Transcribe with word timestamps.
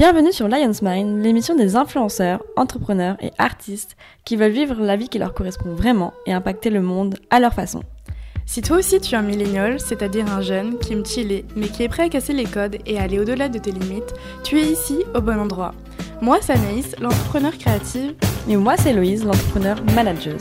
Bienvenue 0.00 0.32
sur 0.32 0.48
Lion's 0.48 0.80
Mind, 0.80 1.22
l'émission 1.22 1.54
des 1.54 1.76
influenceurs, 1.76 2.42
entrepreneurs 2.56 3.18
et 3.20 3.32
artistes 3.36 3.98
qui 4.24 4.34
veulent 4.34 4.50
vivre 4.50 4.74
la 4.80 4.96
vie 4.96 5.10
qui 5.10 5.18
leur 5.18 5.34
correspond 5.34 5.74
vraiment 5.74 6.14
et 6.24 6.32
impacter 6.32 6.70
le 6.70 6.80
monde 6.80 7.18
à 7.28 7.38
leur 7.38 7.52
façon. 7.52 7.82
Si 8.46 8.62
toi 8.62 8.78
aussi 8.78 8.98
tu 8.98 9.14
es 9.14 9.18
un 9.18 9.22
millénial, 9.22 9.78
c'est-à-dire 9.78 10.26
un 10.32 10.40
jeune 10.40 10.78
qui 10.78 10.94
aime 10.94 11.04
chiller, 11.04 11.44
mais 11.54 11.68
qui 11.68 11.82
est 11.82 11.90
prêt 11.90 12.04
à 12.04 12.08
casser 12.08 12.32
les 12.32 12.46
codes 12.46 12.78
et 12.86 12.98
aller 12.98 13.18
au-delà 13.18 13.50
de 13.50 13.58
tes 13.58 13.72
limites, 13.72 14.14
tu 14.42 14.58
es 14.58 14.64
ici 14.64 15.00
au 15.14 15.20
bon 15.20 15.38
endroit. 15.38 15.74
Moi, 16.22 16.38
c'est 16.40 16.54
Anaïs, 16.54 16.96
l'entrepreneur 16.98 17.58
créative. 17.58 18.14
Et 18.48 18.56
moi, 18.56 18.78
c'est 18.78 18.94
Loïse, 18.94 19.22
l'entrepreneur 19.22 19.84
manager. 19.94 20.38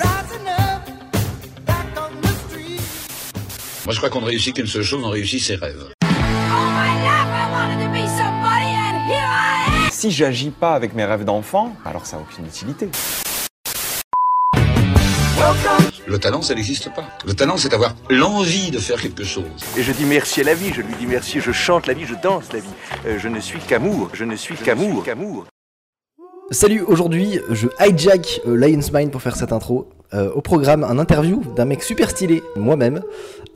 Moi, 3.83 3.93
je 3.93 3.97
crois 3.97 4.09
qu'on 4.09 4.21
ne 4.21 4.27
réussit 4.27 4.55
qu'une 4.55 4.67
seule 4.67 4.83
chose, 4.83 5.03
on 5.03 5.09
réussit 5.09 5.41
ses 5.41 5.55
rêves. 5.55 5.98
Si 9.99 10.11
j'agis 10.11 10.51
pas 10.51 10.75
avec 10.75 10.93
mes 10.93 11.03
rêves 11.03 11.25
d'enfant, 11.25 11.75
alors 11.83 12.05
ça 12.05 12.15
n'a 12.15 12.23
aucune 12.23 12.45
utilité. 12.45 12.89
Le 16.07 16.17
talent, 16.17 16.41
ça 16.41 16.55
n'existe 16.55 16.89
pas. 16.95 17.03
Le 17.25 17.33
talent, 17.33 17.57
c'est 17.57 17.73
avoir 17.73 17.93
l'envie 18.09 18.71
de 18.71 18.79
faire 18.79 19.01
quelque 19.01 19.25
chose. 19.25 19.43
Et 19.77 19.83
je 19.83 19.91
dis 19.91 20.05
merci 20.05 20.39
à 20.39 20.45
la 20.45 20.53
vie, 20.53 20.71
je 20.73 20.79
lui 20.83 20.95
dis 20.97 21.05
merci, 21.05 21.41
je 21.41 21.51
chante 21.51 21.85
la 21.85 21.93
vie, 21.93 22.05
je 22.05 22.15
danse 22.23 22.53
la 22.53 22.59
vie. 22.59 22.69
Euh, 23.07 23.19
je 23.19 23.27
ne 23.27 23.41
suis 23.41 23.59
qu'amour, 23.59 24.11
je 24.13 24.23
ne 24.23 24.37
suis 24.37 24.55
qu'amour, 24.55 25.03
qu'amour. 25.03 25.47
Salut, 26.49 26.79
aujourd'hui 26.79 27.41
je 27.49 27.67
hijack 27.81 28.39
euh, 28.47 28.55
Lion's 28.55 28.93
Mind 28.93 29.11
pour 29.11 29.21
faire 29.21 29.35
cette 29.35 29.51
intro. 29.51 29.89
Euh, 30.11 30.31
au 30.33 30.41
programme, 30.41 30.83
un 30.83 30.97
interview 30.97 31.43
d'un 31.55 31.65
mec 31.65 31.83
super 31.83 32.09
stylé, 32.09 32.41
moi-même. 32.55 33.01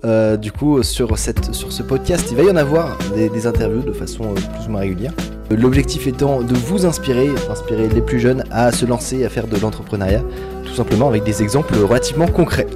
Euh, 0.05 0.37
du 0.37 0.51
coup, 0.51 0.83
sur, 0.83 1.17
cette, 1.17 1.55
sur 1.55 1.71
ce 1.71 1.81
podcast, 1.81 2.27
il 2.29 2.37
va 2.37 2.43
y 2.43 2.51
en 2.51 2.55
avoir 2.55 2.95
des, 3.15 3.27
des 3.29 3.47
interviews 3.47 3.81
de 3.81 3.91
façon 3.91 4.23
euh, 4.23 4.33
plus 4.35 4.67
ou 4.67 4.71
moins 4.71 4.81
régulière. 4.81 5.13
L'objectif 5.49 6.05
étant 6.05 6.41
de 6.41 6.53
vous 6.53 6.85
inspirer, 6.85 7.27
d'inspirer 7.47 7.87
les 7.89 8.01
plus 8.01 8.19
jeunes 8.19 8.43
à 8.51 8.71
se 8.71 8.85
lancer 8.85 9.19
et 9.19 9.25
à 9.25 9.29
faire 9.29 9.47
de 9.47 9.57
l'entrepreneuriat, 9.57 10.21
tout 10.63 10.75
simplement 10.75 11.07
avec 11.07 11.23
des 11.23 11.41
exemples 11.41 11.75
relativement 11.75 12.27
concrets. 12.27 12.67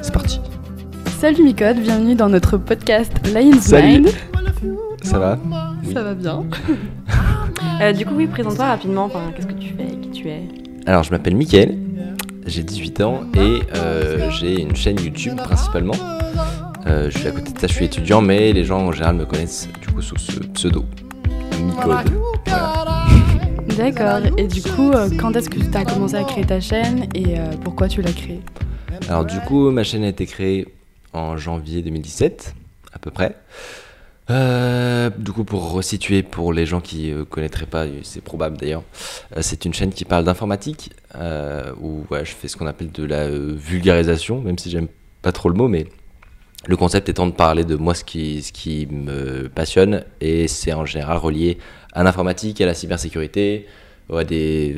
C'est 0.00 0.14
parti. 0.14 0.40
Salut 1.20 1.44
Micode, 1.44 1.80
bienvenue 1.80 2.14
dans 2.14 2.30
notre 2.30 2.56
podcast 2.56 3.12
Lion's 3.34 3.60
Salut. 3.60 4.00
Mind. 4.00 4.08
Ça 5.02 5.18
va? 5.18 5.38
Ça 5.92 6.02
va 6.02 6.14
bien. 6.14 6.44
Euh, 7.82 7.92
du 7.92 8.06
coup, 8.06 8.14
oui, 8.16 8.26
présente-toi 8.26 8.64
rapidement. 8.64 9.04
Enfin, 9.04 9.20
qu'est-ce 9.36 9.46
que 9.46 9.52
tu 9.52 9.74
fais, 9.76 9.96
qui 10.00 10.10
tu 10.10 10.28
es? 10.28 10.48
Alors, 10.86 11.02
je 11.02 11.10
m'appelle 11.10 11.36
Mickaël, 11.36 11.76
j'ai 12.46 12.62
18 12.62 13.00
ans 13.02 13.22
et 13.34 13.62
euh, 13.74 14.30
j'ai 14.30 14.60
une 14.60 14.74
chaîne 14.74 15.00
YouTube 15.00 15.36
principalement. 15.36 15.94
Euh, 16.86 17.10
je 17.10 17.18
suis 17.18 17.28
à 17.28 17.30
côté 17.30 17.52
de 17.52 17.58
ça, 17.58 17.66
je 17.66 17.72
suis 17.72 17.84
étudiant, 17.84 18.20
mais 18.20 18.52
les 18.52 18.64
gens 18.64 18.80
en 18.80 18.92
général 18.92 19.16
me 19.16 19.24
connaissent 19.24 19.68
du 19.80 19.88
coup 19.88 20.02
sous 20.02 20.18
ce 20.18 20.40
pseudo. 20.40 20.84
Micode. 21.60 22.10
Voilà. 22.46 23.06
D'accord, 23.76 24.20
et 24.36 24.48
du 24.48 24.62
coup, 24.62 24.90
euh, 24.90 25.08
quand 25.18 25.34
est-ce 25.36 25.48
que 25.48 25.58
tu 25.58 25.76
as 25.76 25.84
commencé 25.84 26.16
à 26.16 26.24
créer 26.24 26.44
ta 26.44 26.60
chaîne 26.60 27.06
et 27.14 27.36
pourquoi 27.62 27.88
tu 27.88 28.02
l'as 28.02 28.12
créée? 28.12 28.40
Alors 29.08 29.24
du 29.24 29.38
coup, 29.40 29.70
ma 29.70 29.84
chaîne 29.84 30.04
a 30.04 30.08
été 30.08 30.26
créée 30.26 30.66
en 31.12 31.36
janvier 31.36 31.82
2017, 31.82 32.54
à 32.92 32.98
peu 32.98 33.10
près. 33.10 33.36
Euh, 34.30 35.10
du 35.18 35.32
coup, 35.32 35.44
pour 35.44 35.72
resituer 35.72 36.22
pour 36.22 36.52
les 36.52 36.64
gens 36.64 36.80
qui 36.80 37.10
ne 37.10 37.22
connaîtraient 37.24 37.66
pas, 37.66 37.86
c'est 38.02 38.22
probable 38.22 38.56
d'ailleurs, 38.56 38.84
euh, 39.36 39.40
c'est 39.42 39.64
une 39.64 39.74
chaîne 39.74 39.90
qui 39.92 40.04
parle 40.04 40.24
d'informatique, 40.24 40.90
euh, 41.16 41.72
où 41.80 42.06
je 42.10 42.30
fais 42.32 42.46
ce 42.48 42.56
qu'on 42.56 42.66
appelle 42.66 42.92
de 42.92 43.04
la 43.04 43.22
euh, 43.24 43.52
vulgarisation, 43.56 44.40
même 44.40 44.58
si 44.58 44.70
j'aime 44.70 44.86
pas 45.22 45.32
trop 45.32 45.48
le 45.48 45.56
mot, 45.56 45.66
mais 45.68 45.86
le 46.66 46.76
concept 46.76 47.08
étant 47.08 47.26
de 47.26 47.32
parler 47.32 47.64
de 47.64 47.74
moi 47.74 47.94
ce 47.94 48.04
qui, 48.04 48.88
me 48.90 49.48
passionne, 49.48 50.04
et 50.20 50.46
c'est 50.46 50.72
en 50.72 50.84
général 50.84 51.18
relié 51.18 51.58
à 51.92 52.04
l'informatique, 52.04 52.60
à 52.60 52.66
la 52.66 52.74
cybersécurité, 52.74 53.66
ouais, 54.08 54.24
des, 54.24 54.76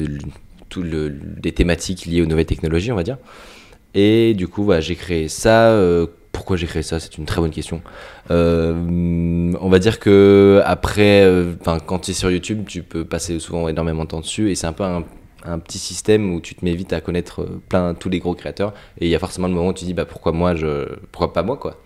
tout 0.70 0.82
le- 0.82 1.20
thématiques 1.54 2.06
liées 2.06 2.22
aux 2.22 2.26
nouvelles 2.26 2.46
technologies, 2.46 2.92
on 2.92 2.96
va 2.96 3.02
dire. 3.02 3.18
Et 3.92 4.34
du 4.34 4.48
coup, 4.48 4.72
j'ai 4.80 4.96
créé 4.96 5.28
ça. 5.28 5.78
Pourquoi 6.34 6.58
j'ai 6.58 6.66
créé 6.66 6.82
ça 6.82 7.00
C'est 7.00 7.16
une 7.16 7.24
très 7.24 7.40
bonne 7.40 7.50
question. 7.50 7.80
Euh, 8.30 8.74
on 9.60 9.68
va 9.70 9.78
dire 9.78 9.98
que 9.98 10.60
après, 10.66 11.22
euh, 11.24 11.54
quand 11.86 12.00
tu 12.00 12.10
es 12.10 12.14
sur 12.14 12.30
YouTube, 12.30 12.64
tu 12.66 12.82
peux 12.82 13.04
passer 13.06 13.38
souvent 13.38 13.68
énormément 13.68 14.04
de 14.04 14.08
temps 14.10 14.20
dessus, 14.20 14.50
et 14.50 14.54
c'est 14.54 14.66
un 14.66 14.72
peu 14.74 14.84
un, 14.84 15.04
un 15.46 15.58
petit 15.58 15.78
système 15.78 16.34
où 16.34 16.40
tu 16.42 16.54
te 16.54 16.64
mets 16.64 16.74
vite 16.74 16.92
à 16.92 17.00
connaître 17.00 17.40
euh, 17.42 17.62
plein 17.70 17.94
tous 17.94 18.10
les 18.10 18.18
gros 18.18 18.34
créateurs, 18.34 18.74
et 19.00 19.06
il 19.06 19.10
y 19.10 19.14
a 19.14 19.18
forcément 19.18 19.48
le 19.48 19.54
moment 19.54 19.68
où 19.68 19.72
tu 19.74 19.86
dis 19.86 19.94
bah 19.94 20.04
pourquoi 20.04 20.32
moi, 20.32 20.54
je, 20.54 20.86
pourquoi 21.12 21.32
pas 21.32 21.42
moi 21.42 21.56
quoi. 21.56 21.80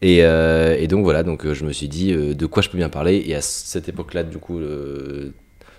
Et, 0.00 0.24
euh, 0.24 0.76
et 0.78 0.88
donc 0.88 1.04
voilà, 1.04 1.22
donc 1.22 1.50
je 1.52 1.64
me 1.64 1.72
suis 1.72 1.88
dit 1.88 2.12
euh, 2.12 2.34
de 2.34 2.46
quoi 2.46 2.62
je 2.62 2.68
peux 2.68 2.78
bien 2.78 2.88
parler. 2.88 3.22
Et 3.26 3.34
à 3.34 3.40
cette 3.40 3.88
époque-là, 3.88 4.24
du 4.24 4.38
coup, 4.38 4.58
euh, 4.58 5.32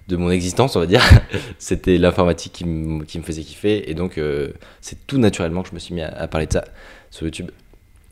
de 0.07 0.15
mon 0.15 0.29
existence, 0.31 0.75
on 0.75 0.79
va 0.79 0.85
dire, 0.85 1.01
c'était 1.59 1.97
l'informatique 1.97 2.53
qui, 2.53 2.65
me- 2.65 3.03
qui 3.03 3.19
me 3.19 3.23
faisait 3.23 3.41
kiffer. 3.41 3.89
Et 3.89 3.93
donc, 3.93 4.19
c'est 4.81 5.05
tout 5.07 5.17
naturellement 5.17 5.61
que 5.63 5.69
je 5.69 5.73
me 5.73 5.79
suis 5.79 5.93
mis 5.93 6.01
à, 6.01 6.09
à 6.09 6.27
parler 6.27 6.47
de 6.47 6.53
ça 6.53 6.63
sur 7.13 7.25
YouTube. 7.25 7.51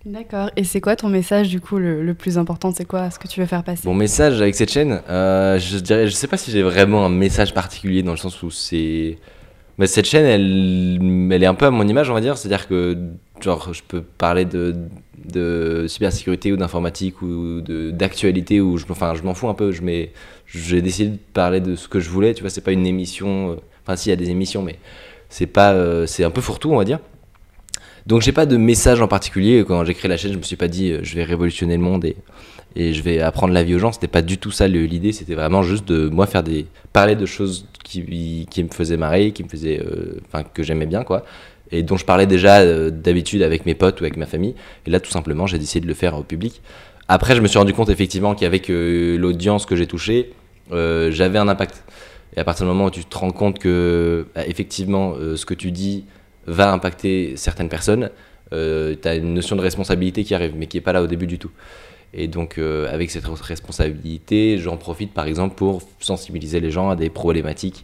D'accord, 0.05 0.49
et 0.55 0.63
c'est 0.63 0.81
quoi 0.81 0.95
ton 0.95 1.09
message 1.09 1.49
du 1.49 1.59
coup 1.61 1.77
le, 1.77 2.03
le 2.03 2.13
plus 2.13 2.37
important? 2.37 2.71
C'est 2.71 2.85
quoi 2.85 3.09
ce 3.11 3.19
que 3.19 3.27
tu 3.27 3.39
veux 3.39 3.45
faire 3.45 3.63
passer? 3.63 3.87
Mon 3.87 3.93
message 3.93 4.41
avec 4.41 4.55
cette 4.55 4.71
chaîne, 4.71 5.01
euh, 5.09 5.59
je 5.59 5.77
dirais, 5.77 6.07
je 6.07 6.11
sais 6.11 6.27
pas 6.27 6.37
si 6.37 6.49
j'ai 6.51 6.63
vraiment 6.63 7.05
un 7.05 7.09
message 7.09 7.53
particulier 7.53 8.01
dans 8.01 8.11
le 8.11 8.17
sens 8.17 8.41
où 8.41 8.49
c'est. 8.49 9.17
Mais 9.77 9.87
cette 9.87 10.05
chaîne, 10.05 10.25
elle, 10.25 11.31
elle 11.31 11.43
est 11.43 11.47
un 11.47 11.53
peu 11.53 11.65
à 11.65 11.71
mon 11.71 11.87
image, 11.87 12.09
on 12.09 12.13
va 12.13 12.21
dire. 12.21 12.37
C'est-à-dire 12.37 12.67
que, 12.67 12.97
genre, 13.41 13.73
je 13.73 13.81
peux 13.87 14.01
parler 14.01 14.45
de, 14.45 14.75
de 15.25 15.85
cybersécurité 15.87 16.51
ou 16.51 16.57
d'informatique 16.57 17.21
ou 17.21 17.61
d'actualité 17.91 18.59
ou 18.59 18.77
je, 18.77 18.85
enfin, 18.89 19.13
je 19.15 19.23
m'en 19.23 19.33
fous 19.33 19.49
un 19.49 19.53
peu. 19.55 19.71
Je 19.71 19.81
mets, 19.81 20.11
j'ai 20.47 20.81
décidé 20.81 21.11
de 21.11 21.19
parler 21.33 21.61
de 21.61 21.75
ce 21.75 21.87
que 21.87 21.99
je 21.99 22.09
voulais. 22.09 22.33
Tu 22.33 22.41
vois, 22.41 22.49
c'est 22.49 22.61
pas 22.61 22.71
une 22.73 22.85
émission. 22.85 23.51
euh, 23.51 23.55
Enfin, 23.83 23.95
si, 23.95 24.09
il 24.09 24.11
y 24.11 24.13
a 24.13 24.15
des 24.15 24.29
émissions, 24.29 24.61
mais 24.61 24.77
c'est 25.29 25.47
pas, 25.47 25.71
euh, 25.73 26.05
c'est 26.05 26.23
un 26.23 26.29
peu 26.31 26.41
fourre-tout, 26.41 26.71
on 26.71 26.77
va 26.77 26.85
dire. 26.85 26.99
Donc, 28.07 28.21
j'ai 28.21 28.31
pas 28.31 28.45
de 28.45 28.57
message 28.57 29.01
en 29.01 29.07
particulier. 29.07 29.63
Quand 29.67 29.85
j'ai 29.85 29.93
créé 29.93 30.09
la 30.09 30.17
chaîne, 30.17 30.33
je 30.33 30.37
me 30.37 30.43
suis 30.43 30.55
pas 30.55 30.67
dit, 30.67 30.91
euh, 30.91 30.99
je 31.03 31.15
vais 31.15 31.23
révolutionner 31.23 31.77
le 31.77 31.83
monde 31.83 32.05
et 32.75 32.93
je 32.93 33.01
vais 33.01 33.19
apprendre 33.19 33.53
la 33.53 33.63
vie 33.63 33.75
aux 33.75 33.79
gens. 33.79 33.91
C'était 33.91 34.07
pas 34.07 34.21
du 34.21 34.37
tout 34.37 34.51
ça 34.51 34.67
l'idée, 34.67 35.11
c'était 35.11 35.35
vraiment 35.35 35.61
juste 35.61 35.87
de 35.87 36.09
moi 36.09 36.25
faire 36.25 36.43
des 36.43 36.65
parler 36.93 37.15
de 37.15 37.25
choses 37.25 37.67
qui, 37.83 38.01
me 38.57 38.73
faisaient 38.73 38.97
marrer, 38.97 39.31
qui 39.31 39.43
me 39.43 39.49
faisaient, 39.49 39.79
euh, 39.79 40.21
que 40.53 40.63
j'aimais 40.63 40.85
bien 40.85 41.03
quoi, 41.03 41.25
et 41.71 41.83
dont 41.83 41.97
je 41.97 42.05
parlais 42.05 42.27
déjà 42.27 42.59
euh, 42.59 42.89
d'habitude 42.89 43.43
avec 43.43 43.65
mes 43.65 43.75
potes 43.75 43.99
ou 44.01 44.03
avec 44.05 44.17
ma 44.17 44.25
famille. 44.25 44.55
Et 44.87 44.89
là, 44.89 44.99
tout 44.99 45.11
simplement, 45.11 45.47
j'ai 45.47 45.59
décidé 45.59 45.81
de 45.81 45.87
le 45.87 45.93
faire 45.93 46.17
au 46.17 46.23
public. 46.23 46.61
Après, 47.07 47.35
je 47.35 47.41
me 47.41 47.47
suis 47.47 47.59
rendu 47.59 47.73
compte 47.73 47.89
effectivement 47.89 48.35
qu'avec 48.35 48.69
l'audience 48.69 49.65
que 49.65 49.75
j'ai 49.75 49.85
touchée, 49.85 50.31
j'avais 50.71 51.39
un 51.39 51.49
impact. 51.49 51.83
Et 52.37 52.39
à 52.39 52.45
partir 52.45 52.65
du 52.65 52.71
moment 52.71 52.85
où 52.85 52.91
tu 52.91 53.03
te 53.03 53.17
rends 53.17 53.31
compte 53.31 53.59
que 53.59 54.25
bah, 54.33 54.43
effectivement 54.47 55.15
ce 55.35 55.45
que 55.45 55.53
tu 55.53 55.71
dis 55.71 56.05
va 56.51 56.71
impacter 56.71 57.35
certaines 57.35 57.69
personnes, 57.69 58.09
euh, 58.53 58.95
tu 59.01 59.07
as 59.07 59.15
une 59.15 59.33
notion 59.33 59.55
de 59.55 59.61
responsabilité 59.61 60.23
qui 60.23 60.33
arrive, 60.35 60.53
mais 60.55 60.67
qui 60.67 60.77
est 60.77 60.81
pas 60.81 60.93
là 60.93 61.01
au 61.01 61.07
début 61.07 61.27
du 61.27 61.39
tout. 61.39 61.51
Et 62.13 62.27
donc, 62.27 62.57
euh, 62.57 62.93
avec 62.93 63.09
cette 63.09 63.25
responsabilité, 63.25 64.57
j'en 64.57 64.75
profite 64.77 65.13
par 65.13 65.25
exemple 65.27 65.55
pour 65.55 65.81
sensibiliser 65.99 66.59
les 66.59 66.69
gens 66.71 66.89
à 66.89 66.95
des 66.95 67.09
problématiques 67.09 67.83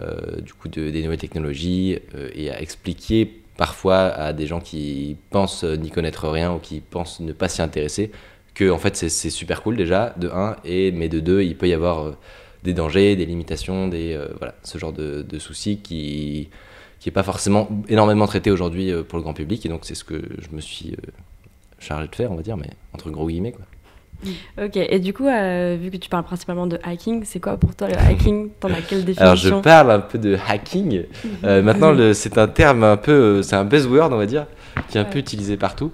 euh, 0.00 0.40
du 0.40 0.52
coup 0.54 0.68
de- 0.68 0.90
des 0.90 1.02
nouvelles 1.02 1.18
technologies 1.18 1.98
euh, 2.14 2.28
et 2.34 2.50
à 2.50 2.60
expliquer 2.60 3.30
parfois 3.56 3.98
à 4.08 4.32
des 4.32 4.46
gens 4.46 4.60
qui 4.60 5.16
pensent 5.30 5.64
n'y 5.64 5.90
connaître 5.90 6.28
rien 6.28 6.52
ou 6.54 6.58
qui 6.58 6.80
pensent 6.80 7.20
ne 7.20 7.32
pas 7.32 7.48
s'y 7.48 7.60
intéresser 7.62 8.10
que 8.54 8.70
en 8.70 8.78
fait 8.78 8.96
c'est 8.96 9.30
super 9.30 9.62
cool 9.62 9.76
déjà 9.76 10.14
de 10.18 10.28
un 10.28 10.56
et 10.64 10.92
mais 10.92 11.08
de 11.10 11.20
deux 11.20 11.42
il 11.42 11.56
peut 11.56 11.68
y 11.68 11.74
avoir 11.74 12.14
des 12.64 12.72
dangers, 12.72 13.16
des 13.16 13.26
limitations, 13.26 13.88
des 13.88 14.18
voilà 14.38 14.54
ce 14.62 14.78
genre 14.78 14.92
de 14.94 15.38
soucis 15.38 15.78
qui 15.78 16.48
qui 17.02 17.08
est 17.08 17.12
pas 17.12 17.24
forcément 17.24 17.68
énormément 17.88 18.28
traité 18.28 18.52
aujourd'hui 18.52 18.92
euh, 18.92 19.02
pour 19.02 19.18
le 19.18 19.24
grand 19.24 19.34
public 19.34 19.66
et 19.66 19.68
donc 19.68 19.80
c'est 19.82 19.96
ce 19.96 20.04
que 20.04 20.22
je 20.38 20.54
me 20.54 20.60
suis 20.60 20.92
euh, 20.92 21.10
chargé 21.80 22.06
de 22.06 22.14
faire, 22.14 22.30
on 22.30 22.36
va 22.36 22.42
dire, 22.42 22.56
mais 22.56 22.70
entre 22.94 23.10
gros 23.10 23.26
guillemets. 23.26 23.50
Quoi. 23.50 23.64
Ok, 24.62 24.76
et 24.76 25.00
du 25.00 25.12
coup, 25.12 25.26
euh, 25.26 25.76
vu 25.80 25.90
que 25.90 25.96
tu 25.96 26.08
parles 26.08 26.24
principalement 26.24 26.66
de 26.66 26.78
hacking, 26.84 27.24
c'est 27.24 27.40
quoi 27.40 27.56
pour 27.56 27.74
toi 27.74 27.88
le 27.88 27.96
hacking? 27.96 28.50
T'en 28.60 28.68
as 28.68 28.80
quelle 28.80 29.04
définition 29.04 29.22
Alors 29.22 29.36
je 29.36 29.50
parle 29.54 29.90
un 29.90 29.98
peu 29.98 30.18
de 30.18 30.36
hacking. 30.48 31.04
Euh, 31.44 31.62
maintenant, 31.62 31.92
c'est 32.14 32.38
un 32.38 32.46
terme 32.46 32.84
un 32.84 32.96
peu, 32.96 33.42
c'est 33.42 33.56
un 33.56 33.64
buzzword, 33.64 34.12
on 34.12 34.18
va 34.18 34.26
dire, 34.26 34.46
qui 34.88 34.98
est 34.98 35.00
un 35.00 35.04
peu 35.04 35.18
utilisé 35.18 35.56
partout. 35.56 35.90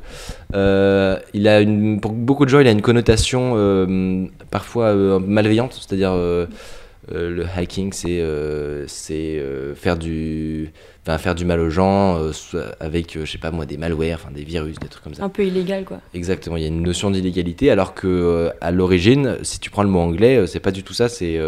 Euh, 0.54 1.19
il 1.32 1.49
a 1.49 1.61
une, 1.61 2.00
pour 2.00 2.12
beaucoup 2.12 2.44
de 2.44 2.50
gens, 2.50 2.61
il 2.61 2.69
a 2.69 2.70
une 2.70 2.82
connotation 2.82 4.28
parfois 4.50 4.94
malveillante, 5.20 5.72
c'est-à-dire 5.72 6.12
le 6.12 7.46
hacking, 7.56 7.93
c'est 7.94 9.43
faire 9.75 9.96
du, 9.96 10.70
enfin, 11.08 11.19
faire 11.19 11.34
du 11.34 11.44
mal 11.44 11.60
aux 11.60 11.70
gens 11.70 12.19
euh, 12.19 12.32
avec, 12.81 13.16
euh, 13.16 13.25
je 13.25 13.32
sais 13.32 13.38
pas 13.38 13.50
moi, 13.50 13.66
des 13.66 13.76
malwares, 13.76 14.20
enfin 14.22 14.31
des 14.31 14.44
virus, 14.44 14.78
des 14.78 14.88
trucs 14.88 15.05
comme 15.05 15.14
ça. 15.14 15.25
Un 15.25 15.28
peu 15.28 15.44
illégal, 15.44 15.84
quoi. 15.84 16.00
Exactement, 16.14 16.56
il 16.56 16.62
y 16.62 16.66
a 16.66 16.69
une 16.69 16.82
notion 16.82 17.10
d'illégalité, 17.10 17.70
alors 17.70 17.94
que 17.94 18.06
euh, 18.06 18.50
à 18.60 18.70
l'origine, 18.70 19.38
si 19.43 19.58
tu 19.58 19.70
prends 19.70 19.82
le 19.82 19.88
mot 19.88 20.00
anglais, 20.00 20.46
c'est 20.46 20.60
pas 20.60 20.72
du 20.72 20.82
tout 20.82 20.94
ça, 20.94 21.08
c'est 21.08 21.40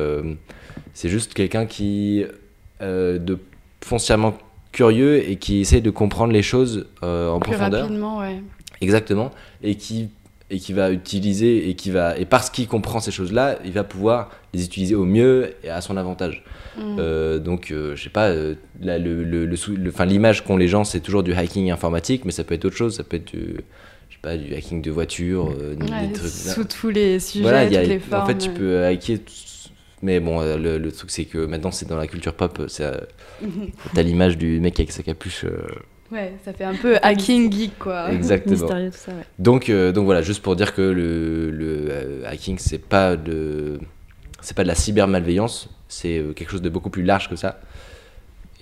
c'est 0.93 1.09
juste 1.09 1.35
quelqu'un 1.35 1.67
qui 1.67 2.25
de 2.81 3.39
foncièrement 3.83 4.37
curieux 4.73 5.29
et 5.29 5.37
qui 5.37 5.61
essaie 5.61 5.81
de 5.81 5.91
comprendre 5.91 6.33
les 6.33 6.43
choses 6.43 6.87
euh, 7.03 7.29
en 7.29 7.41
Plus 7.41 7.53
profondeur. 7.53 7.83
rapidement, 7.83 8.19
ouais. 8.19 8.41
Exactement, 8.81 9.31
et 9.63 9.75
qui 9.75 10.09
et 10.53 10.59
qui 10.59 10.73
va 10.73 10.91
utiliser 10.91 11.69
et 11.69 11.75
qui 11.75 11.91
va 11.91 12.17
et 12.19 12.25
parce 12.25 12.51
qu'il 12.51 12.67
comprend 12.67 12.99
ces 13.01 13.13
choses-là, 13.13 13.59
il 13.65 13.73
va 13.73 13.85
pouvoir 13.85 14.31
les 14.53 14.65
utiliser 14.65 14.95
au 14.95 15.05
mieux 15.05 15.53
et 15.65 15.71
à 15.71 15.81
son 15.81 15.97
avantage. 15.97 16.45
Mm. 16.77 16.97
Euh, 16.99 17.39
donc, 17.39 17.71
euh, 17.71 17.95
je 17.97 18.03
sais 18.05 18.11
pas, 18.11 18.29
euh, 18.31 18.55
là, 18.81 18.99
le, 18.99 19.23
le, 19.25 19.47
l'image 20.07 20.45
qu'ont 20.45 20.57
les 20.57 20.69
gens, 20.69 20.85
c'est 20.85 21.01
toujours 21.01 21.23
du 21.23 21.33
hacking 21.33 21.71
informatique, 21.71 22.25
mais 22.25 22.33
ça 22.33 22.45
peut 22.45 22.55
être 22.55 22.65
autre 22.65 22.77
chose, 22.77 22.97
ça 22.97 23.05
peut 23.05 23.17
être 23.17 23.27
du, 23.33 23.57
je 24.09 24.15
sais 24.15 24.21
pas, 24.23 24.37
du 24.37 24.55
hacking 24.55 24.83
de 24.83 24.91
voiture, 24.91 25.51
euh, 25.61 25.75
Ouais, 25.77 26.07
des 26.09 26.13
trucs. 26.13 26.31
sous 26.31 26.65
tous 26.65 26.91
les 26.91 27.21
sujets, 27.21 27.43
Voilà, 27.43 27.65
il 27.65 27.73
y 27.73 27.77
a- 27.77 27.81
toutes 27.83 27.89
les 27.91 27.99
formes. 28.01 28.23
en 28.23 28.27
fait, 28.27 28.39
tu 28.39 28.51
peux 28.51 28.85
hacker. 28.85 29.19
tout- 29.19 29.33
Mais 30.03 30.19
bon, 30.19 30.41
le, 30.57 30.79
le 30.79 30.93
truc, 30.93 31.11
c'est 31.11 31.27
que 31.27 31.45
maintenant, 31.45 31.71
c'est 31.71 31.87
dans 31.89 31.99
la 31.99 32.07
culture 32.07 32.33
pop, 32.35 32.63
c'est, 32.69 32.85
euh, 32.85 32.97
t'as 33.95 34.03
l'image 34.03 34.39
du 34.39 34.59
mec 34.61 34.79
avec 34.81 34.93
sa 34.93 35.03
capuche. 35.03 35.45
euh, 35.45 35.61
Ouais, 36.11 36.33
ça 36.45 36.53
fait 36.53 36.65
un 36.65 36.75
peu 36.75 36.97
hacking 37.03 37.53
geek, 37.53 37.79
quoi. 37.79 38.11
exactement. 38.13 38.53
Mystérieux, 38.57 38.91
tout 38.91 38.97
ça, 38.97 39.13
ouais. 39.13 39.25
Donc, 39.39 39.69
euh, 39.69 39.93
donc 39.93 40.07
voilà, 40.07 40.23
juste 40.23 40.43
pour 40.43 40.57
dire 40.57 40.75
que 40.75 40.81
le, 40.83 41.51
le 41.51 41.87
euh, 41.91 42.23
hacking, 42.27 42.57
c'est 42.59 42.79
pas 42.83 43.15
de, 43.17 43.79
c'est 44.43 44.57
pas 44.57 44.63
de 44.63 44.69
la 44.69 44.75
cybermalveillance, 44.75 45.69
c'est 45.89 46.19
euh, 46.19 46.33
quelque 46.33 46.51
chose 46.51 46.63
de 46.63 46.69
beaucoup 46.71 46.91
plus 46.91 47.03
large 47.03 47.29
que 47.29 47.37
ça. 47.37 47.61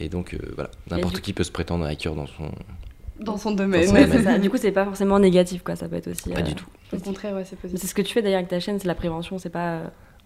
Et 0.01 0.09
donc 0.09 0.35
euh, 0.35 0.39
voilà, 0.55 0.71
n'importe 0.91 1.21
qui 1.21 1.33
peut 1.33 1.43
se 1.45 1.51
prétendre 1.51 1.85
hacker 1.85 2.15
dans 2.15 2.27
son. 2.27 2.51
Dans 3.21 3.37
son 3.37 3.51
domaine. 3.51 3.85
son 3.87 3.95
Ouais, 3.95 4.05
domaine. 4.05 4.19
c'est 4.19 4.25
ça. 4.25 4.39
Du 4.39 4.49
coup, 4.49 4.57
c'est 4.59 4.71
pas 4.71 4.85
forcément 4.85 5.19
négatif, 5.19 5.65
quoi. 5.65 5.75
Ça 5.75 5.89
peut 5.89 5.97
être 5.97 6.09
aussi. 6.09 6.31
Pas 6.31 6.39
euh, 6.39 6.43
du 6.43 6.55
tout. 6.55 6.67
Au 6.93 6.99
contraire, 6.99 7.35
ouais, 7.35 7.45
c'est 7.45 7.57
positif. 7.59 7.81
C'est 7.81 7.89
ce 7.89 7.95
que 7.95 8.03
tu 8.03 8.13
fais 8.15 8.23
d'ailleurs 8.23 8.39
avec 8.39 8.49
ta 8.49 8.61
chaîne, 8.61 8.79
c'est 8.79 8.87
la 8.87 8.95
prévention, 8.95 9.39
c'est 9.39 9.51
pas. 9.51 9.81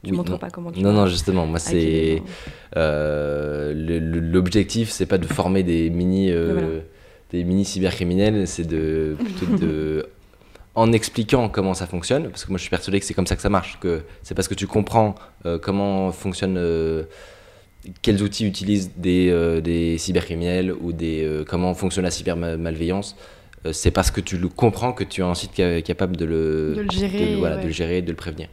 Tu 0.05 0.11
Oui, 0.11 0.17
montres 0.19 0.33
non. 0.33 0.39
pas 0.39 0.51
comment 0.51 0.71
tu 0.73 0.81
Non, 0.83 0.93
non, 0.93 1.07
justement, 1.07 1.47
moi 1.47 1.59
c'est. 1.59 2.23
euh, 2.77 3.73
L'objectif, 3.75 4.91
c'est 4.91 5.07
pas 5.07 5.19
de 5.19 5.27
former 5.27 5.63
des 5.63 5.89
mini, 5.91 6.31
euh, 6.31 6.53
Voilà. 6.53 6.69
des 7.31 7.45
mini 7.45 7.65
cybercriminels, 7.65 8.47
c'est 8.47 8.67
de 8.67 9.17
plutôt 9.19 9.57
de. 9.57 10.07
En 10.75 10.91
expliquant 10.93 11.51
comment 11.51 11.75
ça 11.75 11.87
fonctionne, 11.87 12.31
parce 12.31 12.45
que 12.47 12.51
moi 12.51 12.57
je 12.57 12.63
suis 12.63 12.71
persuadé 12.71 12.99
que 12.99 13.05
c'est 13.05 13.13
comme 13.13 13.27
ça 13.27 13.37
que 13.37 13.43
ça 13.43 13.51
marche, 13.51 13.79
que 13.79 14.05
c'est 14.23 14.35
parce 14.35 14.49
que 14.49 14.55
tu 14.55 14.67
comprends 14.67 15.15
euh, 15.45 15.59
comment 15.59 16.11
fonctionne, 16.13 16.57
euh, 16.57 17.03
quels 18.01 18.23
outils 18.23 18.47
utilisent 18.47 18.93
des, 18.97 19.29
euh, 19.31 19.61
des 19.61 19.99
cybercriminels 19.99 20.73
ou 20.73 20.93
des, 20.93 21.45
comment 21.47 21.75
fonctionne 21.75 22.05
la 22.05 22.11
cybermalveillance, 22.11 23.17
c'est 23.71 23.91
parce 23.91 24.11
que 24.11 24.21
tu 24.23 24.39
le 24.39 24.49
comprends 24.49 24.93
que 24.95 25.05
tu 25.05 25.21
es 25.21 25.25
ensuite 25.25 25.53
ca- 25.55 25.83
capable 25.83 26.17
de 26.17 26.25
le, 26.25 26.73
De 26.75 26.81
le 26.81 26.91
gérer, 26.91 27.33
de, 27.33 27.37
voilà, 27.37 27.57
ouais. 27.57 27.63
de 27.63 27.67
le 27.67 27.73
gérer, 27.73 27.99
et 27.99 28.03
de 28.03 28.11
le 28.11 28.17
prévenir. 28.17 28.49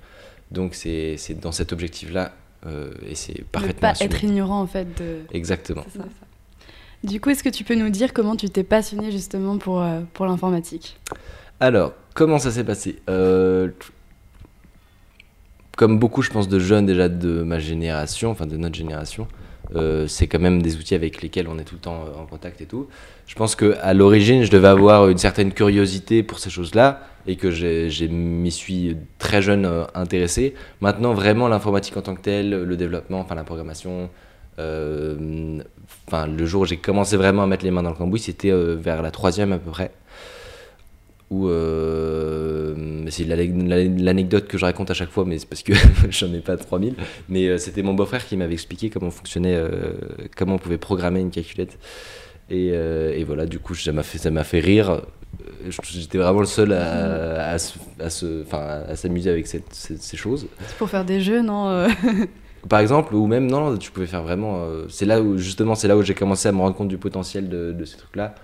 Donc 0.52 0.76
c'est 0.76 1.16
dans 1.42 1.52
cet 1.54 1.72
objectif-là, 1.72 2.34
et 3.08 3.16
c'est 3.16 3.40
Ne 3.40 3.44
parfaitement 3.46 3.80
pas 3.80 3.90
assumé. 3.92 4.06
être 4.14 4.24
ignorant, 4.26 4.60
en 4.62 4.68
fait, 4.68 4.88
de... 5.02 5.20
Exactement. 5.32 5.84
Ça. 5.96 6.04
Du 7.04 7.22
coup, 7.22 7.30
est-ce 7.30 7.44
que 7.46 7.50
tu 7.50 7.64
peux 7.64 7.76
nous 7.76 7.90
dire 7.90 8.12
comment 8.14 8.36
tu 8.36 8.50
t'es 8.50 8.64
passionné 8.64 9.10
justement 9.10 9.58
pour, 9.58 9.82
pour 10.14 10.26
l'informatique? 10.26 10.98
Alors, 11.62 11.94
comment 12.14 12.40
ça 12.40 12.52
s'est 12.52 12.64
passé 12.64 12.98
Euh, 13.10 13.70
Comme 15.78 15.98
beaucoup, 16.00 16.22
je 16.22 16.30
pense, 16.30 16.50
de 16.50 16.60
jeunes 16.60 16.86
déjà 16.86 17.08
de 17.08 17.42
ma 17.44 17.58
génération, 17.60 18.32
enfin 18.32 18.46
de 18.46 18.58
notre 18.58 18.76
génération, 18.76 19.28
euh, 19.76 20.08
c'est 20.08 20.28
quand 20.28 20.40
même 20.40 20.62
des 20.62 20.76
outils 20.76 20.96
avec 20.96 21.22
lesquels 21.22 21.48
on 21.48 21.58
est 21.58 21.64
tout 21.64 21.76
le 21.76 21.82
temps 21.82 22.04
euh, 22.06 22.22
en 22.22 22.26
contact 22.26 22.60
et 22.60 22.66
tout. 22.66 22.88
Je 23.28 23.36
pense 23.36 23.56
que 23.56 23.78
à 23.82 23.94
l'origine, 23.94 24.44
je 24.44 24.52
devais 24.52 24.68
avoir 24.68 25.08
une 25.08 25.18
certaine 25.18 25.54
curiosité 25.54 26.22
pour 26.24 26.40
ces 26.40 26.50
choses-là 26.50 27.02
et 27.28 27.38
que 27.38 27.50
j'ai 27.52 28.08
m'y 28.10 28.52
suis 28.52 28.98
très 29.20 29.42
jeune 29.42 29.70
intéressé. 29.94 30.56
Maintenant, 30.82 31.14
vraiment, 31.14 31.48
l'informatique 31.48 31.96
en 31.96 32.02
tant 32.02 32.16
que 32.16 32.22
telle, 32.22 32.50
le 32.50 32.76
développement, 32.78 33.20
enfin 33.20 33.36
la 33.36 33.44
programmation, 33.44 34.10
le 34.58 35.62
jour 36.46 36.62
où 36.62 36.66
j'ai 36.66 36.78
commencé 36.78 37.16
vraiment 37.18 37.44
à 37.44 37.48
mettre 37.48 37.64
les 37.64 37.72
mains 37.72 37.84
dans 37.84 37.92
le 37.92 37.96
cambouis, 37.96 38.20
c'était 38.20 38.52
vers 38.52 39.02
la 39.04 39.12
troisième 39.12 39.52
à 39.54 39.60
peu 39.60 39.70
près 39.70 39.92
où 41.30 41.48
euh, 41.48 43.06
c'est 43.10 43.24
l'ane- 43.26 43.68
l'ane- 43.68 44.02
l'anecdote 44.04 44.48
que 44.48 44.58
je 44.58 44.66
raconte 44.66 44.90
à 44.92 44.94
chaque 44.94 45.10
fois, 45.12 45.26
mais 45.26 45.38
c'est 45.40 45.48
parce 45.48 45.64
que 45.64 45.74
j'en 46.10 46.34
ai 46.34 46.40
pas 46.40 46.58
3000. 46.58 46.96
Mais 47.30 47.48
euh, 47.48 47.58
c'était 47.58 47.84
mon 47.84 47.94
beau-frère 47.94 48.26
qui 48.26 48.36
m'avait 48.38 48.54
expliqué 48.54 48.90
comment 48.90 49.12
fonctionnait, 49.12 49.56
euh, 49.56 49.94
comment 50.36 50.56
on 50.56 50.60
pouvait 50.60 50.78
programmer 50.78 51.20
une 51.20 51.32
calculette. 51.32 51.78
Et, 52.50 52.72
euh, 52.74 53.14
et 53.16 53.24
voilà, 53.24 53.46
du 53.46 53.60
coup, 53.60 53.76
ça 53.76 53.92
m'a 53.92 54.04
fait, 54.04 54.18
ça 54.18 54.32
m'a 54.32 54.44
fait 54.44 54.60
rire. 54.60 55.02
J'étais 55.84 56.18
vraiment 56.18 56.40
le 56.40 56.46
seul 56.48 56.74
à, 56.74 57.50
à, 57.52 57.60
se- 57.60 57.78
à 58.00 58.10
se- 58.10 58.42
enfin, 58.44 58.82
à 58.88 58.96
s'amuser 58.96 59.30
avec 59.30 59.46
cette- 59.46 59.72
ces, 59.74 59.98
ces 59.98 60.18
choses. 60.18 60.48
C'est 60.68 60.78
pour 60.78 60.90
faire 60.90 61.06
des 61.06 61.22
jeux, 61.22 61.42
non 61.42 61.88
Par 62.68 62.80
exemple, 62.82 63.14
ou 63.16 63.26
même, 63.28 63.46
non, 63.48 63.78
tu 63.78 63.90
pouvais 63.92 64.06
faire 64.08 64.24
vraiment. 64.24 64.66
c'est 64.90 65.06
là 65.06 65.22
où, 65.22 65.38
justement, 65.38 65.76
c'est 65.76 65.88
là 65.88 65.96
où 65.96 66.02
j'ai 66.02 66.14
commencé 66.16 66.50
à 66.50 66.52
me 66.52 66.58
rendre 66.58 66.76
compte 66.76 66.90
du 66.90 66.98
potentiel 66.98 67.48
de, 67.48 67.72
de 67.72 67.86
ces 67.86 67.96
trucs-là. 67.98 68.36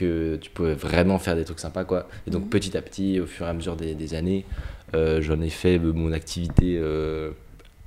Que 0.00 0.36
tu 0.36 0.48
pouvais 0.48 0.72
vraiment 0.72 1.18
faire 1.18 1.36
des 1.36 1.44
trucs 1.44 1.60
sympas, 1.60 1.84
quoi. 1.84 2.08
Et 2.26 2.30
donc, 2.30 2.48
petit 2.48 2.74
à 2.74 2.80
petit, 2.80 3.20
au 3.20 3.26
fur 3.26 3.44
et 3.44 3.50
à 3.50 3.52
mesure 3.52 3.76
des, 3.76 3.94
des 3.94 4.14
années, 4.14 4.46
euh, 4.94 5.20
j'en 5.20 5.38
ai 5.42 5.50
fait 5.50 5.78
euh, 5.78 5.92
mon 5.92 6.12
activité 6.12 6.78
euh, 6.78 7.32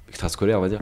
extrascolaire, 0.10 0.60
on 0.60 0.62
va 0.62 0.69
dire. 0.69 0.81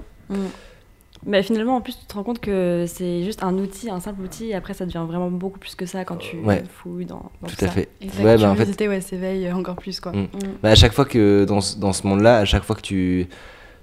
Mais 1.25 1.41
finalement, 1.41 1.77
en 1.77 1.81
plus, 1.81 1.97
tu 1.97 2.05
te 2.05 2.13
rends 2.15 2.23
compte 2.23 2.39
que 2.41 2.83
c'est 2.85 3.23
juste 3.23 3.43
un 3.43 3.53
outil, 3.59 3.89
un 3.89 4.01
simple 4.01 4.23
outil, 4.23 4.47
et 4.49 4.55
après, 4.55 4.73
ça 4.73 4.85
devient 4.85 5.05
vraiment 5.07 5.31
beaucoup 5.31 5.57
plus 5.59 5.75
que 5.75 5.85
ça 5.85 6.03
quand 6.03 6.17
tu 6.17 6.35
Ouais. 6.39 6.63
fouilles 6.67 7.05
dans, 7.05 7.31
dans 7.41 7.47
Tout 7.47 7.55
à 7.63 7.67
ça. 7.67 7.69
fait. 7.69 7.87
Et 8.01 8.07
Ouais, 8.21 8.37
bah, 8.37 8.49
en 8.49 8.55
fait, 8.55 8.63
curiosité 8.63 8.87
ouais, 8.89 8.99
s'éveille 8.99 9.49
encore 9.53 9.77
plus, 9.77 10.01
quoi. 10.01 10.11
Mm. 10.11 10.21
Mm. 10.23 10.27
Bah, 10.63 10.71
à 10.71 10.75
chaque 10.75 10.91
fois 10.91 11.05
que 11.05 11.45
dans, 11.45 11.61
ce- 11.61 11.77
dans 11.77 11.93
ce 11.93 12.05
monde-là, 12.07 12.39
à 12.39 12.45
chaque 12.45 12.63
fois 12.63 12.75
que 12.75 12.81
tu, 12.81 13.27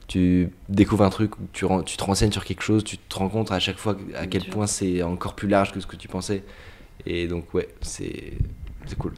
tu 0.06 0.50
découvres 0.68 1.04
un 1.04 1.10
truc, 1.10 1.30
tu, 1.54 1.64
tu 1.86 1.96
te 1.96 2.04
renseignes 2.04 2.32
sur 2.32 2.44
quelque 2.44 2.62
chose, 2.62 2.84
tu 2.84 2.98
te 2.98 3.16
rends 3.16 3.28
compte 3.30 3.52
à 3.52 3.58
chaque 3.60 3.78
fois 3.78 3.96
à 4.16 4.26
quel 4.26 4.44
point 4.44 4.66
c'est 4.66 5.02
encore 5.02 5.34
plus 5.34 5.48
large 5.48 5.72
que 5.72 5.80
ce 5.80 5.86
que 5.86 5.96
tu 5.96 6.08
pensais. 6.08 6.42
Et 7.06 7.26
donc, 7.26 7.52
ouais, 7.54 7.68
c'est 7.80 8.34
cool. 8.98 9.14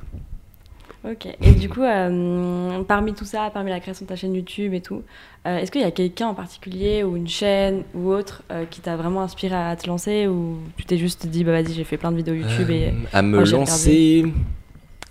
Ok. 1.08 1.26
Et 1.40 1.52
du 1.52 1.68
coup, 1.70 1.82
euh, 1.82 2.82
parmi 2.84 3.14
tout 3.14 3.24
ça, 3.24 3.50
parmi 3.52 3.70
la 3.70 3.80
création 3.80 4.04
de 4.04 4.08
ta 4.08 4.16
chaîne 4.16 4.34
YouTube 4.34 4.74
et 4.74 4.82
tout, 4.82 5.02
euh, 5.46 5.56
est-ce 5.56 5.70
qu'il 5.70 5.80
y 5.80 5.84
a 5.84 5.90
quelqu'un 5.90 6.28
en 6.28 6.34
particulier 6.34 7.02
ou 7.02 7.16
une 7.16 7.28
chaîne 7.28 7.84
ou 7.94 8.10
autre 8.10 8.42
euh, 8.50 8.66
qui 8.66 8.82
t'a 8.82 8.96
vraiment 8.96 9.22
inspiré 9.22 9.54
à 9.54 9.74
te 9.76 9.86
lancer 9.86 10.26
ou 10.26 10.58
tu 10.76 10.84
t'es 10.84 10.98
juste 10.98 11.26
dit 11.26 11.42
bah 11.42 11.52
vas-y 11.52 11.72
j'ai 11.72 11.84
fait 11.84 11.96
plein 11.96 12.12
de 12.12 12.18
vidéos 12.18 12.34
YouTube 12.34 12.68
et 12.68 12.92
à 13.14 13.22
me 13.22 13.42
lancer, 13.42 14.26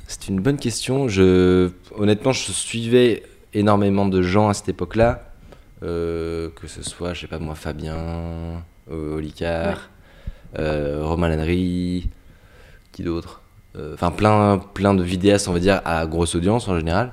c'est 0.05 0.27
une 0.27 0.39
bonne 0.41 0.57
question. 0.57 1.07
Je, 1.07 1.71
honnêtement, 1.97 2.33
je 2.33 2.51
suivais 2.51 3.23
énormément 3.55 4.05
de 4.05 4.21
gens 4.21 4.49
à 4.49 4.53
cette 4.53 4.69
époque-là, 4.69 5.31
que 5.81 6.67
ce 6.67 6.83
soit, 6.83 7.15
je 7.15 7.21
sais 7.21 7.27
pas 7.27 7.39
moi, 7.39 7.55
Fabien, 7.55 8.63
Olicard, 8.91 9.89
euh, 10.57 11.01
Romain 11.03 11.29
Lannery, 11.29 12.09
qui 12.99 13.03
d'autre 13.03 13.41
Euh, 13.77 13.93
Enfin, 13.93 14.11
plein, 14.11 14.57
plein 14.73 14.93
de 14.93 15.03
vidéastes, 15.03 15.47
on 15.47 15.53
va 15.53 15.59
dire, 15.59 15.81
à 15.85 16.05
grosse 16.05 16.35
audience 16.35 16.67
en 16.67 16.77
général. 16.77 17.11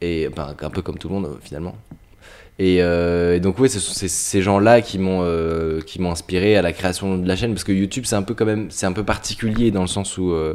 Et 0.00 0.28
un 0.36 0.70
peu 0.70 0.82
comme 0.82 0.98
tout 0.98 1.08
le 1.08 1.14
monde, 1.14 1.26
euh, 1.26 1.36
finalement. 1.40 1.74
Et, 2.58 2.78
euh, 2.82 3.38
donc, 3.38 3.58
ouais, 3.60 3.68
ce 3.68 3.78
sont 3.80 3.94
ces- 3.94 4.42
gens-là 4.42 4.80
qui 4.80 4.98
m'ont 4.98 5.22
qui 5.86 6.00
m'ont 6.00 6.10
inspiré 6.10 6.56
à 6.56 6.62
la 6.62 6.72
création 6.72 7.16
de 7.16 7.26
la 7.26 7.36
chaîne, 7.36 7.52
parce 7.52 7.64
que 7.64 7.72
YouTube, 7.72 8.04
c'est 8.06 8.16
un 8.16 8.22
peu 8.22 8.34
quand 8.34 8.44
même, 8.46 8.66
c'est 8.70 8.86
un 8.86 8.92
peu 8.92 9.04
particulier 9.04 9.70
dans 9.70 9.82
le 9.82 9.86
sens 9.88 10.18
où 10.18 10.32
euh, 10.32 10.54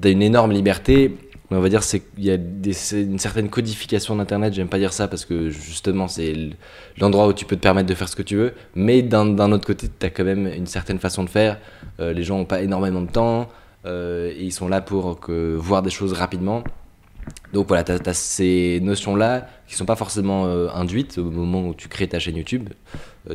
t'as 0.00 0.10
une 0.10 0.22
énorme 0.22 0.50
liberté. 0.52 1.16
Mais 1.50 1.56
on 1.56 1.60
va 1.60 1.68
dire 1.68 1.82
c'est 1.82 2.02
il 2.16 2.24
y 2.24 2.30
a 2.30 2.34
une 2.34 3.18
certaine 3.18 3.48
codification 3.48 4.14
d'internet. 4.16 4.54
J'aime 4.54 4.68
pas 4.68 4.78
dire 4.78 4.92
ça 4.92 5.08
parce 5.08 5.24
que 5.24 5.50
justement 5.50 6.06
c'est 6.06 6.34
l'endroit 6.98 7.26
où 7.26 7.32
tu 7.32 7.44
peux 7.44 7.56
te 7.56 7.62
permettre 7.62 7.88
de 7.88 7.94
faire 7.94 8.08
ce 8.08 8.16
que 8.16 8.22
tu 8.22 8.36
veux. 8.36 8.52
Mais 8.74 9.02
d'un 9.02 9.52
autre 9.52 9.66
côté, 9.66 9.88
t'as 9.88 10.10
quand 10.10 10.24
même 10.24 10.46
une 10.46 10.66
certaine 10.66 10.98
façon 10.98 11.24
de 11.24 11.28
faire. 11.28 11.58
Euh, 11.98 12.12
les 12.12 12.22
gens 12.22 12.38
ont 12.38 12.44
pas 12.44 12.62
énormément 12.62 13.00
de 13.00 13.10
temps 13.10 13.48
euh, 13.86 14.30
et 14.30 14.44
ils 14.44 14.52
sont 14.52 14.68
là 14.68 14.80
pour 14.80 15.20
voir 15.56 15.82
des 15.82 15.90
choses 15.90 16.12
rapidement. 16.12 16.62
Donc 17.52 17.68
voilà, 17.68 17.84
tu 17.84 17.92
as, 17.92 18.14
ces 18.14 18.80
notions-là 18.82 19.48
qui 19.66 19.74
sont 19.74 19.84
pas 19.84 19.96
forcément 19.96 20.46
euh, 20.46 20.68
induites 20.72 21.18
au 21.18 21.30
moment 21.30 21.68
où 21.68 21.74
tu 21.74 21.88
crées 21.88 22.08
ta 22.08 22.18
chaîne 22.18 22.36
YouTube. 22.36 22.68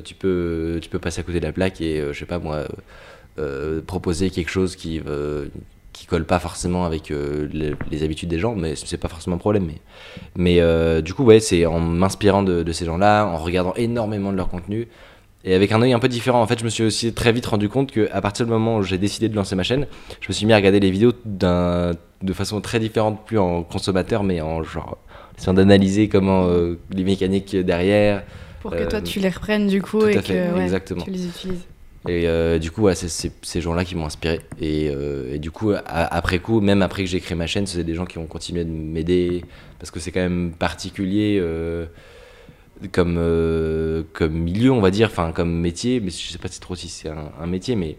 Tu, 0.04 0.16
peux, 0.16 0.80
tu 0.82 0.90
peux 0.90 1.00
passer 1.00 1.20
à 1.20 1.24
côté 1.24 1.40
de 1.40 1.46
la 1.46 1.52
plaque 1.52 1.80
et, 1.82 2.00
euh, 2.00 2.14
je 2.14 2.20
sais 2.20 2.26
pas 2.26 2.40
moi, 2.40 2.66
proposer 3.86 4.30
quelque 4.30 4.50
chose 4.50 4.76
qui, 4.76 5.02
qui 5.96 6.06
colle 6.08 6.26
pas 6.26 6.40
forcément 6.40 6.84
avec 6.86 7.10
euh, 7.10 7.48
les, 7.54 7.74
les 7.90 8.04
habitudes 8.04 8.28
des 8.28 8.38
gens, 8.38 8.54
mais 8.54 8.76
c'est 8.76 8.98
pas 8.98 9.08
forcément 9.08 9.38
un 9.38 9.40
problème. 9.40 9.66
Mais, 9.66 9.82
mais 10.36 10.60
euh, 10.60 11.02
du 11.02 11.14
coup, 11.14 11.24
ouais, 11.24 11.40
c'est 11.40 11.66
en 11.66 11.80
m'inspirant 11.80 12.44
de, 12.44 12.64
de 12.64 12.72
ces 12.74 12.86
gens-là, 12.86 13.26
en 13.26 13.38
regardant 13.38 13.74
énormément 13.76 14.32
de 14.32 14.38
leur 14.38 14.50
contenu. 14.50 14.90
Et 15.46 15.54
avec 15.54 15.72
un 15.72 15.82
œil 15.82 15.94
un 15.94 16.00
peu 16.00 16.10
différent, 16.10 16.42
en 16.42 16.48
fait, 16.48 16.60
je 16.60 16.66
me 16.66 16.70
suis 16.70 16.84
aussi 16.84 17.14
très 17.14 17.32
vite 17.32 17.46
rendu 17.46 17.70
compte 17.70 17.92
qu'à 17.92 18.20
partir 18.20 18.46
du 18.46 18.52
moment 18.52 18.78
où 18.78 18.84
j'ai 18.84 18.98
décidé 18.98 19.30
de 19.30 19.36
lancer 19.36 19.56
ma 19.56 19.64
chaîne, 19.64 19.88
je 20.20 20.28
me 20.28 20.34
suis 20.34 20.46
mis 20.46 20.54
à 20.54 20.58
regarder 20.58 20.82
les 20.82 20.92
vidéos 20.92 21.14
de 21.24 22.34
façon 22.34 22.60
très 22.60 22.80
différente, 22.80 23.26
plus 23.26 23.38
en 23.38 23.64
consommateur, 23.64 24.24
mais 24.24 24.42
en 24.42 24.64
genre 24.64 24.98
essayant 25.38 25.54
d'analyser 25.54 26.10
comment 26.10 26.48
euh, 26.48 26.78
les 26.92 27.04
mécaniques 27.04 27.56
derrière. 27.56 28.24
Pour 28.62 28.72
que 28.72 28.84
toi, 28.84 29.02
tu 29.02 29.20
les 29.20 29.30
reprennes, 29.30 29.68
du 29.68 29.82
coup, 29.82 30.00
tout 30.00 30.08
à 30.08 30.12
et 30.12 30.22
fait, 30.22 30.34
que 30.34 30.56
ouais, 30.58 30.64
exactement. 30.64 31.04
tu 31.04 31.12
les 31.12 31.26
utilises. 31.26 31.66
Et 32.08 32.28
euh, 32.28 32.60
du 32.60 32.70
coup, 32.72 32.88
c'est 32.94 33.32
ces 33.42 33.62
gens-là 33.62 33.84
qui 33.84 33.96
m'ont 33.96 34.06
inspiré. 34.06 34.42
Et, 34.62 34.92
euh, 34.94 35.38
du 35.38 35.50
coup, 35.50 35.72
après 35.86 36.40
coup, 36.40 36.62
même 36.62 36.82
après 36.82 37.04
que 37.04 37.10
j'ai 37.10 37.20
créé 37.20 37.36
ma 37.36 37.48
chaîne, 37.48 37.66
c'est 37.66 37.84
des 37.84 37.96
gens 37.96 38.06
qui 38.06 38.18
ont 38.18 38.28
continué 38.28 38.64
de 38.64 38.70
m'aider 38.70 39.44
parce 39.80 39.92
que 39.92 40.00
c'est 40.00 40.12
quand 40.12 40.22
même 40.22 40.52
particulier 40.52 41.40
euh, 41.42 41.88
comme, 42.92 43.20
milieu, 44.30 44.72
on 44.72 44.82
va 44.82 44.92
dire, 44.92 45.08
enfin 45.08 45.32
comme 45.32 45.60
métier. 45.60 46.00
Mais 46.00 46.12
je 46.12 46.32
sais 46.32 46.38
pas 46.38 46.48
si 46.48 46.60
trop 46.60 46.76
si 46.76 46.90
c'est 46.90 47.10
un, 47.10 47.48
métier, 47.48 47.76
mais 47.76 47.98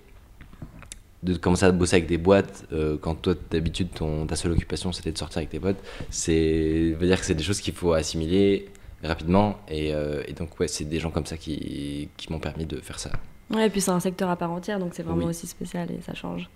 de 1.24 1.34
commencer 1.34 1.64
à 1.64 1.72
bosser 1.72 1.96
avec 1.96 2.08
des 2.08 2.18
boîtes 2.18 2.66
quand 3.00 3.14
toi 3.16 3.34
d'habitude 3.50 3.88
ta 4.28 4.36
seule 4.36 4.52
occupation 4.52 4.92
c'était 4.92 5.10
de 5.10 5.18
sortir 5.18 5.38
avec 5.38 5.48
tes 5.48 5.58
potes 5.58 5.78
c'est 6.10 6.94
veut 7.00 7.06
dire 7.06 7.18
que 7.18 7.26
c'est 7.26 7.34
des 7.34 7.42
choses 7.42 7.60
qu'il 7.60 7.74
faut 7.74 7.94
assimiler 7.94 8.66
rapidement 9.02 9.56
et, 9.68 9.88
et 9.88 10.32
donc 10.34 10.60
ouais 10.60 10.68
c'est 10.68 10.84
des 10.84 11.00
gens 11.00 11.10
comme 11.10 11.26
ça 11.26 11.36
qui, 11.36 12.10
qui 12.16 12.30
m'ont 12.30 12.38
permis 12.38 12.66
de 12.66 12.76
faire 12.80 13.00
ça 13.00 13.10
Ouais, 13.54 13.66
et 13.66 13.70
puis 13.70 13.80
c'est 13.80 13.90
un 13.92 14.00
secteur 14.00 14.28
à 14.30 14.36
part 14.36 14.50
entière, 14.50 14.78
donc 14.78 14.90
c'est 14.92 15.02
vraiment 15.02 15.24
Oui. 15.24 15.30
aussi 15.30 15.46
spécial 15.46 15.88
et 15.90 16.00
ça 16.04 16.14
change. 16.14 16.48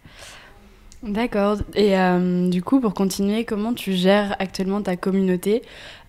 D'accord. 1.02 1.56
Et 1.74 1.96
euh, 1.98 2.50
du 2.50 2.62
coup, 2.62 2.78
pour 2.78 2.92
continuer, 2.92 3.44
comment 3.44 3.72
tu 3.72 3.94
gères 3.94 4.36
actuellement 4.38 4.82
ta 4.82 4.96
communauté? 4.96 5.62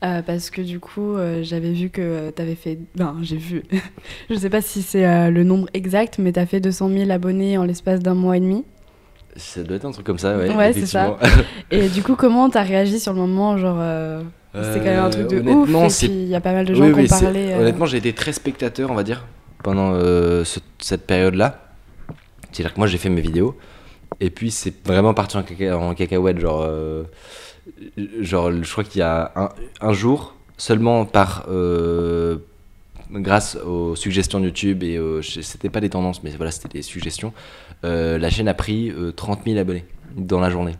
Euh, 0.04 0.22
Parce 0.22 0.50
que 0.50 0.62
du 0.62 0.82
coup, 0.82 1.16
euh, 1.16 1.44
j'avais 1.44 1.72
vu 1.72 1.90
que 1.90 2.30
tu 2.36 2.42
avais 2.42 2.56
fait. 2.56 2.78
Ben, 2.96 3.16
j'ai 3.22 3.38
vu. 3.38 3.64
Je 4.30 4.36
sais 4.36 4.50
pas 4.50 4.60
si 4.62 4.82
c'est 4.82 5.06
euh, 5.08 5.30
le 5.30 5.46
nombre 5.46 5.68
exact, 5.74 6.18
mais 6.20 6.34
tu 6.34 6.40
as 6.42 6.46
fait 6.46 6.60
200 6.60 6.90
000 6.90 7.10
abonnés 7.12 7.58
en 7.58 7.64
l'espace 7.64 8.02
d'un 8.02 8.16
mois 8.16 8.36
et 8.36 8.42
demi. 8.42 8.66
ça 9.38 9.64
doit 9.64 9.78
être 9.78 9.86
un 9.86 9.92
truc 9.92 10.06
comme 10.06 10.20
ça 10.20 10.36
ouais, 10.38 10.54
Ouais, 10.54 10.74
c'est 10.74 10.86
ça. 10.88 11.18
Et 11.72 11.88
du 11.88 12.04
coup, 12.04 12.16
comment 12.18 12.50
t'as 12.50 12.64
réagi 12.64 13.00
sur 13.00 13.14
le 13.14 13.20
moment 13.20 13.58
Genre, 13.58 13.78
euh, 13.80 14.22
c'était 14.56 14.80
quand 14.80 14.92
même 14.92 15.06
un 15.06 15.10
truc 15.10 15.28
de 15.30 15.40
ouf. 15.40 15.70
Et 16.04 16.08
puis, 16.08 16.14
il 16.24 16.28
y 16.28 16.36
a 16.36 16.42
pas 16.42 16.52
mal 16.52 16.66
de 16.66 16.74
gens 16.74 16.84
Oui, 16.84 16.92
qui 16.92 17.00
oui, 17.00 17.06
ont 17.06 17.20
parlé. 17.22 17.54
Honnêtement, 17.54 17.86
j'ai 17.86 17.98
été 17.98 18.12
très 18.12 18.34
spectateur, 18.34 18.92
on 18.92 18.96
va 18.96 19.04
dire, 19.04 19.26
pendant 19.64 19.92
euh, 19.94 20.44
ce- 20.44 20.60
cette 20.80 21.06
période-là. 21.08 21.60
C'est-à-dire 22.52 22.74
que 22.74 22.80
moi, 22.80 22.88
j'ai 22.88 22.98
fait 22.98 23.10
mes 23.10 23.22
vidéos. 23.22 23.58
Et 24.20 24.30
puis, 24.30 24.52
c'est 24.52 24.86
vraiment 24.86 25.14
parti 25.14 25.38
en, 25.38 25.42
caca- 25.42 25.74
en 25.74 25.94
cacahuète. 25.96 26.40
Genre, 26.40 26.62
euh, 26.68 27.04
genre, 28.20 28.52
je 28.52 28.72
crois 28.72 28.84
qu'il 28.84 29.00
y 29.00 29.04
a 29.04 29.32
un, 29.82 29.94
jour, 29.94 30.36
seulement 30.58 31.06
par. 31.06 31.46
euh, 31.50 32.38
grâce 33.12 33.58
aux 33.58 33.96
suggestions 33.98 34.40
de 34.40 34.46
YouTube, 34.46 34.84
et 34.84 34.98
c'était 35.22 35.70
pas 35.70 35.82
des 35.82 35.90
tendances, 35.90 36.24
mais 36.24 36.30
voilà, 36.32 36.50
c'était 36.52 36.70
des 36.70 36.82
suggestions, 36.82 37.34
la 37.84 38.30
chaîne 38.30 38.48
a 38.48 38.54
pris 38.54 38.90
euh, 38.90 39.12
30 39.12 39.42
000 39.46 39.58
abonnés 39.60 39.84
dans 40.16 40.40
la 40.40 40.50
journée. 40.50 40.76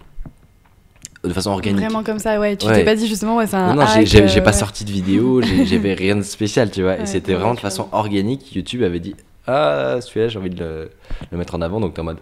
De 1.24 1.34
façon 1.34 1.52
organique. 1.52 1.80
Vraiment 1.82 2.04
comme 2.04 2.18
ça, 2.18 2.40
ouais. 2.40 2.56
Tu 2.58 2.66
Ouais. 2.66 2.74
t'es 2.74 2.84
pas 2.84 2.96
dit 2.96 3.08
justement, 3.08 3.36
ouais, 3.38 3.46
c'est 3.46 3.56
un. 3.56 3.76
Non, 3.76 3.82
non, 3.84 3.88
j'ai- 4.06 4.24
euh, 4.24 4.42
pas 4.44 4.54
sorti 4.54 4.86
de 4.86 4.92
vidéo, 4.92 5.42
j'avais 5.66 5.94
rien 5.94 6.16
de 6.16 6.24
spécial, 6.24 6.72
tu 6.72 6.82
vois. 6.82 6.94
Ouais, 6.94 7.02
et 7.04 7.06
c'était 7.06 7.36
vraiment 7.36 7.54
de 7.54 7.60
façon 7.60 7.88
organique. 7.92 8.56
YouTube 8.56 8.82
avait 8.82 9.00
dit 9.00 9.16
Ah, 9.46 9.98
celui-là, 10.02 10.30
j'ai 10.30 10.40
envie 10.40 10.50
de 10.50 10.60
le, 10.60 10.90
le 11.32 11.38
mettre 11.38 11.54
en 11.56 11.62
avant. 11.62 11.80
Donc 11.80 11.94
t'es 11.94 12.02
en 12.02 12.06
mode 12.06 12.18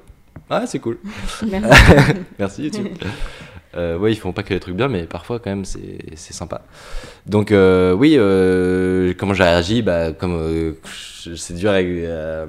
Ah, 0.50 0.64
c'est 0.68 0.80
cool. 0.80 0.98
Merci. 1.50 1.82
Merci 2.40 2.64
YouTube. 2.64 2.88
Euh, 3.78 3.98
ouais, 4.00 4.12
ils 4.12 4.16
font 4.18 4.34
pas 4.34 4.42
que 4.44 4.54
des 4.54 4.60
trucs 4.60 4.76
bien, 4.76 4.88
mais 4.88 5.04
parfois 5.04 5.40
quand 5.40 5.50
même 5.52 5.64
c'est 5.64 6.34
sympa. 6.34 6.62
Donc 7.26 7.52
euh, 7.52 7.94
oui, 7.94 8.16
euh, 8.18 9.14
comment 9.18 9.34
j'ai 9.34 9.44
réagi? 9.44 9.82
Bah 9.82 10.12
comme 10.12 10.76
c'est 11.36 11.54
dur 11.54 11.70
à, 11.72 11.76
à- 11.76 12.46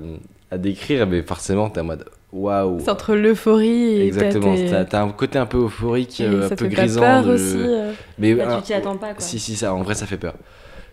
à 0.53 0.59
décrire, 0.59 1.07
mais 1.07 1.23
forcément 1.23 1.69
t'es 1.71 1.81
en 1.81 1.85
mode 1.85 2.07
waouh. 2.33 2.79
C'est 2.81 2.91
entre 2.91 3.15
l'euphorie 3.15 3.69
et. 4.01 4.07
Exactement. 4.07 4.55
T'as 4.89 5.03
un 5.03 5.11
côté 5.11 5.39
un 5.39 5.47
peu 5.47 5.59
euphorique, 5.65 6.21
et 6.21 6.25
euh, 6.27 6.45
un 6.47 6.49
ça 6.49 6.57
te 6.57 6.65
peu 6.65 6.71
grisant. 6.71 7.01
peur 7.01 7.25
de- 7.25 7.33
aussi. 7.35 7.57
euh. 7.59 7.93
Mais 8.19 8.35
Bah, 8.35 8.55
un- 8.55 8.57
tu 8.59 8.63
t'y 8.67 8.75
attends 8.75 8.97
pas, 8.97 9.09
quoi. 9.15 9.21
si, 9.21 9.39
si, 9.39 9.57
ça, 9.57 9.75
en 9.75 9.83
vrai, 9.83 9.95
ça 9.95 10.07
fait 10.07 10.17
peur. 10.19 10.35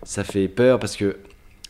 Ça 0.02 0.24
fait 0.24 0.48
peur 0.48 0.78
parce 0.78 0.96
que, 0.96 1.16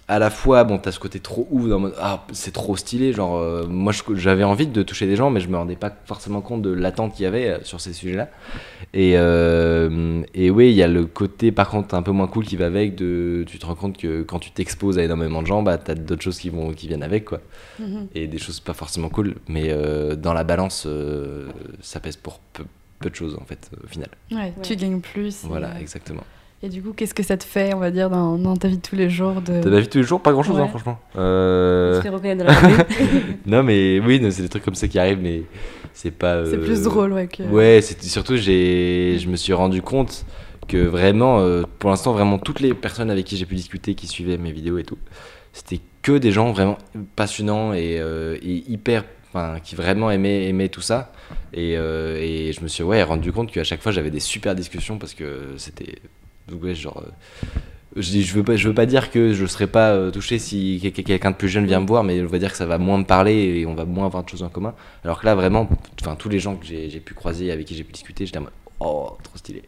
à 0.08 0.18
la 0.18 0.30
fois, 0.30 0.64
bon, 0.64 0.78
t'as 0.78 0.90
ce 0.90 0.98
côté 0.98 1.20
trop 1.20 1.46
ouf, 1.50 1.68
dans 1.68 1.90
ah, 2.00 2.24
c'est 2.32 2.52
trop 2.52 2.76
stylé. 2.76 3.12
Genre, 3.12 3.36
euh, 3.36 3.66
moi, 3.68 3.92
j'avais 4.14 4.44
envie 4.44 4.66
de 4.66 4.82
toucher 4.82 5.06
des 5.06 5.16
gens, 5.16 5.28
mais 5.28 5.40
je 5.40 5.48
me 5.48 5.56
rendais 5.56 5.76
pas 5.76 5.94
forcément 6.06 6.40
compte 6.40 6.62
de 6.62 6.70
l'attente 6.70 7.14
qu'il 7.14 7.24
y 7.24 7.26
avait 7.26 7.48
euh, 7.48 7.58
sur 7.62 7.80
ces 7.80 7.92
sujets-là. 7.92 8.30
Et, 8.94 9.12
euh, 9.16 10.22
et 10.32 10.50
oui, 10.50 10.70
il 10.70 10.76
y 10.76 10.82
a 10.82 10.88
le 10.88 11.04
côté, 11.04 11.52
par 11.52 11.68
contre, 11.68 11.94
un 11.94 12.02
peu 12.02 12.10
moins 12.10 12.26
cool 12.26 12.46
qui 12.46 12.56
va 12.56 12.66
avec. 12.66 12.94
De, 12.94 13.44
tu 13.46 13.58
te 13.58 13.66
rends 13.66 13.74
compte 13.74 13.98
que 13.98 14.22
quand 14.22 14.38
tu 14.38 14.50
t'exposes 14.50 14.98
à 14.98 15.04
énormément 15.04 15.42
de 15.42 15.46
gens, 15.46 15.62
bah, 15.62 15.76
t'as 15.76 15.94
d'autres 15.94 16.22
choses 16.22 16.38
qui, 16.38 16.48
vont, 16.48 16.72
qui 16.72 16.88
viennent 16.88 17.02
avec, 17.02 17.26
quoi. 17.26 17.40
Mhm. 17.78 18.08
Et 18.14 18.26
des 18.26 18.38
choses 18.38 18.60
pas 18.60 18.74
forcément 18.74 19.10
cool. 19.10 19.34
Mais 19.46 19.66
euh, 19.68 20.16
dans 20.16 20.32
la 20.32 20.44
balance, 20.44 20.84
euh, 20.86 21.48
ça 21.82 22.00
pèse 22.00 22.16
pour 22.16 22.38
peu, 22.54 22.64
peu 22.98 23.10
de 23.10 23.14
choses, 23.14 23.36
en 23.38 23.44
fait, 23.44 23.70
au 23.84 23.86
final. 23.86 24.08
Ouais, 24.32 24.54
tu 24.62 24.74
gagnes 24.74 25.00
plus. 25.00 25.44
Voilà, 25.44 25.72
euh, 25.72 25.80
exactement. 25.80 26.24
Et 26.62 26.68
du 26.68 26.82
coup, 26.82 26.92
qu'est-ce 26.92 27.14
que 27.14 27.22
ça 27.22 27.36
te 27.36 27.44
fait, 27.44 27.72
on 27.72 27.78
va 27.78 27.90
dire, 27.92 28.10
dans, 28.10 28.36
dans 28.36 28.56
ta 28.56 28.66
vie 28.66 28.78
de 28.78 28.82
tous 28.82 28.96
les 28.96 29.08
jours 29.08 29.40
de... 29.42 29.60
T'as 29.62 29.68
la 29.70 29.78
vie 29.78 29.86
de 29.86 29.92
tous 29.92 29.98
les 29.98 30.04
jours, 30.04 30.20
pas 30.20 30.32
grand 30.32 30.42
chose, 30.42 30.56
Ouais. 30.56 30.62
hein, 30.62 30.68
franchement. 30.68 30.98
Euh, 31.16 31.92
Je 31.94 31.98
te 31.98 32.02
fais 32.02 32.08
reconnaître 32.08 32.44
dans 32.44 32.50
la 32.50 32.84
non, 33.46 33.62
mais 33.62 34.00
oui, 34.00 34.20
c'est 34.32 34.42
des 34.42 34.48
trucs 34.48 34.64
comme 34.64 34.74
ça 34.74 34.88
qui 34.88 34.98
arrivent, 34.98 35.20
mais 35.22 35.42
c'est 35.94 36.10
pas. 36.10 36.44
C'est 36.46 36.56
euh, 36.56 36.64
plus 36.64 36.82
drôle, 36.82 37.12
ouais. 37.12 37.28
Que... 37.28 37.44
Ouais, 37.44 37.78
c'est 37.80 38.02
surtout, 38.02 38.36
j'ai, 38.36 39.18
je 39.20 39.28
me 39.28 39.36
suis 39.36 39.52
rendu 39.52 39.82
compte 39.82 40.24
que 40.66 40.78
vraiment, 40.78 41.38
euh, 41.40 41.62
pour 41.78 41.90
l'instant, 41.90 42.12
vraiment, 42.12 42.38
toutes 42.38 42.58
les 42.58 42.74
personnes 42.74 43.10
avec 43.12 43.24
qui 43.26 43.36
j'ai 43.36 43.46
pu 43.46 43.54
discuter, 43.54 43.94
qui 43.94 44.08
suivaient 44.08 44.36
mes 44.36 44.50
vidéos 44.50 44.78
et 44.78 44.82
tout, 44.84 44.98
c'était 45.52 45.80
que 46.02 46.18
des 46.18 46.32
gens 46.32 46.50
vraiment 46.50 46.76
passionnants 47.14 47.72
et, 47.72 47.98
euh, 48.00 48.36
et 48.42 48.64
hyper. 48.68 49.04
Enfin, 49.32 49.60
qui 49.62 49.76
vraiment 49.76 50.10
aimaient, 50.10 50.48
aimaient 50.48 50.70
tout 50.70 50.80
ça. 50.80 51.12
Et, 51.52 51.74
euh, 51.76 52.16
et 52.18 52.52
je 52.54 52.62
me 52.62 52.68
suis 52.68 52.82
ouais, 52.82 53.02
rendu 53.02 53.30
compte 53.30 53.52
qu'à 53.52 53.62
chaque 53.62 53.82
fois, 53.82 53.92
j'avais 53.92 54.10
des 54.10 54.20
super 54.20 54.54
discussions 54.56 54.98
parce 54.98 55.14
que 55.14 55.52
c'était. 55.58 55.98
Donc, 56.49 56.62
ouais, 56.62 56.75
genre. 56.75 57.02
euh, 57.07 57.47
je, 57.97 58.11
dis, 58.11 58.23
je, 58.23 58.35
veux 58.35 58.45
pas, 58.45 58.55
je 58.57 58.69
veux 58.69 58.75
pas 58.75 58.87
dire 58.87 59.11
que 59.11 59.33
je 59.33 59.47
serais 59.47 59.67
pas 59.67 59.90
euh, 59.93 60.11
touché 60.11 60.38
si 60.38 60.78
quel- 60.83 60.93
quelqu'un 60.93 61.31
de 61.31 61.37
plus 61.37 61.49
jeune 61.49 61.67
vient 61.67 61.81
me 61.81 61.87
voir, 61.87 62.05
mais 62.05 62.21
on 62.23 62.26
va 62.26 62.38
dire 62.38 62.50
que 62.52 62.57
ça 62.59 62.67
va 62.67 62.78
moins 62.78 62.99
me 62.99 63.05
parler 63.05 63.33
et 63.61 63.67
on 63.67 63.75
va 63.75 63.85
moins 63.85 64.07
avoir 64.07 64.23
de 64.25 64.28
choses 64.28 64.43
en 64.43 64.49
commun. 64.50 64.75
Alors 65.05 65.21
que 65.21 65.26
là, 65.26 65.35
vraiment, 65.35 65.69
enfin, 66.00 66.14
tous 66.17 66.28
les 66.28 66.38
gens 66.38 66.55
que 66.57 66.67
j'ai 66.67 67.00
pu 67.00 67.14
croiser, 67.14 67.50
avec 67.50 67.67
qui 67.67 67.75
j'ai 67.75 67.85
pu 67.85 67.93
discuter, 67.93 68.26
j'étais 68.26 68.38
en 68.38 68.43
mode 68.43 68.52
oh, 68.81 69.17
trop 69.23 69.37
stylé. 69.38 69.62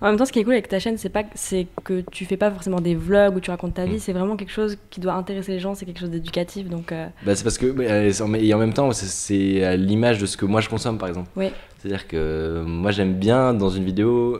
En 0.00 0.06
même 0.06 0.16
temps, 0.16 0.24
ce 0.26 0.32
qui 0.32 0.40
est 0.40 0.44
cool 0.44 0.54
avec 0.54 0.66
ta 0.68 0.80
chaîne, 0.80 0.98
c'est 0.98 1.10
pas 1.10 1.22
c'est 1.36 1.68
que 1.84 2.02
tu 2.10 2.24
fais 2.24 2.36
pas 2.36 2.50
forcément 2.50 2.80
des 2.80 2.96
vlogs 2.96 3.36
où 3.36 3.40
tu 3.40 3.52
racontes 3.52 3.74
ta 3.74 3.84
vie, 3.84 3.94
Mm. 3.94 3.98
c'est 4.00 4.12
vraiment 4.12 4.36
quelque 4.36 4.50
chose 4.50 4.76
qui 4.90 4.98
doit 4.98 5.12
intéresser 5.14 5.52
les 5.52 5.60
gens, 5.60 5.76
c'est 5.76 5.86
quelque 5.86 6.00
chose 6.00 6.10
d'éducatif. 6.10 6.68
Donc, 6.68 6.90
euh, 6.90 7.06
Bah, 7.24 7.36
c'est 7.36 7.44
parce 7.44 7.56
que, 7.56 7.66
et 7.80 8.52
en 8.54 8.58
même 8.58 8.72
temps, 8.72 8.90
c'est- 8.90 9.62
à 9.62 9.76
l'image 9.76 10.18
de 10.18 10.26
ce 10.26 10.36
que 10.36 10.44
moi 10.44 10.60
je 10.60 10.68
consomme, 10.68 10.98
par 10.98 11.08
exemple. 11.08 11.30
Oui. 11.36 11.50
C'est-à-dire 11.78 12.08
que 12.08 12.64
moi 12.66 12.90
j'aime 12.90 13.14
bien 13.14 13.54
dans 13.54 13.70
une 13.70 13.84
vidéo 13.84 14.38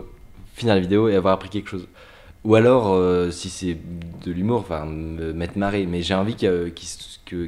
finir 0.62 0.75
la 0.75 0.81
vidéo 0.81 1.09
et 1.09 1.14
avoir 1.16 1.35
appris 1.35 1.49
quelque 1.50 1.69
chose. 1.69 1.87
Ou 2.45 2.57
alors, 2.57 2.92
euh, 2.92 3.31
si 3.31 3.49
c'est 3.50 3.76
de 4.25 4.33
l'humour, 4.33 4.59
enfin, 4.61 4.85
me 4.85 5.33
mettre 5.33 5.57
marrer, 5.59 5.87
mais 5.87 6.02
j'ai 6.02 6.14
envie 6.14 6.35
qu'il 6.35 6.73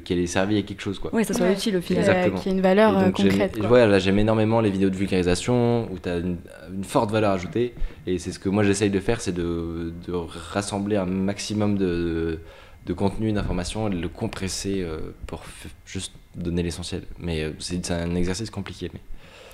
qu'elle 0.05 0.19
ait 0.19 0.27
servi 0.27 0.57
à 0.57 0.63
quelque 0.63 0.81
chose, 0.81 0.99
quoi. 0.99 1.11
oui, 1.13 1.25
ça 1.25 1.35
soit 1.35 1.47
Ouais. 1.47 1.53
utile 1.53 1.77
au 1.77 1.81
final. 1.83 2.05
Exactement. 2.05 2.39
qui 2.41 2.49
a 2.49 2.53
une 2.53 2.61
valeur 2.63 2.97
euh, 2.97 3.05
donc, 3.07 3.17
concrète. 3.17 3.59
quoi. 3.59 3.67
voilà, 3.69 3.99
j'aime 3.99 4.19
énormément 4.19 4.61
les 4.61 4.71
vidéos 4.71 4.89
de 4.89 4.97
vulgarisation 4.97 5.91
où 5.93 5.99
tu 5.99 6.09
as 6.09 6.19
une, 6.19 6.39
une 6.73 6.85
forte 6.85 7.11
valeur 7.11 7.33
ajoutée. 7.33 7.75
Et 8.07 8.19
c'est 8.19 8.31
ce 8.33 8.39
que 8.39 8.49
moi 8.49 8.63
j'essaye 8.63 8.89
de 8.91 9.01
faire, 9.01 9.21
c'est 9.21 9.33
de, 9.35 9.93
de 10.07 10.13
rassembler 10.15 10.97
un 10.97 11.05
maximum 11.07 11.77
de, 11.77 12.39
de 12.87 12.93
contenu, 12.95 13.33
d'informations, 13.33 13.89
et 13.89 13.91
de 13.95 14.01
le 14.01 14.09
compresser 14.09 14.81
euh, 14.83 14.99
pour 15.27 15.43
juste 15.85 16.13
donner 16.37 16.63
l'essentiel. 16.63 17.03
Mais 17.19 17.43
euh, 17.43 17.51
c'est 17.59 17.85
c'est 17.85 17.93
un 17.95 18.15
exercice 18.15 18.49
compliqué. 18.51 18.91
Mais... 18.95 19.01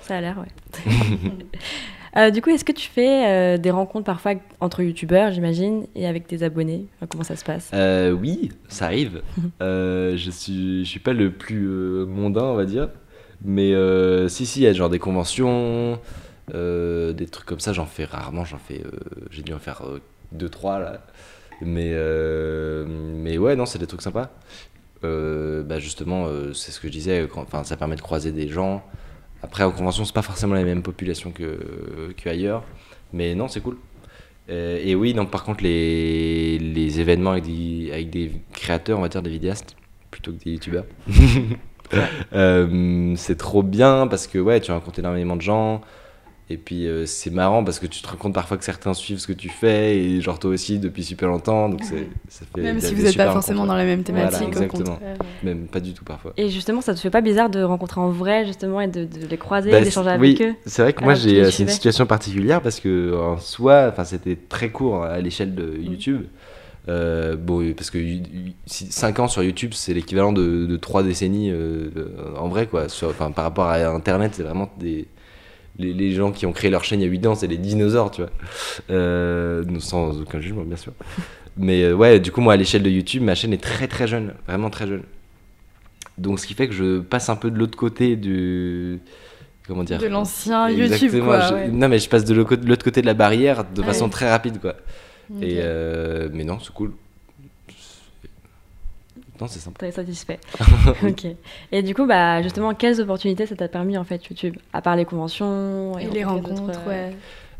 Ça 0.03 0.17
a 0.17 0.21
l'air, 0.21 0.37
ouais. 0.37 0.81
Euh, 2.17 2.29
du 2.29 2.41
coup, 2.41 2.49
est-ce 2.49 2.65
que 2.65 2.71
tu 2.71 2.89
fais 2.89 3.25
euh, 3.27 3.57
des 3.57 3.71
rencontres 3.71 4.05
parfois 4.05 4.33
entre 4.59 4.81
youtubeurs, 4.83 5.31
j'imagine, 5.31 5.85
et 5.95 6.07
avec 6.07 6.27
tes 6.27 6.43
abonnés? 6.43 6.87
Enfin, 6.97 7.07
Comment 7.09 7.23
ça 7.23 7.35
se 7.35 7.45
passe? 7.45 7.71
Euh, 7.73 8.11
oui, 8.11 8.51
ça 8.67 8.85
arrive. 8.85 9.21
Je 9.61 10.29
suis, 10.29 10.83
je 10.83 10.89
suis 10.89 10.99
pas 10.99 11.13
le 11.13 11.31
plus 11.31 11.67
mondain, 12.05 12.43
on 12.43 12.55
va 12.55 12.65
dire. 12.65 12.89
Mais 13.43 13.73
si, 14.27 14.45
si, 14.45 14.59
il 14.59 14.63
y 14.63 14.67
a 14.67 14.73
genre 14.73 14.89
des 14.89 14.99
conventions, 14.99 15.99
des 16.53 17.27
trucs 17.31 17.45
comme 17.45 17.59
ça, 17.59 17.73
j'en 17.73 17.85
fais 17.85 18.05
rarement. 18.05 18.45
J'en 18.45 18.57
fais, 18.57 18.83
j'ai 19.29 19.41
dû 19.41 19.53
en 19.53 19.59
faire 19.59 19.83
2-3 20.35 20.79
là. 20.79 21.01
Mais, 21.61 21.95
mais 22.85 23.37
ouais, 23.37 23.55
non, 23.55 23.65
c'est 23.65 23.79
des 23.79 23.87
trucs 23.87 24.01
sympas. 24.01 24.29
Bah 25.01 25.79
justement, 25.79 26.27
c'est 26.53 26.71
ce 26.71 26.79
que 26.79 26.87
je 26.87 26.91
disais, 26.93 27.27
enfin, 27.35 27.63
ça 27.63 27.77
permet 27.77 27.95
de 27.95 28.01
croiser 28.01 28.31
des 28.31 28.49
gens. 28.49 28.83
Après, 29.43 29.63
en 29.63 29.71
convention, 29.71 30.05
c'est 30.05 30.13
pas 30.13 30.21
forcément 30.21 30.53
la 30.53 30.63
même 30.63 30.83
population 30.83 31.31
que, 31.31 32.13
que 32.15 32.29
ailleurs. 32.29 32.63
Mais 33.13 33.35
non, 33.35 33.47
c'est 33.47 33.61
cool. 33.61 33.77
Euh, 34.49 34.79
et 34.83 34.95
oui, 34.95 35.13
donc 35.13 35.31
par 35.31 35.43
contre, 35.43 35.63
les, 35.63 36.57
les 36.59 36.99
événements 36.99 37.31
avec 37.31 37.45
des, 37.45 37.89
avec 37.91 38.09
des 38.09 38.31
créateurs, 38.53 38.99
on 38.99 39.01
va 39.01 39.09
dire 39.09 39.21
des 39.21 39.29
vidéastes, 39.29 39.75
plutôt 40.09 40.31
que 40.31 40.43
des 40.43 40.51
youtubeurs, 40.51 40.85
euh, 42.33 43.13
c'est 43.15 43.37
trop 43.37 43.63
bien 43.63 44.07
parce 44.07 44.27
que 44.27 44.39
ouais, 44.39 44.59
tu 44.59 44.71
rencontres 44.71 44.99
énormément 44.99 45.35
de 45.35 45.41
gens. 45.41 45.81
Et 46.49 46.57
puis 46.57 46.85
euh, 46.85 47.05
c'est 47.05 47.29
marrant 47.29 47.63
parce 47.63 47.79
que 47.79 47.85
tu 47.87 48.01
te 48.01 48.07
rends 48.09 48.17
compte 48.17 48.33
parfois 48.33 48.57
que 48.57 48.65
certains 48.65 48.93
suivent 48.93 49.19
ce 49.19 49.27
que 49.27 49.31
tu 49.31 49.47
fais 49.47 49.97
et 49.97 50.19
genre 50.19 50.37
toi 50.37 50.51
aussi 50.51 50.79
depuis 50.79 51.01
super 51.03 51.29
longtemps. 51.29 51.69
Donc 51.69 51.81
c'est, 51.83 52.09
ça 52.27 52.43
fait 52.53 52.61
Même 52.61 52.81
si 52.81 52.93
vous 52.93 53.03
n'êtes 53.03 53.15
pas 53.15 53.31
forcément 53.31 53.65
dans 53.65 53.75
la 53.75 53.85
même 53.85 54.03
thématique, 54.03 54.47
exactement. 54.49 54.99
Même 55.43 55.67
pas 55.67 55.79
du 55.79 55.93
tout 55.93 56.03
parfois. 56.03 56.33
Et 56.35 56.49
justement, 56.49 56.81
ça 56.81 56.93
te 56.93 56.99
fait 56.99 57.09
pas 57.09 57.21
bizarre 57.21 57.49
de 57.49 57.63
rencontrer 57.63 58.01
en 58.01 58.09
vrai, 58.09 58.45
justement, 58.45 58.81
et 58.81 58.87
de, 58.89 59.05
de 59.05 59.27
les 59.27 59.37
croiser, 59.37 59.71
Bah, 59.71 59.79
d'échanger 59.81 60.09
avec 60.09 60.21
oui, 60.39 60.45
eux 60.45 60.55
C'est 60.65 60.81
vrai 60.81 60.91
que 60.91 61.03
moi 61.03 61.13
j'ai 61.13 61.29
c'est 61.35 61.45
une 61.45 61.51
suivais. 61.51 61.71
situation 61.71 62.05
particulière 62.05 62.61
parce 62.61 62.81
que 62.81 63.17
en 63.17 63.37
soi, 63.37 63.87
enfin 63.89 64.03
c'était 64.03 64.35
très 64.49 64.69
court 64.71 65.05
à 65.05 65.19
l'échelle 65.21 65.55
de 65.55 65.63
Mm. 65.77 65.83
YouTube. 65.83 66.21
Euh, 66.89 67.37
bon, 67.37 67.73
parce 67.77 67.91
que 67.91 67.99
5 68.65 69.19
ans 69.19 69.27
sur 69.27 69.43
YouTube, 69.43 69.71
c'est 69.73 69.93
l'équivalent 69.93 70.33
de, 70.33 70.65
de 70.65 70.77
3 70.77 71.03
décennies 71.03 71.51
euh, 71.51 71.89
en 72.37 72.47
vrai, 72.49 72.67
quoi. 72.67 72.89
Sur- 72.89 73.09
Enfin, 73.09 73.31
par 73.31 73.45
rapport 73.45 73.67
à 73.67 73.77
Internet, 73.85 74.31
c'est 74.35 74.43
vraiment 74.43 74.69
des. 74.79 75.07
Les, 75.81 75.93
les 75.93 76.11
gens 76.13 76.31
qui 76.31 76.45
ont 76.45 76.51
créé 76.53 76.69
leur 76.69 76.83
chaîne 76.83 76.99
il 77.01 77.03
y 77.03 77.07
a 77.07 77.11
8 77.11 77.25
ans, 77.27 77.35
c'est 77.35 77.47
des 77.47 77.57
dinosaures, 77.57 78.11
tu 78.11 78.21
vois. 78.21 78.31
Euh, 78.89 79.63
sans 79.79 80.21
aucun 80.21 80.39
jugement, 80.39 80.63
bien 80.63 80.77
sûr. 80.77 80.93
Mais 81.57 81.83
euh, 81.83 81.93
ouais, 81.93 82.19
du 82.19 82.31
coup, 82.31 82.41
moi, 82.41 82.53
à 82.53 82.57
l'échelle 82.57 82.83
de 82.83 82.89
YouTube, 82.89 83.23
ma 83.23 83.35
chaîne 83.35 83.51
est 83.53 83.61
très 83.61 83.87
très 83.87 84.07
jeune, 84.07 84.33
vraiment 84.47 84.69
très 84.69 84.87
jeune. 84.87 85.03
Donc, 86.17 86.39
ce 86.39 86.47
qui 86.47 86.53
fait 86.53 86.67
que 86.67 86.73
je 86.73 86.99
passe 86.99 87.29
un 87.29 87.35
peu 87.35 87.49
de 87.51 87.57
l'autre 87.57 87.77
côté 87.77 88.15
du. 88.15 88.99
Comment 89.67 89.83
dire 89.83 89.97
De 90.69 90.77
l'ancien 90.77 90.87
YouTube, 91.09 91.11
quoi. 91.25 91.39
je- 91.49 91.53
ouais. 91.53 91.67
Non, 91.69 91.87
mais 91.87 91.99
je 91.99 92.09
passe 92.09 92.25
de 92.25 92.33
l'autre 92.33 92.49
côté- 92.83 93.01
de 93.01 93.05
la 93.05 93.13
barrière 93.13 93.63
de 93.63 93.81
façon 93.81 94.09
très 94.09 94.29
rapide, 94.29 94.59
quoi. 94.59 94.75
Et 95.41 95.57
euh, 95.61 96.29
mais 96.33 96.43
non, 96.43 96.57
c'est 96.59 96.73
cool. 96.73 96.91
Non, 99.41 99.47
c'est 99.47 99.59
sympa. 99.59 99.79
T'es 99.79 99.91
satisfait. 99.91 100.39
ok. 101.03 101.25
Et 101.71 101.81
du 101.83 101.93
coup, 101.95 102.05
bah, 102.05 102.41
justement, 102.43 102.73
quelles 102.75 103.01
opportunités 103.01 103.45
ça 103.47 103.55
t'a 103.55 103.67
permis 103.67 103.97
en 103.97 104.03
fait 104.03 104.23
YouTube 104.29 104.55
À 104.71 104.81
part 104.81 104.95
les 104.95 105.05
conventions 105.05 105.97
Et 105.99 106.05
les 106.07 106.23
rencontres, 106.23 106.79
euh, 106.85 106.89
ouais. 106.89 107.15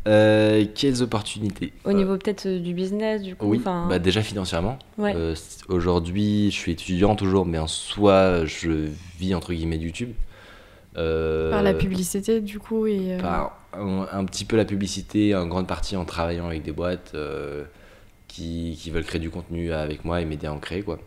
Euh, 0.08 0.64
quelles 0.74 1.02
opportunités? 1.02 1.72
Au 1.84 1.90
Euh, 1.90 1.92
niveau 1.92 2.16
peut-être 2.16 2.48
du 2.48 2.72
business, 2.74 3.22
du 3.22 3.36
coup. 3.36 3.46
Oui, 3.46 3.60
bah 3.64 3.98
déjà 3.98 4.22
financièrement. 4.22 4.78
ouais. 4.98 5.12
Euh, 5.16 5.34
Aujourd'hui, 5.68 6.50
je 6.50 6.56
suis 6.56 6.72
étudiant 6.72 7.14
toujours, 7.16 7.46
mais 7.46 7.58
en 7.58 7.66
soi, 7.68 8.44
je 8.46 8.88
vis 9.18 9.34
entre 9.34 9.52
guillemets 9.52 9.76
YouTube. 9.78 10.10
Euh, 10.96 11.50
Par 11.50 11.62
la 11.62 11.74
publicité, 11.74 12.40
du 12.40 12.58
coup. 12.58 12.86
Et, 12.86 13.14
euh, 13.14 13.20
par 13.20 13.58
un, 13.72 14.06
un 14.12 14.24
petit 14.24 14.44
peu 14.44 14.56
la 14.56 14.64
publicité, 14.64 15.34
en 15.34 15.46
grande 15.46 15.66
partie 15.66 15.96
en 15.96 16.04
travaillant 16.04 16.46
avec 16.46 16.62
des 16.64 16.72
boîtes 16.72 17.12
euh, 17.14 17.64
qui, 18.28 18.76
qui 18.80 18.90
veulent 18.90 19.04
créer 19.04 19.20
du 19.20 19.30
contenu 19.30 19.72
avec 19.72 20.04
moi 20.04 20.20
et 20.20 20.24
m'aider 20.24 20.46
à 20.48 20.52
en 20.52 20.58
créer, 20.58 20.82
quoi. 20.82 20.98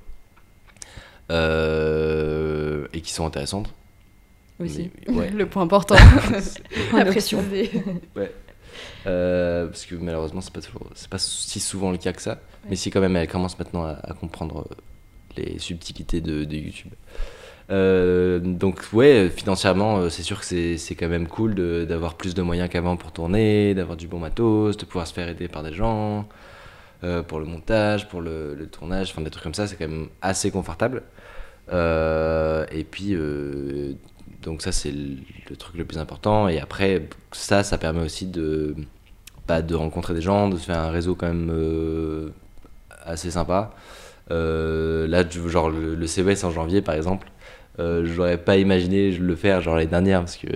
Euh, 1.31 2.87
et 2.93 3.01
qui 3.01 3.11
sont 3.11 3.25
intéressantes. 3.25 3.73
aussi. 4.59 4.89
Mais- 5.07 5.13
ouais. 5.13 5.29
Le 5.35 5.45
point 5.47 5.63
important. 5.63 5.95
À 5.95 7.01
option. 7.07 7.39
préciser. 7.39 7.71
Euh, 9.07 9.67
parce 9.67 9.85
que 9.85 9.95
malheureusement, 9.95 10.41
c'est 10.41 10.53
pas, 10.53 10.61
toujours- 10.61 10.89
pas 11.09 11.17
si 11.19 11.59
souvent 11.59 11.91
le 11.91 11.97
cas 11.97 12.13
que 12.13 12.21
ça. 12.21 12.39
Mais 12.69 12.75
si, 12.75 12.89
quand 12.89 13.01
même, 13.01 13.15
elle 13.15 13.27
commence 13.27 13.57
maintenant 13.59 13.83
à, 13.85 13.91
à 14.03 14.13
comprendre 14.13 14.65
euh, 14.71 14.75
les 15.37 15.59
subtilités 15.59 16.21
de, 16.21 16.43
de 16.43 16.55
YouTube. 16.55 16.91
Euh, 17.71 18.39
donc, 18.39 18.81
ouais, 18.93 19.29
financièrement, 19.29 20.09
c'est 20.09 20.23
sûr 20.23 20.39
que 20.39 20.45
c'est 20.45 20.77
c'est 20.77 20.95
quand 20.95 21.07
même 21.09 21.27
cool 21.27 21.55
de- 21.55 21.85
d'avoir 21.87 22.15
plus 22.15 22.33
de 22.35 22.41
moyens 22.41 22.69
qu'avant 22.69 22.95
pour 22.97 23.11
tourner, 23.11 23.73
d'avoir 23.73 23.97
du 23.97 24.07
bon 24.07 24.19
matos, 24.19 24.77
de 24.77 24.85
pouvoir 24.85 25.07
se 25.07 25.13
faire 25.13 25.27
aider 25.29 25.47
par 25.47 25.63
des 25.63 25.73
gens, 25.73 26.27
euh, 27.05 27.21
pour 27.21 27.39
le 27.39 27.45
montage, 27.45 28.09
pour 28.09 28.19
le, 28.19 28.67
tournage, 28.71 29.11
enfin 29.11 29.21
des 29.21 29.29
trucs 29.29 29.43
comme 29.43 29.53
ça, 29.53 29.67
c'est 29.67 29.75
quand 29.75 29.87
même 29.87 30.07
assez 30.23 30.49
confortable. 30.49 31.03
Euh, 31.71 32.65
et 32.71 32.83
puis, 32.83 33.13
euh, 33.13 33.93
donc 34.41 34.63
ça, 34.63 34.71
c'est 34.71 34.91
le, 34.91 35.55
truc 35.55 35.77
le 35.77 35.85
plus 35.85 35.99
important. 35.99 36.47
Et 36.47 36.59
après, 36.59 37.07
ça, 37.31 37.63
ça 37.63 37.77
permet 37.77 38.01
aussi 38.01 38.25
de, 38.25 38.75
bah, 39.47 39.61
de 39.61 39.75
rencontrer 39.75 40.15
des 40.15 40.21
gens, 40.21 40.49
de 40.49 40.57
se 40.57 40.65
faire 40.65 40.79
un 40.79 40.89
réseau 40.89 41.13
quand 41.13 41.27
même 41.27 42.31
assez 43.05 43.29
sympa. 43.31 43.71
Là, 44.29 45.23
genre 45.29 45.69
le, 45.69 45.93
le 45.95 46.07
CES 46.07 46.43
en 46.43 46.51
janvier, 46.51 46.81
par 46.81 46.95
exemple, 46.95 47.29
j'aurais 47.77 48.37
pas 48.39 48.57
imaginé 48.57 49.11
le 49.11 49.35
faire 49.35 49.61
genre 49.61 49.75
l'année 49.75 49.91
dernière 49.91 50.21
parce 50.21 50.37
que 50.37 50.47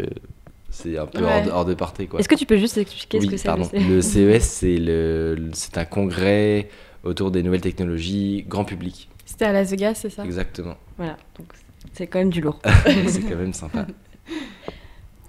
c'est 0.72 0.98
un 0.98 1.06
peu 1.06 1.20
Ouais. 1.20 1.26
hors, 1.26 1.42
de, 1.44 1.50
hors 1.50 1.66
de 1.66 1.74
portée. 1.74 2.08
Quoi. 2.08 2.20
Est-ce 2.20 2.30
que 2.30 2.36
tu 2.36 2.46
peux 2.46 2.58
juste 2.58 2.78
expliquer 2.78 3.20
Oui, 3.20 3.26
ce 3.26 3.32
que 3.32 3.38
c'est 3.38 3.46
pardon. 3.48 3.70
le 3.74 4.02
CES, 4.02 4.44
c'est 4.44 4.78
le, 4.78 5.50
c'est 5.54 5.78
un 5.78 5.86
congrès 5.86 6.70
autour 7.04 7.32
des 7.32 7.44
nouvelles 7.44 7.62
technologies, 7.62 8.46
grand 8.48 8.66
public. 8.66 9.10
C'était 9.26 9.46
à 9.46 9.54
Las 9.54 9.70
Vegas, 9.72 9.96
c'est 9.96 10.10
ça? 10.10 10.26
Exactement. 10.26 10.76
Voilà, 10.98 11.18
donc 11.38 11.48
c'est 11.94 12.08
quand 12.08 12.20
même 12.20 12.30
du 12.32 12.42
lourd. 12.42 12.60
c'est 13.08 13.22
quand 13.22 13.38
même 13.38 13.54
sympa. 13.54 13.86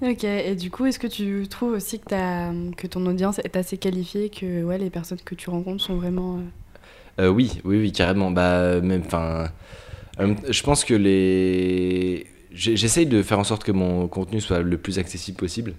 Ok, 0.03 0.25
et 0.25 0.55
du 0.55 0.71
coup, 0.71 0.87
est-ce 0.87 0.99
que 0.99 1.07
tu 1.07 1.47
trouves 1.49 1.73
aussi 1.75 1.99
que, 1.99 2.07
t'as- 2.07 2.55
que 2.77 2.87
ton 2.87 3.05
audience 3.05 3.39
est 3.41 3.55
assez 3.55 3.77
qualifiée, 3.77 4.31
que 4.31 4.65
ouais, 4.65 4.79
les 4.79 4.89
personnes 4.89 5.19
que 5.23 5.35
tu 5.35 5.51
rencontres 5.51 5.83
sont 5.85 5.97
vraiment... 5.97 6.39
euh, 7.19 7.25
Euh, 7.25 7.29
oui, 7.29 7.61
oui, 7.65 7.79
oui, 7.79 7.93
carrément. 7.93 8.31
Bah, 8.31 8.81
même, 8.81 9.03
enfin, 9.05 9.51
euh, 10.19 10.35
je 10.49 10.63
pense 10.63 10.87
que 10.87 10.95
les, 10.95 12.27
j'essaye 12.53 13.07
de 13.07 13.23
faire 13.23 13.39
en 13.39 13.45
sorte 13.45 13.65
que 13.65 13.73
mon 13.73 14.09
contenu 14.09 14.41
soit 14.41 14.61
le 14.61 14.79
plus 14.79 14.99
accessible 14.99 15.37
possible 15.37 15.75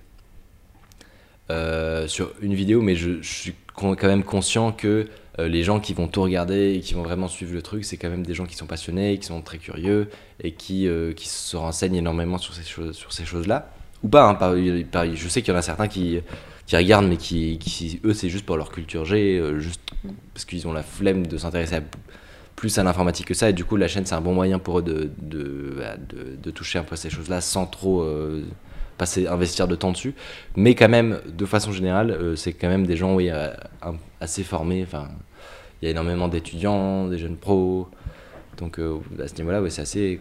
euh, 1.49 2.07
sur 2.07 2.31
une 2.41 2.53
vidéo, 2.53 2.81
mais 2.81 2.95
je, 2.95 3.21
suis 3.21 3.53
quand 3.75 4.03
même 4.03 4.23
conscient 4.23 4.71
que 4.71 5.07
euh, 5.39 5.47
les 5.47 5.63
gens 5.63 5.79
qui 5.79 5.93
vont 5.93 6.07
tout 6.07 6.21
regarder 6.21 6.75
et 6.75 6.79
qui 6.79 6.93
vont 6.93 7.03
vraiment 7.03 7.27
suivre 7.27 7.53
le 7.53 7.61
truc, 7.61 7.83
c'est 7.83 7.97
quand 7.97 8.09
même 8.09 8.25
des 8.25 8.33
gens 8.33 8.45
qui 8.45 8.55
sont 8.55 8.67
passionnés, 8.67 9.17
qui 9.17 9.27
sont 9.27 9.41
très 9.41 9.57
curieux 9.57 10.09
et 10.41 10.53
qui, 10.53 10.87
euh, 10.87 11.13
qui 11.13 11.27
se 11.27 11.57
renseignent 11.57 11.95
énormément 11.95 12.37
sur 12.37 12.53
ces 12.53 12.63
choses, 12.63 12.95
sur 12.95 13.11
ces 13.11 13.25
choses-là. 13.25 13.69
Ou 14.03 14.07
pas, 14.07 14.29
hein, 14.29 14.55
je 15.13 15.27
sais 15.27 15.41
qu'il 15.41 15.53
y 15.53 15.55
en 15.55 15.59
a 15.59 15.61
certains 15.61 15.87
qui, 15.87 16.19
qui 16.65 16.75
regardent, 16.77 17.07
mais 17.07 17.17
qui, 17.17 17.59
qui 17.59 17.99
eux, 18.03 18.13
c'est 18.13 18.29
juste 18.29 18.45
pour 18.45 18.57
leur 18.57 18.71
culture 18.71 19.05
G, 19.05 19.43
juste 19.59 19.81
parce 20.33 20.45
qu'ils 20.45 20.67
ont 20.67 20.73
la 20.73 20.83
flemme 20.83 21.27
de 21.27 21.37
s'intéresser 21.37 21.75
à- 21.75 21.83
plus 22.61 22.77
à 22.77 22.83
l'informatique 22.83 23.25
que 23.25 23.33
ça. 23.33 23.49
Et 23.49 23.53
du 23.53 23.65
coup, 23.65 23.75
la 23.75 23.87
chaîne, 23.87 24.05
c'est 24.05 24.13
un 24.13 24.21
bon 24.21 24.35
moyen 24.35 24.59
pour 24.59 24.77
eux 24.77 24.81
de, 24.83 25.09
de, 25.19 25.73
bah, 25.79 25.95
de- 25.97 26.51
toucher 26.51 26.77
un 26.77 26.83
peu 26.83 26.95
ces 26.95 27.09
choses-là 27.09 27.41
sans 27.41 27.65
trop 27.65 28.01
euh, 28.03 28.43
passer, 28.99 29.25
investir 29.25 29.67
de 29.67 29.75
temps 29.75 29.91
dessus. 29.91 30.13
Mais 30.55 30.75
quand 30.75 30.87
même, 30.87 31.21
de 31.25 31.45
façon 31.47 31.71
générale, 31.71 32.11
euh, 32.11 32.35
c'est 32.35 32.53
quand 32.53 32.69
même 32.69 32.85
des 32.85 32.95
gens 32.95 33.15
oui, 33.15 33.31
euh, 33.31 33.49
assez 34.19 34.43
formés. 34.43 34.83
Enfin, 34.83 35.07
il 35.81 35.85
y 35.85 35.87
a 35.87 35.91
énormément 35.91 36.27
d'étudiants, 36.27 37.07
des 37.07 37.17
jeunes 37.17 37.35
pros. 37.35 37.89
Donc, 38.59 38.77
à 38.77 39.27
ce 39.27 39.33
niveau-là, 39.37 39.59
ouais, 39.59 39.71
c'est 39.71 39.81
assez, 39.81 40.19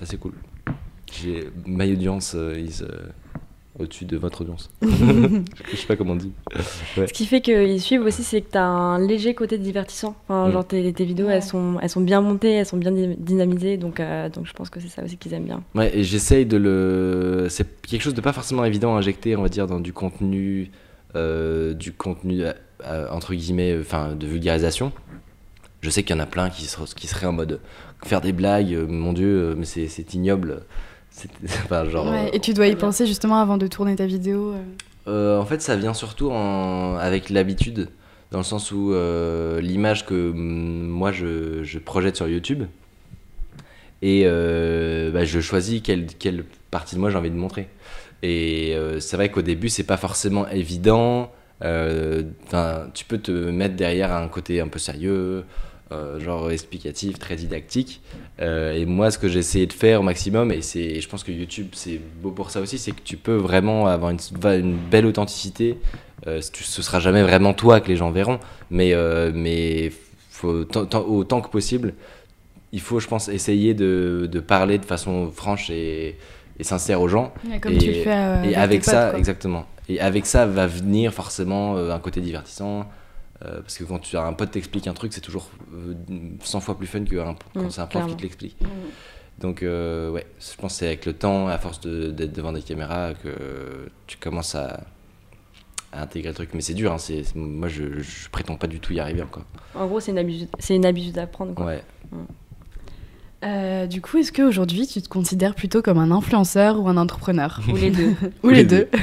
assez 0.00 0.16
cool. 0.16 0.34
J'ai 1.12 1.50
audience 1.66 2.36
is 2.56 2.84
au-dessus 3.80 4.04
de 4.04 4.16
votre 4.16 4.42
audience. 4.42 4.70
Je 4.82 5.76
sais 5.76 5.86
pas 5.86 5.96
comment 5.96 6.12
on 6.12 6.16
dit. 6.16 6.32
Ce 6.96 7.12
qui 7.12 7.26
fait 7.26 7.40
qu'ils 7.40 7.80
suivent 7.80 8.02
aussi, 8.04 8.22
c'est 8.22 8.40
que 8.42 8.50
tu 8.52 8.58
as 8.58 8.64
un 8.64 8.98
léger 9.04 9.34
côté 9.34 9.58
divertissant. 9.58 10.14
Enfin, 10.28 10.48
Mm. 10.48 10.52
Genre 10.52 10.66
tes, 10.66 10.92
tes 10.92 11.04
vidéos, 11.04 11.26
Ouais. 11.26 11.34
elles, 11.34 11.42
sont, 11.42 11.78
elles 11.82 11.88
sont 11.90 12.00
bien 12.00 12.20
montées, 12.20 12.52
elles 12.52 12.66
sont 12.66 12.76
bien 12.76 12.92
dy- 12.92 13.16
dynamisées, 13.18 13.76
donc, 13.76 14.00
euh, 14.00 14.28
donc 14.28 14.46
je 14.46 14.52
pense 14.52 14.70
que 14.70 14.80
c'est 14.80 14.88
ça 14.88 15.02
aussi 15.04 15.16
qu'ils 15.16 15.32
aiment 15.34 15.44
bien. 15.44 15.62
Ouais, 15.74 15.96
et 15.96 16.02
j'essaye 16.04 16.46
de 16.46 16.56
le. 16.56 17.46
C'est 17.48 17.80
quelque 17.82 18.02
chose 18.02 18.14
de 18.14 18.20
pas 18.20 18.32
forcément 18.32 18.64
évident 18.64 18.94
à 18.94 18.98
injecter, 18.98 19.36
on 19.36 19.42
va 19.42 19.48
dire, 19.48 19.66
dans 19.66 19.80
du 19.80 19.92
contenu, 19.92 20.70
euh, 21.16 21.74
du 21.74 21.92
contenu 21.92 22.42
euh, 22.86 23.06
entre 23.10 23.34
guillemets, 23.34 23.76
enfin, 23.80 24.14
de 24.14 24.26
vulgarisation. 24.26 24.92
Je 25.82 25.88
sais 25.90 26.02
qu'il 26.02 26.14
y 26.14 26.18
en 26.18 26.22
a 26.22 26.26
plein 26.26 26.50
qui, 26.50 26.64
ser- 26.66 26.94
qui 26.94 27.06
seraient 27.06 27.26
en 27.26 27.32
mode 27.32 27.60
faire 28.04 28.20
des 28.20 28.32
blagues, 28.32 28.72
euh, 28.74 28.86
mon 28.86 29.12
dieu, 29.12 29.54
mais 29.56 29.64
c'est 29.64 30.14
ignoble. 30.14 30.62
C'est 31.44 31.58
enfin, 31.64 31.88
genre. 31.88 32.06
ouais, 32.10 32.26
euh, 32.26 32.30
et 32.32 32.40
tu 32.40 32.54
dois 32.54 32.66
y 32.66 32.76
penser 32.76 33.06
justement 33.06 33.40
avant 33.40 33.56
de 33.58 33.66
tourner 33.66 33.96
ta 33.96 34.06
vidéo. 34.06 34.52
euh. 34.52 34.62
euh, 35.08 35.38
en 35.40 35.44
fait, 35.44 35.60
ça 35.62 35.76
vient 35.76 35.94
surtout 35.94 36.30
en- 36.30 36.96
avec 36.96 37.30
l'habitude, 37.30 37.88
dans 38.30 38.38
le 38.38 38.44
sens 38.44 38.70
où 38.72 38.92
l'image 39.60 40.06
que 40.06 40.30
moi 40.32 41.12
je, 41.12 41.62
je 41.64 41.78
projette 41.78 42.16
sur 42.16 42.28
YouTube, 42.28 42.64
et 44.02 44.24
bah, 44.24 45.24
je 45.24 45.40
choisis 45.40 45.80
quelle, 45.82 46.06
quelle 46.06 46.44
partie 46.70 46.94
de 46.94 47.00
moi 47.00 47.10
j'ai 47.10 47.16
envie 47.18 47.30
de 47.30 47.36
montrer. 47.36 47.68
Et 48.22 48.74
euh, 48.76 49.00
c'est 49.00 49.16
vrai 49.16 49.30
qu'au 49.30 49.42
début, 49.42 49.68
c'est 49.70 49.82
pas 49.84 49.96
forcément 49.96 50.46
évident. 50.48 51.32
Euh, 51.62 52.22
tu 52.94 53.04
peux 53.04 53.18
te 53.18 53.30
mettre 53.30 53.76
derrière 53.76 54.12
un 54.14 54.28
côté 54.28 54.60
un 54.60 54.68
peu 54.68 54.78
sérieux, 54.78 55.44
euh, 55.92 56.20
genre 56.20 56.50
explicatif, 56.52 57.18
très 57.18 57.34
didactique. 57.34 58.00
Euh, 58.40 58.72
et 58.72 58.86
moi, 58.86 59.10
ce 59.10 59.18
que 59.18 59.26
j'ai 59.28 59.40
essayé 59.40 59.66
de 59.66 59.72
faire 59.72 60.00
au 60.00 60.02
maximum, 60.04 60.52
et 60.52 60.62
c'est, 60.62 61.00
je 61.00 61.08
pense 61.08 61.24
que 61.24 61.32
YouTube, 61.32 61.68
c'est 61.72 62.00
beau 62.22 62.30
pour 62.30 62.52
ça 62.52 62.60
aussi, 62.60 62.78
c'est 62.78 62.92
que 62.92 63.00
tu 63.02 63.16
peux 63.16 63.34
vraiment 63.34 63.88
avoir 63.88 64.12
une, 64.12 64.76
belle 64.90 65.06
authenticité. 65.06 65.78
Euh, 66.28 66.40
ce 66.40 66.82
sera 66.82 67.00
jamais 67.00 67.22
vraiment 67.22 67.54
toi 67.54 67.80
que 67.80 67.88
les 67.88 67.96
gens 67.96 68.12
verront, 68.12 68.38
mais, 68.70 68.92
euh, 68.94 69.32
mais 69.34 69.90
faut, 70.30 70.64
autant 71.08 71.40
que 71.40 71.48
possible, 71.48 71.94
il 72.72 72.80
faut, 72.80 73.00
je 73.00 73.08
pense, 73.08 73.28
essayer 73.28 73.74
de, 73.74 74.28
de 74.30 74.38
parler 74.40 74.78
de 74.78 74.84
façon 74.84 75.30
franche 75.34 75.70
et, 75.70 76.16
et 76.58 76.62
sincère 76.62 77.00
aux 77.00 77.08
gens. 77.08 77.34
Comme 77.60 77.72
Et- 77.72 77.78
tu 77.78 77.86
le 77.88 77.94
fais 77.94 78.48
et 78.48 78.54
avec, 78.54 78.84
ça, 78.84 79.10
quoi. 79.10 79.18
exactement. 79.18 79.66
Et 79.88 79.98
avec 79.98 80.24
ça 80.24 80.46
va 80.46 80.68
venir 80.68 81.12
forcément 81.12 81.76
un 81.76 81.98
côté 81.98 82.20
divertissant. 82.20 82.86
Euh, 83.44 83.60
parce 83.62 83.78
que 83.78 83.84
quand 83.84 83.98
tu 83.98 84.16
as 84.16 84.22
un 84.22 84.32
pote 84.32 84.50
t'explique 84.50 84.86
un 84.86 84.92
truc, 84.94 85.12
c'est 85.12 85.20
toujours 85.20 85.50
euh, 85.74 85.94
100 86.42 86.60
fois 86.60 86.76
plus 86.76 86.86
fun 86.86 87.04
que 87.04 87.16
un- 87.16 87.34
quand 87.54 87.62
Mm, 87.64 87.70
c'est 87.70 87.80
un 87.80 87.86
prof 87.86 87.90
clairement. 87.90 88.08
qui 88.10 88.16
te 88.16 88.22
l'explique. 88.22 88.56
Donc, 89.40 89.62
euh, 89.62 90.10
ouais, 90.10 90.26
je 90.38 90.54
pense 90.60 90.72
que 90.74 90.78
c'est 90.80 90.86
avec 90.86 91.06
le 91.06 91.14
temps, 91.14 91.48
à 91.48 91.56
force 91.58 91.80
de- 91.80 92.10
d'être 92.10 92.32
devant 92.34 92.52
des 92.52 92.60
caméras, 92.62 93.14
que 93.14 93.88
tu 94.06 94.18
commences 94.18 94.54
à, 94.54 94.80
à 95.92 96.02
intégrer 96.02 96.28
le 96.28 96.34
truc. 96.34 96.50
Mais 96.52 96.60
c'est 96.60 96.74
dur, 96.74 96.92
hein, 96.92 96.98
c'est, 96.98 97.22
c'est- 97.24 97.36
moi 97.36 97.68
je, 97.68 98.00
je 98.00 98.28
prétends 98.30 98.56
pas 98.56 98.66
du 98.66 98.80
tout 98.80 98.92
y 98.92 99.00
arriver 99.00 99.22
encore. 99.22 99.44
En 99.74 99.86
gros, 99.86 100.00
c'est 100.00 100.10
une 100.12 100.18
habitude, 100.18 100.48
c'est 100.58 100.76
une 100.76 100.84
habitude 100.84 101.16
à 101.18 101.26
prendre. 101.26 101.54
Quoi. 101.54 101.64
Ouais. 101.66 101.82
Euh, 103.42 103.86
du 103.86 104.02
coup, 104.02 104.18
est-ce 104.18 104.32
qu'aujourd'hui, 104.32 104.86
tu 104.86 105.00
te 105.00 105.08
considères 105.08 105.54
plutôt 105.54 105.80
comme 105.80 105.96
un 105.96 106.10
influenceur 106.10 106.78
ou 106.78 106.86
un 106.88 106.98
entrepreneur? 106.98 107.58
Ou 107.72 107.76
les 107.76 107.90
deux. 107.90 108.14
Ou 108.42 108.48
les 108.50 108.64
deux. 108.64 108.88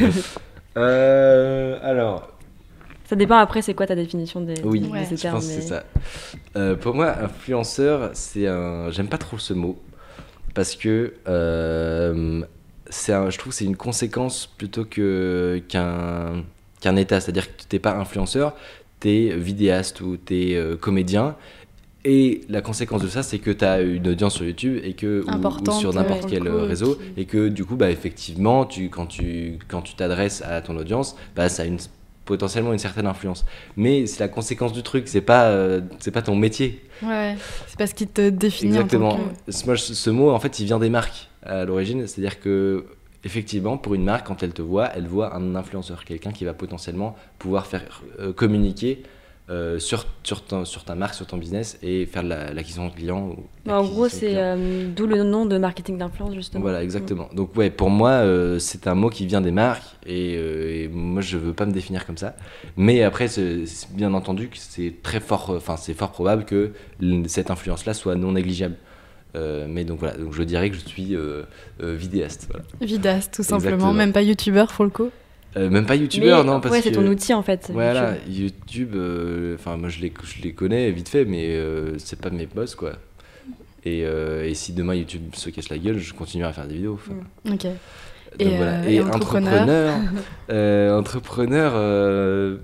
Euh, 0.80 1.80
alors, 1.82 2.30
ça 3.08 3.16
dépend 3.16 3.38
après, 3.38 3.62
c'est 3.62 3.74
quoi 3.74 3.88
ta 3.88 3.96
définition 3.96 4.42
des, 4.42 4.56
Oui, 4.64 4.82
je 5.16 5.28
pense 5.32 5.46
que 5.48 5.52
c'est 5.54 5.68
ça. 5.68 5.84
Euh, 6.56 6.76
pour 6.76 6.94
moi, 6.96 7.16
influenceur, 7.22 8.12
c'est 8.14 8.48
un. 8.48 8.90
J'aime 8.92 9.08
pas 9.08 9.18
trop 9.18 9.38
ce 9.38 9.54
mot 9.54 9.78
parce 10.54 10.76
que 10.76 11.14
euh, 11.28 12.42
c'est 12.90 13.14
un- 13.14 13.30
je 13.30 13.38
trouve 13.38 13.52
que 13.52 13.58
c'est 13.58 13.66
une 13.66 13.76
conséquence 13.78 14.48
plutôt 14.58 14.86
que 14.86 15.62
qu'un 15.68 16.44
qu'un 16.82 16.96
état. 16.96 17.20
C'est-à-dire 17.20 17.48
que 17.48 17.64
t'es 17.68 17.80
pas 17.80 17.96
influenceur, 17.96 18.56
t'es 19.00 19.34
vidéaste 19.36 20.02
ou 20.02 20.18
t'es 20.18 20.54
euh, 20.56 20.76
comédien 20.78 21.36
Et 22.06 22.42
la 22.48 22.62
conséquence 22.62 23.02
de 23.02 23.08
ça, 23.10 23.22
c'est 23.22 23.40
que 23.40 23.52
tu 23.52 23.66
as 23.66 23.82
une 23.82 24.08
audience 24.08 24.36
sur 24.36 24.46
YouTube 24.46 24.80
et 24.82 24.94
que, 24.94 25.24
ou- 25.24 25.72
sur 25.82 25.92
n'importe 25.94 26.30
quel 26.30 26.44
coup, 26.44 26.56
réseau. 26.68 26.96
qui- 26.96 27.22
Et 27.22 27.26
que 27.26 27.50
du 27.50 27.66
coup, 27.66 27.76
bah, 27.76 27.90
effectivement, 27.92 28.66
tu, 28.66 28.90
quand 28.90 29.08
tu 29.08 29.58
quand 29.68 29.82
tu 29.82 29.96
t'adresses 29.96 30.42
à 30.42 30.62
ton 30.62 30.78
audience, 30.78 31.18
bah, 31.36 31.50
ça 31.50 31.64
a 31.64 31.66
une, 31.66 31.80
potentiellement 32.28 32.74
une 32.74 32.78
certaine 32.80 33.08
influence. 33.08 33.46
Mais 33.76 34.06
c'est 34.06 34.20
la 34.20 34.28
conséquence 34.28 34.72
du 34.74 34.84
truc, 34.84 35.08
c'est 35.08 35.22
pas, 35.22 35.46
euh, 35.46 35.82
c'est 36.00 36.12
pas 36.12 36.22
ton 36.22 36.36
métier. 36.36 36.84
Ouais, 37.02 37.36
c'est 37.68 37.78
parce 37.80 37.94
qu'il 37.94 38.08
te 38.08 38.30
définit 38.30 38.74
en 38.74 38.82
Exactement. 38.82 39.12
tant 39.18 39.24
que... 39.46 39.52
Ce, 39.52 39.66
moi, 39.66 39.76
ce- 39.78 39.96
ce 39.96 40.10
mot, 40.12 40.30
en 40.30 40.40
fait, 40.40 40.60
il 40.60 40.66
vient 40.66 40.78
des 40.80 40.90
marques 40.92 41.30
à 41.44 41.66
l'origine. 41.66 42.06
C'est-à-dire 42.06 42.40
que, 42.40 42.86
effectivement, 43.24 43.78
pour 43.78 43.96
une 43.96 44.04
marque, 44.04 44.28
quand 44.28 44.44
elle 44.44 44.54
te 44.54 44.62
voit, 44.62 44.90
elle 44.96 45.08
voit 45.08 45.36
un 45.36 45.56
influenceur, 45.56 46.04
quelqu'un 46.06 46.32
qui 46.32 46.46
va 46.46 46.54
potentiellement 46.54 47.16
pouvoir 47.40 47.66
faire 47.66 47.84
euh, 48.20 48.32
communiquer 48.34 49.04
euh, 49.50 49.80
sur, 49.80 50.06
sur, 50.24 50.42
ton- 50.44 50.66
sur 50.66 50.84
ta 50.84 50.94
marque, 50.96 51.14
sur 51.14 51.26
ton 51.26 51.38
business 51.38 51.78
et 51.82 52.06
faire 52.06 52.22
de 52.24 52.28
la- 52.30 52.54
l'acquisition 52.54 52.88
de 52.88 52.94
clients. 52.94 53.30
ou 53.30 53.44
Bah, 53.66 53.80
en 53.80 53.86
gros, 53.86 54.04
l'acquisition 54.04 54.28
c'est 54.30 54.36
euh, 54.38 54.88
d'où 54.94 55.08
le 55.08 55.24
nom 55.24 55.46
de 55.46 55.58
marketing 55.58 55.98
d'influence, 55.98 56.34
justement. 56.34 56.62
Voilà, 56.62 56.84
exactement. 56.84 57.30
Donc, 57.34 57.56
ouais, 57.56 57.70
pour 57.70 57.90
moi, 57.90 58.10
euh, 58.10 58.60
c'est 58.60 58.88
un 58.88 58.96
mot 58.96 59.10
qui 59.10 59.26
vient 59.26 59.40
des 59.42 59.52
marques 59.52 59.84
et, 60.06 60.36
euh, 60.38 60.84
et 60.84 60.88
moi, 60.90 61.22
je 61.22 61.38
veux 61.38 61.54
pas 61.54 61.66
me 61.66 61.72
définir 61.72 62.06
comme 62.06 62.18
ça. 62.18 62.36
Mais 62.76 63.04
après, 63.04 63.30
c'est 63.30 63.64
bien 63.92 64.14
entendu 64.14 64.50
que 64.50 64.58
c'est 64.58 64.96
très 65.02 65.22
fort, 65.22 65.52
enfin, 65.56 65.78
c'est 65.78 65.94
fort 65.94 66.12
probable 66.12 66.44
que 66.44 66.72
cette 67.28 67.50
influence-là 67.50 67.94
soit 67.94 68.16
non 68.16 68.34
négligeable. 68.34 68.76
Euh, 69.36 69.68
mais 69.70 69.84
donc 69.84 70.00
voilà, 70.00 70.18
donc 70.18 70.34
je 70.34 70.42
dirais 70.44 70.70
que 70.70 70.76
je 70.78 70.86
suis 70.86 71.14
euh, 71.16 71.44
euh, 71.84 71.96
vidéaste. 71.96 72.48
Voilà. 72.50 72.66
Vidaste, 72.82 73.34
tout 73.36 73.44
simplement. 73.44 73.68
Exactement. 73.76 73.94
Même 73.94 74.12
pas 74.14 74.24
youtubeur, 74.24 74.68
pour 74.72 74.84
le 74.86 74.90
coup. 74.90 75.10
Euh, 75.56 75.70
même 75.70 75.86
pas 75.86 75.96
youtubeur, 75.96 76.44
non, 76.44 76.60
parce 76.60 76.74
ouais, 76.74 76.80
que 76.82 76.90
c'est 76.90 76.92
ton 76.92 77.08
outil, 77.08 77.34
en 77.34 77.42
fait. 77.42 77.70
voilà, 77.74 78.16
YouTube. 78.30 78.94
Euh, 78.96 79.56
enfin 79.56 79.78
moi 79.78 79.90
je 79.90 80.00
les, 80.02 80.12
je 80.24 80.42
les 80.44 80.54
connais 80.54 80.92
vite 80.92 81.10
fait, 81.10 81.26
mais 81.26 81.56
euh, 81.56 81.98
c'est 81.98 82.20
pas 82.20 82.30
mes 82.30 82.46
boss 82.46 82.76
quoi. 82.76 82.94
Et, 83.86 84.04
euh, 84.06 84.46
et 84.48 84.54
si 84.54 84.74
demain 84.74 84.94
YouTube 84.96 85.24
se 85.34 85.50
casse 85.50 85.70
la 85.70 85.78
gueule, 85.78 85.98
je 85.98 86.14
continuerai 86.14 86.50
à 86.50 86.54
faire 86.54 86.68
des 86.68 86.76
vidéos. 86.76 86.96
enfin. 86.96 87.14
Ok. 87.52 87.64
Donc 87.64 87.72
Et, 88.40 88.58
voilà. 88.58 88.88
Et, 88.90 88.96
et 88.96 89.02
entrepreneur 89.02 89.94
entrepreneur, 90.50 90.98
entrepreneur, 91.00 92.58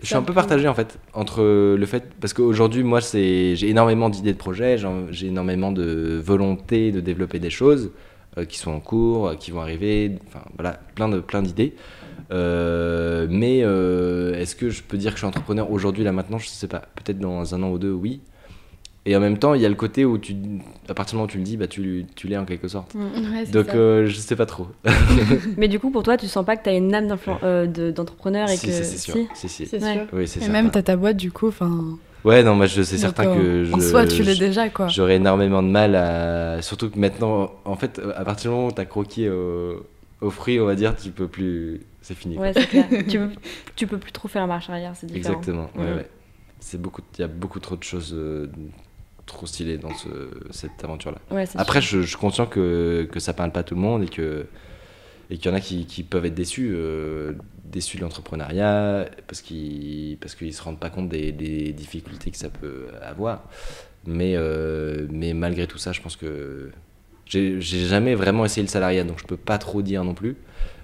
je 0.00 0.06
suis 0.06 0.14
un 0.14 0.22
peu 0.22 0.32
partagé 0.32 0.68
en 0.68 0.74
fait 0.74 0.98
entre 1.12 1.42
le 1.76 1.86
fait 1.86 2.04
parce 2.20 2.32
qu'aujourd'hui 2.32 2.82
moi 2.84 3.00
c'est 3.02 3.56
j'ai 3.56 3.68
énormément 3.68 4.08
d'idées 4.08 4.32
de 4.32 4.38
projets, 4.38 4.78
j'ai 5.10 5.26
énormément 5.26 5.72
de 5.72 6.18
volonté 6.24 6.92
de 6.92 7.00
développer 7.00 7.38
des 7.40 7.50
choses 7.50 7.90
qui 8.48 8.58
sont 8.58 8.70
en 8.70 8.80
cours, 8.80 9.28
euh, 9.28 9.34
qui 9.34 9.50
vont 9.50 9.60
arriver, 9.60 10.18
enfin 10.28 10.44
voilà, 10.56 10.80
plein 10.94 11.08
de 11.08 11.20
plein 11.20 11.42
d'idées. 11.42 11.74
Euh, 12.32 13.26
mais 13.28 13.60
euh, 13.62 14.34
est-ce 14.34 14.54
que 14.54 14.70
je 14.70 14.82
peux 14.82 14.96
dire 14.96 15.10
que 15.10 15.16
je 15.16 15.20
suis 15.20 15.26
entrepreneur 15.26 15.70
aujourd'hui 15.70 16.04
là 16.04 16.12
maintenant? 16.12 16.38
Je 16.38 16.46
sais 16.48 16.68
pas. 16.68 16.82
Peut-être 16.94 17.18
dans 17.18 17.54
un 17.54 17.62
an 17.62 17.70
ou 17.70 17.78
deux, 17.78 17.92
oui. 17.92 18.20
Et 19.06 19.16
en 19.16 19.20
même 19.20 19.38
temps, 19.38 19.54
il 19.54 19.62
y 19.62 19.66
a 19.66 19.68
le 19.68 19.74
côté 19.74 20.04
où 20.04 20.18
tu, 20.18 20.36
à 20.88 20.92
partir 20.94 21.12
du 21.12 21.16
moment 21.16 21.24
où 21.24 21.30
tu 21.30 21.38
le 21.38 21.42
dis, 21.42 21.56
bah 21.56 21.66
tu, 21.66 22.04
tu 22.14 22.28
l'es 22.28 22.36
en 22.36 22.44
quelque 22.44 22.68
sorte. 22.68 22.94
Mm. 22.94 23.32
Ouais, 23.34 23.46
Donc 23.46 23.70
euh, 23.70 24.06
je 24.06 24.14
sais 24.14 24.36
pas 24.36 24.44
trop. 24.46 24.68
Mais 25.56 25.68
du 25.68 25.80
coup, 25.80 25.90
pour 25.90 26.02
toi, 26.02 26.18
tu 26.18 26.26
sens 26.26 26.44
pas 26.44 26.56
que 26.56 26.64
tu 26.64 26.68
as 26.68 26.74
une 26.76 26.94
âme 26.94 27.16
euh, 27.42 27.66
d'entrepreneur 27.92 28.50
et 28.50 28.56
si, 28.56 28.66
que. 28.66 28.72
si, 28.72 28.84
c'est 28.84 28.98
sûr. 28.98 29.14
si 29.34 29.48
Si, 29.48 29.62
Ouais. 29.76 29.80
sûr. 29.80 30.06
Oui, 30.12 30.22
Et 30.24 30.26
certain. 30.26 30.52
même, 30.52 30.70
t'as 30.70 30.82
ta 30.82 30.96
boîte, 30.96 31.16
du 31.16 31.32
coup, 31.32 31.48
enfin... 31.48 31.98
Ouais, 32.24 32.42
non, 32.42 32.54
moi 32.54 32.66
je 32.66 32.82
c'est 32.82 32.98
certain 32.98 33.34
que 33.34 33.64
je. 33.64 33.72
En 33.72 33.80
soi, 33.80 34.06
tu 34.06 34.22
l'es 34.22 34.36
déjà, 34.36 34.68
quoi. 34.68 34.88
J'aurais 34.88 35.16
énormément 35.16 35.62
de 35.62 35.68
mal 35.68 35.94
à. 35.94 36.60
Surtout 36.62 36.90
que 36.90 36.98
maintenant, 36.98 37.52
en 37.64 37.76
fait, 37.76 38.00
à 38.16 38.24
partir 38.24 38.50
du 38.50 38.56
moment 38.56 38.68
où 38.68 38.72
t'as 38.72 38.84
croqué 38.84 39.30
au, 39.30 39.86
au 40.20 40.30
fruit, 40.30 40.60
on 40.60 40.66
va 40.66 40.74
dire, 40.74 40.94
tu 40.96 41.10
peux 41.10 41.28
plus. 41.28 41.80
C'est 42.02 42.14
fini. 42.14 42.38
Ouais, 42.38 42.52
c'est 42.52 42.66
clair. 42.66 42.86
tu, 43.08 43.18
peux, 43.18 43.28
tu 43.76 43.86
peux 43.86 43.98
plus 43.98 44.12
trop 44.12 44.28
faire 44.28 44.46
marche 44.46 44.68
arrière, 44.70 44.92
c'est 44.96 45.06
différent. 45.06 45.38
Exactement. 45.38 45.70
ouais, 45.76 45.84
Mhm. 45.90 45.96
ouais. 45.96 46.08
C'est 46.60 46.80
beaucoup. 46.80 47.02
Il 47.18 47.20
y 47.22 47.24
a 47.24 47.28
beaucoup 47.28 47.58
trop 47.60 47.76
de 47.76 47.82
choses 47.82 48.12
euh, 48.14 48.46
trop 49.26 49.46
stylées 49.46 49.78
dans 49.78 49.94
ce, 49.94 50.08
cette 50.50 50.82
aventure-là. 50.84 51.18
Ouais, 51.30 51.46
c'est 51.46 51.58
Après, 51.58 51.80
je, 51.80 52.02
je 52.02 52.06
suis 52.06 52.16
conscient 52.16 52.44
que, 52.46 53.08
que 53.10 53.18
ça 53.20 53.32
parle 53.32 53.50
pas 53.52 53.60
à 53.60 53.62
tout 53.62 53.74
le 53.74 53.80
monde 53.80 54.02
et 54.02 54.08
que 54.08 54.44
et 55.30 55.36
qu'il 55.38 55.50
y 55.50 55.54
en 55.54 55.56
a 55.56 55.60
qui, 55.60 55.86
qui 55.86 56.02
peuvent 56.02 56.24
être 56.26 56.34
déçus, 56.34 56.72
euh, 56.74 57.32
déçus 57.70 57.96
de 57.96 58.02
l'entrepreneuriat 58.02 59.06
parce 59.26 59.40
qu'ils 59.40 60.16
parce 60.20 60.34
qu'ils 60.34 60.52
se 60.54 60.62
rendent 60.62 60.78
pas 60.80 60.90
compte 60.90 61.08
des, 61.08 61.32
des 61.32 61.72
difficultés 61.72 62.30
que 62.30 62.36
ça 62.36 62.48
peut 62.50 62.86
avoir. 63.02 63.44
Mais 64.06 64.34
euh, 64.36 65.06
mais 65.10 65.34
malgré 65.34 65.66
tout 65.66 65.78
ça, 65.78 65.92
je 65.92 66.00
pense 66.00 66.16
que 66.16 66.70
j'ai 67.26 67.60
jamais 67.60 68.14
vraiment 68.14 68.44
essayé 68.44 68.62
le 68.62 68.68
salariat, 68.68 69.04
donc 69.04 69.18
je 69.20 69.26
peux 69.26 69.36
pas 69.36 69.58
trop 69.58 69.82
dire 69.82 70.04
non 70.04 70.14
plus. 70.14 70.36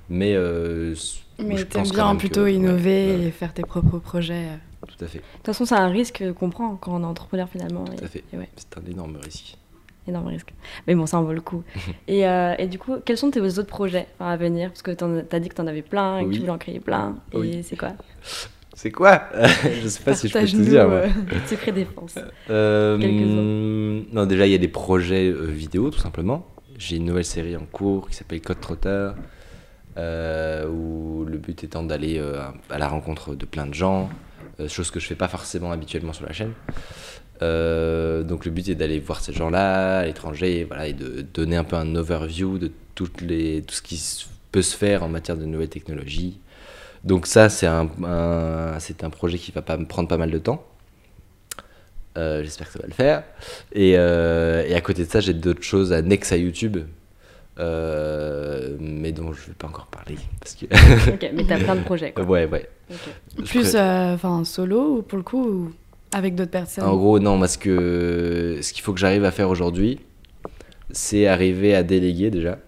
Mais 0.08 0.34
euh, 0.36 0.94
Mais 1.38 1.56
je 1.56 1.64
pense 1.66 1.92
bien 1.92 2.14
plutôt 2.14 2.44
que- 2.44 2.50
innover 2.50 3.06
ouais, 3.08 3.16
ouais, 3.16 3.24
et 3.24 3.30
faire 3.32 3.52
tes 3.52 3.62
propres 3.62 3.98
projets. 3.98 4.46
tout 4.86 5.04
à 5.04 5.08
fait, 5.08 5.18
De 5.18 5.24
toute 5.38 5.46
façon, 5.46 5.64
c'est 5.64 5.74
un 5.74 5.88
risque 5.88 6.22
qu'on 6.34 6.50
prend 6.50 6.76
quand 6.76 6.94
on 6.94 7.02
est 7.02 7.06
entrepreneur 7.06 7.48
finalement. 7.48 7.84
tout 7.84 7.94
et- 8.00 8.04
à 8.04 8.08
fait. 8.08 8.22
ouais, 8.34 8.48
C'est 8.56 8.78
un 8.78 8.88
énorme 8.90 9.16
risque. 9.16 9.56
Énorme 10.08 10.26
risque. 10.28 10.52
Mais 10.86 10.94
bon, 10.94 11.06
ça 11.06 11.18
en 11.18 11.22
vaut 11.24 11.32
le 11.32 11.40
coup. 11.40 11.62
et, 12.08 12.26
euh, 12.28 12.54
et 12.58 12.66
du 12.66 12.78
coup, 12.78 12.96
quels 13.04 13.16
sont 13.18 13.30
tes 13.30 13.40
autres 13.40 13.62
projets 13.64 14.06
à 14.20 14.36
venir? 14.36 14.68
Parce 14.70 14.82
que 14.82 14.90
t'en- 14.92 15.22
t'as 15.28 15.38
dit 15.38 15.48
que 15.48 15.54
t'en 15.54 15.66
avais 15.66 15.82
plein 15.82 16.18
et 16.18 16.22
que 16.24 16.28
Oui. 16.28 16.34
tu 16.34 16.40
voulais 16.40 16.52
en 16.52 16.58
créer 16.58 16.80
plein. 16.80 17.16
Et 17.32 17.36
Oui. 17.38 17.62
c'est 17.62 17.76
quoi? 17.76 17.92
C'est 18.74 18.90
quoi? 18.90 19.22
Je 19.82 19.88
sais 19.88 20.02
pas 20.02 20.14
si 20.14 20.28
je 20.28 20.32
peux 20.34 20.38
Partage-nous, 20.40 20.64
dire. 20.64 20.82
euh, 20.90 21.08
Secret 21.46 21.72
défense. 21.72 22.16
Euh, 22.50 24.02
non, 24.12 24.26
déjà, 24.26 24.46
il 24.46 24.52
y 24.52 24.54
a 24.54 24.58
des 24.58 24.68
projets 24.68 25.28
euh, 25.30 25.44
vidéo, 25.46 25.90
tout 25.90 25.98
simplement. 25.98 26.46
J'ai 26.78 26.96
une 26.96 27.06
nouvelle 27.06 27.24
série 27.24 27.56
en 27.56 27.64
cours 27.64 28.08
qui 28.10 28.14
s'appelle 28.16 28.42
Code 28.42 28.60
Trotter, 28.60 29.12
euh, 29.96 30.68
où 30.68 31.24
le 31.24 31.38
but 31.38 31.64
étant 31.64 31.82
d'aller 31.84 32.22
à 32.68 32.78
la 32.78 32.88
rencontre 32.88 33.34
de 33.34 33.46
plein 33.46 33.64
de 33.66 33.72
gens, 33.72 34.10
chose 34.68 34.90
que 34.90 35.00
je 35.00 35.06
fais 35.06 35.14
pas 35.14 35.28
forcément 35.28 35.70
habituellement 35.72 36.12
sur 36.12 36.26
la 36.26 36.32
chaîne. 36.34 36.52
Euh, 37.42 38.22
donc 38.22 38.44
le 38.44 38.50
but 38.50 38.68
est 38.68 38.74
d'aller 38.74 38.98
voir 39.00 39.20
ces 39.20 39.32
gens-là 39.32 39.98
à 39.98 40.04
l'étranger, 40.06 40.64
voilà, 40.64 40.86
et 40.88 40.92
de 40.92 41.20
donner 41.34 41.56
un 41.56 41.64
peu 41.64 41.76
un 41.76 41.94
overview 41.94 42.58
de 42.58 42.70
toutes 42.94 43.20
les, 43.20 43.62
tout 43.62 43.74
ce 43.74 43.82
qui 43.82 44.26
peut 44.52 44.62
se 44.62 44.76
faire 44.76 45.02
en 45.02 45.08
matière 45.08 45.36
de 45.36 45.44
nouvelles 45.44 45.68
technologies. 45.68 46.38
Donc 47.04 47.26
ça, 47.26 47.48
c'est 47.48 47.66
un, 47.66 47.88
un- 48.04 48.78
c'est 48.80 49.04
un 49.04 49.10
projet 49.10 49.38
qui 49.38 49.52
va 49.52 49.62
pas 49.62 49.76
me 49.76 49.84
prendre 49.86 50.08
pas 50.08 50.16
mal 50.16 50.30
de 50.30 50.38
temps. 50.38 50.64
Euh, 52.16 52.42
J'espère 52.42 52.68
que 52.68 52.72
ça 52.72 52.78
va 52.80 52.86
le 52.88 52.94
faire. 52.94 53.22
Et, 53.72 53.94
euh, 53.96 54.64
et 54.66 54.74
à 54.74 54.80
côté 54.80 55.04
de 55.04 55.10
ça, 55.10 55.20
j'ai 55.20 55.34
d'autres 55.34 55.62
choses 55.62 55.92
annexes 55.92 56.32
à 56.32 56.36
YouTube, 56.38 56.78
euh, 57.58 58.76
mais 58.80 59.12
dont 59.12 59.32
je 59.32 59.46
vais 59.48 59.54
pas 59.58 59.66
encore 59.68 59.86
parler. 59.86 60.16
Parce 60.40 60.54
que... 60.54 60.64
ok, 61.10 61.30
mais 61.34 61.44
t'as 61.44 61.58
plein 61.58 61.76
de 61.76 61.82
projets 61.82 62.12
quoi. 62.12 62.24
ouais, 62.32 62.46
ouais. 62.46 62.68
Plus 63.46 63.70
pré- 63.70 63.78
euh, 63.80 64.14
enfin 64.14 64.44
solo 64.44 64.98
ou 64.98 65.02
pour 65.02 65.18
le 65.18 65.24
coup 65.24 65.44
ou 65.44 65.72
avec 66.12 66.34
d'autres 66.34 66.50
personnes? 66.50 66.84
En 66.84 66.96
gros, 66.96 67.18
non, 67.18 67.38
parce 67.38 67.56
que 67.56 68.58
ce 68.62 68.72
qu'il 68.72 68.82
faut 68.82 68.92
que 68.92 69.00
j'arrive 69.00 69.24
à 69.24 69.30
faire 69.30 69.48
aujourd'hui, 69.50 70.00
c'est 70.90 71.26
arriver 71.26 71.74
à 71.74 71.82
déléguer 71.82 72.30
déjà. 72.30 72.58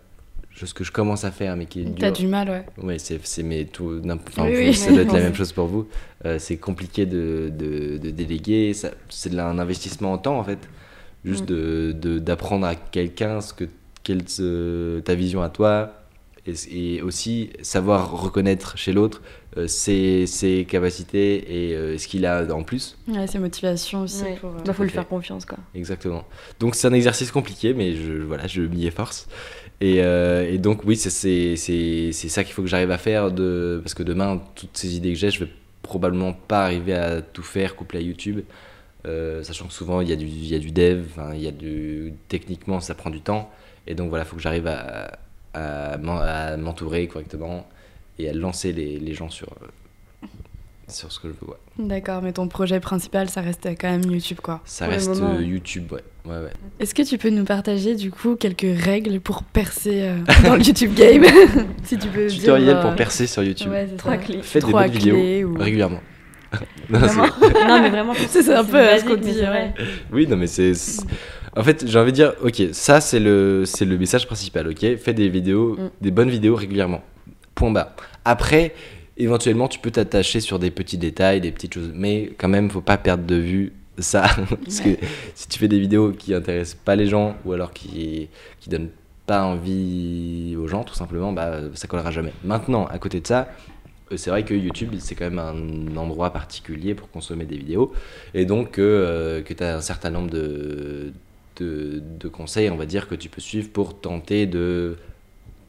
Ce 0.55 0.75
que 0.75 0.83
je 0.83 0.91
commence 0.91 1.23
à 1.25 1.31
faire, 1.31 1.57
mais 1.57 1.67
qui 1.67 1.83
est 1.83 1.85
dur. 1.85 1.95
T'as 2.01 2.11
du 2.11 2.27
mal, 2.27 2.51
ouais. 2.51 2.67
Oui, 2.83 2.95
c'est 2.99 3.25
c'est 3.25 3.45
mais 3.45 3.65
tout 3.67 4.03
enfin, 4.05 4.45
Oui, 4.47 4.55
vous, 4.55 4.59
oui. 4.59 4.75
ça 4.75 4.91
doit 4.91 5.03
être 5.03 5.13
la 5.13 5.21
même 5.27 5.35
chose 5.35 5.53
pour 5.53 5.67
vous. 5.67 5.87
Euh, 6.25 6.41
c'est 6.41 6.57
compliqué 6.57 7.07
de, 7.07 7.53
de, 7.57 7.97
de 7.99 8.11
déléguer, 8.11 8.75
ça- 8.75 8.91
c'est 9.09 9.33
un 9.39 9.57
investissement 9.61 10.13
en 10.15 10.19
temps 10.19 10.37
en 10.37 10.43
fait. 10.43 10.59
Juste 11.25 11.45
Mm. 11.45 11.47
de 11.55 11.93
de- 11.93 12.19
d'apprendre 12.19 12.67
à 12.67 12.75
quelqu'un 12.75 13.41
ce 13.41 13.55
que 13.55 13.65
quelle 14.03 14.29
se- 14.29 14.99
ta 15.01 15.15
vision 15.15 15.43
à 15.43 15.49
toi 15.49 15.93
et, 16.49 16.97
et 16.97 17.03
aussi 17.03 17.51
savoir 17.63 18.21
reconnaître 18.23 18.77
chez 18.79 18.93
l'autre 18.93 19.23
euh, 19.57 19.67
ses, 19.67 20.27
ses 20.27 20.65
capacités 20.65 21.69
et 21.71 21.75
euh, 21.77 21.99
ce 21.99 22.09
qu'il 22.09 22.25
a 22.27 22.45
en 22.55 22.63
plus. 22.63 22.97
Ouais, 23.09 23.27
c'est 23.27 23.39
motivation 23.39 24.03
aussi. 24.03 24.23
Ouais. 24.23 24.37
Pour, 24.41 24.51
euh, 24.51 24.59
Bah, 24.65 24.73
faut 24.73 24.83
lui 24.83 24.91
faire 24.91 25.07
confiance 25.09 25.45
quoi. 25.45 25.59
Exactement. 25.75 26.25
Donc 26.61 26.75
c'est 26.75 26.87
un 26.87 26.93
exercice 26.93 27.31
compliqué, 27.31 27.75
mais 27.75 27.95
je, 27.95 28.13
voilà, 28.23 28.47
je 28.47 28.63
m'y 28.63 28.87
efforce. 28.87 29.29
Et, 29.81 30.03
euh, 30.03 30.51
et 30.51 30.59
donc 30.59 30.85
oui, 30.85 30.97
c'est- 30.97 31.11
c'est 31.11 31.55
c'est- 31.57 32.11
c'est 32.13 32.29
ça 32.29 32.43
qu'il 32.45 32.53
faut 32.55 32.63
que 32.63 32.69
j'arrive 32.69 32.91
à 32.91 32.99
faire, 32.99 33.31
de, 33.31 33.81
parce 33.83 33.95
que 33.95 34.03
demain, 34.03 34.43
toutes 34.57 34.77
ces 34.77 34.97
idées 34.97 35.13
que 35.13 35.19
j'ai, 35.19 35.31
je 35.31 35.45
vais 35.45 35.51
probablement 35.83 36.33
pas 36.33 36.65
arriver 36.65 36.95
à 36.95 37.23
tout 37.23 37.43
faire 37.45 37.77
couplé 37.77 38.01
à 38.01 38.03
YouTube, 38.03 38.41
euh, 39.07 39.43
sachant 39.45 39.67
que 39.69 39.73
souvent 39.73 40.01
il 40.01 40.09
y, 40.09 40.13
a 40.13 40.17
du- 40.17 40.27
il 40.27 40.49
y 40.49 40.55
a 40.55 40.59
du 40.59 40.73
dev, 40.73 41.05
il 41.35 41.41
y 41.43 41.47
a 41.47 41.53
du, 41.53 42.13
techniquement 42.29 42.81
ça 42.81 42.95
prend 42.95 43.11
du 43.11 43.21
temps, 43.21 43.51
et 43.87 43.95
donc 43.95 44.09
voilà, 44.11 44.25
il 44.25 44.29
faut 44.29 44.37
que 44.37 44.43
j'arrive 44.43 44.67
à, 44.67 45.19
à 45.55 45.97
m'en- 45.99 46.21
à 46.21 46.57
m'entourer 46.57 47.07
correctement 47.09 47.67
et 48.19 48.29
à 48.29 48.33
lancer 48.33 48.73
les, 48.73 48.99
les 48.99 49.15
gens 49.15 49.29
sur, 49.31 49.49
euh, 49.63 50.27
sur 50.89 51.13
ce 51.13 51.21
que 51.21 51.29
je 51.29 51.35
veux. 51.35 51.51
ouais. 51.51 51.57
D'accord, 51.89 52.23
mais 52.23 52.33
ton 52.33 52.49
projet 52.49 52.81
principal, 52.81 53.29
ça 53.29 53.41
reste 53.41 53.69
quand 53.81 53.91
même 53.91 54.03
YouTube, 54.11 54.39
quoi. 54.43 54.61
Ça 54.65 54.87
Pour 54.87 54.95
reste 54.95 55.09
moment. 55.21 55.35
euh, 55.37 55.43
YouTube, 55.43 55.93
ouais. 55.93 56.03
ouais, 56.25 56.39
ouais. 56.45 56.51
Est-ce 56.81 56.95
que 56.95 57.03
tu 57.03 57.19
peux 57.19 57.29
nous 57.31 57.45
partager 57.45 57.95
du 57.95 58.11
coup 58.11 58.37
quelques 58.37 58.67
règles 58.83 59.21
pour 59.21 59.43
percer 59.45 60.03
euh, 60.03 60.17
dans 60.45 60.57
le 60.57 60.63
YouTube 60.63 60.95
game? 60.95 61.25
Si 61.85 61.97
tu 61.99 62.09
peux 62.09 62.27
Tutoriel 62.27 62.65
dire, 62.65 62.81
pour 62.81 62.91
euh, 62.91 62.95
percer 62.97 63.27
sur 63.27 63.43
YouTube. 63.43 63.71
Ouais, 63.71 63.87
c'est 63.91 63.97
Trois 63.97 64.13
ça. 64.17 64.19
clés. 64.19 64.41
Faites 64.43 64.65
des 64.65 64.69
Trois 64.71 64.83
bonnes 64.85 64.93
vidéos 64.93 65.15
clés 65.15 65.45
ou- 65.45 65.55
régulièrement. 65.59 66.01
Non, 66.91 67.01
non, 67.01 67.83
mais 67.83 67.91
vraiment. 67.91 68.15
C'est- 68.15 68.49
un 68.51 68.65
peu, 68.65 68.79
ce 68.99 69.05
qu'on 69.05 69.17
dit, 69.17 69.41
ouais. 69.41 69.75
oui, 70.11 70.27
non, 70.27 70.39
mais 70.39 70.47
c'est. 70.47 70.73
En 71.59 71.65
fait, 71.65 71.85
j'ai 71.87 71.99
envie 71.99 72.13
de 72.13 72.17
dire, 72.17 72.35
ok, 72.43 72.63
ça 72.73 73.01
c'est 73.01 73.19
le, 73.19 73.65
c'est 73.67 73.85
le 73.85 73.99
message 73.99 74.27
principal, 74.27 74.69
ok? 74.69 74.97
Fais 74.97 75.13
des 75.13 75.29
vidéos, 75.29 75.77
Mm. 75.77 75.91
des 76.01 76.11
bonnes 76.13 76.31
vidéos 76.31 76.55
régulièrement. 76.55 77.03
Point 77.55 77.73
barre. 77.73 77.95
Après, 78.25 78.75
éventuellement, 79.17 79.67
tu 79.67 79.81
peux 79.81 79.91
t'attacher 79.91 80.41
sur 80.41 80.59
des 80.61 80.71
petits 80.71 80.99
détails, 80.99 81.41
des 81.41 81.51
petites 81.51 81.75
choses, 81.75 81.91
mais 81.95 82.31
quand 82.39 82.49
même, 82.49 82.71
faut 82.71 82.81
pas 82.81 82.97
perdre 82.97 83.25
de 83.25 83.35
vue 83.35 83.73
ça. 83.99 84.23
Parce 84.65 84.81
que 84.81 84.91
si 85.35 85.49
tu 85.49 85.59
fais 85.59 85.67
des 85.69 85.81
vidéos 85.81 86.13
qui 86.13 86.33
intéressent 86.33 86.79
pas 86.85 86.95
les 86.95 87.07
gens 87.07 87.35
ou 87.45 87.53
alors 87.53 87.73
qui, 87.73 88.29
qui 88.61 88.71
donnent 88.71 88.91
pas 89.27 89.43
envie 89.43 90.55
aux 90.57 90.69
gens, 90.69 90.85
tout 90.85 90.95
simplement, 90.95 91.33
bah, 91.33 91.59
ça 91.75 91.89
collera 91.89 92.11
jamais. 92.13 92.33
Maintenant, 92.45 92.87
à 92.87 92.99
côté 92.99 93.21
de 93.21 93.27
ça, 93.27 93.49
euh, 94.13 94.17
c'est 94.17 94.31
vrai 94.31 94.45
que 94.45 94.55
YouTube, 94.55 94.95
c'est 95.01 95.15
quand 95.17 95.29
même 95.29 95.39
un 95.41 95.97
endroit 95.97 96.33
particulier 96.33 96.95
pour 96.95 97.11
consommer 97.11 97.45
des 97.45 97.57
vidéos. 97.57 97.93
Et 98.35 98.47
donc, 98.47 98.79
euh, 98.79 99.43
que 99.43 99.53
tu 99.53 99.65
as 99.65 99.77
un 99.77 99.81
certain 99.81 100.11
nombre 100.11 100.31
de, 100.31 101.13
de, 101.59 102.03
de 102.03 102.29
conseils, 102.29 102.71
on 102.71 102.77
va 102.77 102.87
dire, 102.87 103.09
que 103.09 103.15
tu 103.15 103.29
peux 103.29 103.41
suivre 103.41 103.71
pour 103.71 104.01
tenter 104.01 104.47
de, 104.47 104.97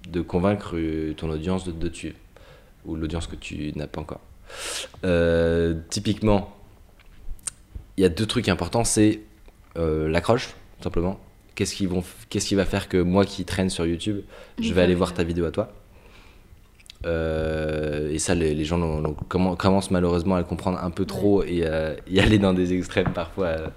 de 0.09 0.21
convaincre 0.21 0.77
ton 1.17 1.29
audience 1.29 1.65
de, 1.65 1.71
de 1.71 1.93
suivre. 1.93 2.15
Ou 2.85 2.95
l'audience 2.95 3.27
que 3.27 3.35
tu 3.35 3.73
n'as 3.75 3.87
pas 3.87 4.01
encore. 4.01 4.21
Euh, 5.03 5.75
typiquement, 5.89 6.55
il 7.97 8.01
y 8.01 8.05
a 8.05 8.09
deux 8.09 8.25
trucs 8.25 8.49
importants, 8.49 8.83
c'est 8.83 9.21
euh, 9.77 10.07
l'accroche, 10.07 10.47
tout 10.77 10.83
simplement. 10.83 11.19
Qu'est-ce 11.55 11.75
qui, 11.75 11.85
vont, 11.85 12.03
qu'est-ce 12.29 12.47
qui 12.47 12.55
va 12.55 12.65
faire 12.65 12.87
que 12.87 12.97
moi 12.97 13.25
qui 13.25 13.43
traîne 13.43 13.69
sur 13.69 13.85
YouTube, 13.85 14.21
je 14.61 14.73
vais 14.73 14.81
aller 14.81 14.95
voir 14.95 15.13
ta 15.13 15.23
vidéo 15.23 15.45
à 15.45 15.51
toi? 15.51 15.73
Euh, 17.05 18.09
Et 18.11 18.19
ça, 18.19 18.35
les, 18.35 18.53
les 18.53 18.65
gens 18.65 18.79
commencent 19.29 19.91
malheureusement 19.91 20.35
à 20.35 20.39
le 20.39 20.45
comprendre 20.45 20.79
un 20.83 20.91
peu 20.91 21.05
trop 21.05 21.43
et 21.43 21.65
à 21.65 21.95
y 22.09 22.19
aller 22.19 22.37
dans 22.39 22.53
des 22.53 22.73
extrêmes 22.73 23.13
parfois. 23.13 23.47
euh, 23.47 23.67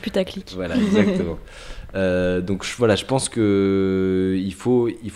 Putaclic. 0.00 0.52
voilà, 0.54 0.76
exactement. 0.76 1.38
Euh, 1.94 2.40
donc 2.40 2.64
je, 2.64 2.74
voilà, 2.78 2.96
je 2.96 3.04
pense 3.04 3.28
que 3.28 4.34
il 4.42 4.54
faut, 4.54 4.88
il 4.88 5.10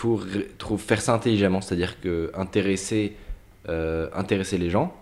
faire 0.77 1.01
ça 1.01 1.15
intelligemment, 1.15 1.63
c'est-à-dire 1.63 1.99
que 2.03 2.31
intéresser, 2.35 3.17
euh, 3.71 4.11
intéresser 4.15 4.59
les 4.59 4.69
gens 4.69 4.95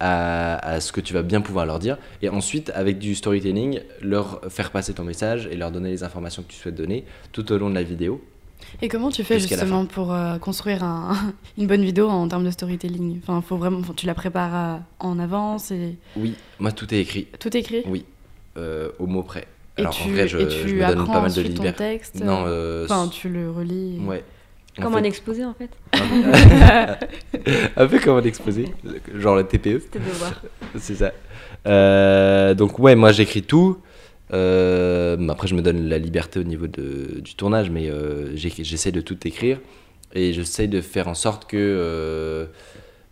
à, 0.00 0.56
à 0.56 0.80
ce 0.80 0.90
que 0.90 1.02
tu 1.02 1.12
vas 1.12 1.22
bien 1.22 1.42
pouvoir 1.42 1.66
leur 1.66 1.78
dire, 1.78 1.98
et 2.22 2.30
ensuite 2.30 2.70
avec 2.74 2.98
du 2.98 3.14
storytelling, 3.14 3.80
leur 4.00 4.40
faire 4.48 4.70
passer 4.70 4.94
ton 4.94 5.04
message 5.04 5.46
et 5.50 5.56
leur 5.56 5.70
donner 5.70 5.90
les 5.90 6.02
informations 6.02 6.42
que 6.42 6.48
tu 6.48 6.56
souhaites 6.56 6.74
donner 6.74 7.04
tout 7.32 7.52
au 7.52 7.58
long 7.58 7.68
de 7.68 7.74
la 7.74 7.82
vidéo. 7.82 8.24
Et 8.82 8.88
comment 8.88 9.10
tu 9.10 9.24
fais 9.24 9.38
justement 9.40 9.86
pour 9.86 10.12
euh, 10.12 10.38
construire 10.38 10.82
un- 10.84 11.14
une 11.58 11.66
bonne 11.66 11.82
vidéo 11.84 12.08
en 12.08 12.26
termes 12.28 12.44
de 12.44 12.50
storytelling 12.50 13.20
Enfin, 13.22 13.40
faut 13.46 13.56
vraiment, 13.56 13.80
tu 13.96 14.06
la 14.06 14.14
prépares 14.14 14.54
à- 14.54 14.80
en 15.00 15.18
avance 15.18 15.70
et 15.70 15.96
Oui, 16.16 16.34
moi 16.58 16.72
tout 16.72 16.92
est 16.94 16.98
écrit, 17.00 17.26
tout 17.38 17.56
écrit. 17.56 17.82
oui, 17.86 18.04
euh, 18.56 18.90
au 18.98 19.06
mot 19.06 19.22
près. 19.22 19.46
Et 19.76 19.80
Alors 19.80 19.92
tu, 19.94 20.08
en 20.08 20.12
vrai, 20.12 20.28
je, 20.28 20.38
et 20.38 20.50
je 20.50 20.66
tu 20.68 20.74
me 20.74 20.86
donne 20.86 21.06
pas 21.06 21.20
mal 21.20 21.32
de 21.32 21.40
liberté. 21.42 21.78
texte. 21.78 22.20
Non, 22.22 22.44
euh, 22.46 22.84
Enfin, 22.84 23.08
tu 23.08 23.28
le 23.28 23.50
relis. 23.50 23.98
ouais. 24.06 24.22
En 24.78 24.82
Comme 24.82 24.92
fait- 24.94 24.98
un 25.00 25.04
exposé 25.04 25.44
en 25.44 25.54
fait. 25.54 25.70
un 27.76 27.86
peu 27.86 27.98
comme 28.00 28.16
un 28.18 28.22
exposé, 28.22 28.66
genre 29.14 29.36
le 29.36 29.44
TPE. 29.44 29.80
C'était 29.80 29.98
de 30.00 30.04
voir. 30.18 30.42
C'est 30.78 30.96
ça. 30.96 31.12
Euh, 31.66 32.54
donc 32.54 32.78
ouais, 32.78 32.94
moi 32.96 33.12
j'écris 33.12 33.42
tout. 33.42 33.78
Euh, 34.34 35.28
après 35.28 35.46
je 35.46 35.54
me 35.54 35.62
donne 35.62 35.88
la 35.88 35.98
liberté 35.98 36.40
au 36.40 36.42
niveau 36.44 36.66
de, 36.66 37.20
du 37.20 37.34
tournage, 37.34 37.70
mais 37.70 37.88
euh, 37.88 38.34
j'essaie 38.36 38.92
de 38.92 39.00
tout 39.00 39.26
écrire 39.26 39.60
et 40.12 40.32
j'essaie 40.32 40.66
de 40.66 40.80
faire 40.80 41.08
en 41.08 41.14
sorte 41.14 41.48
que 41.48 41.56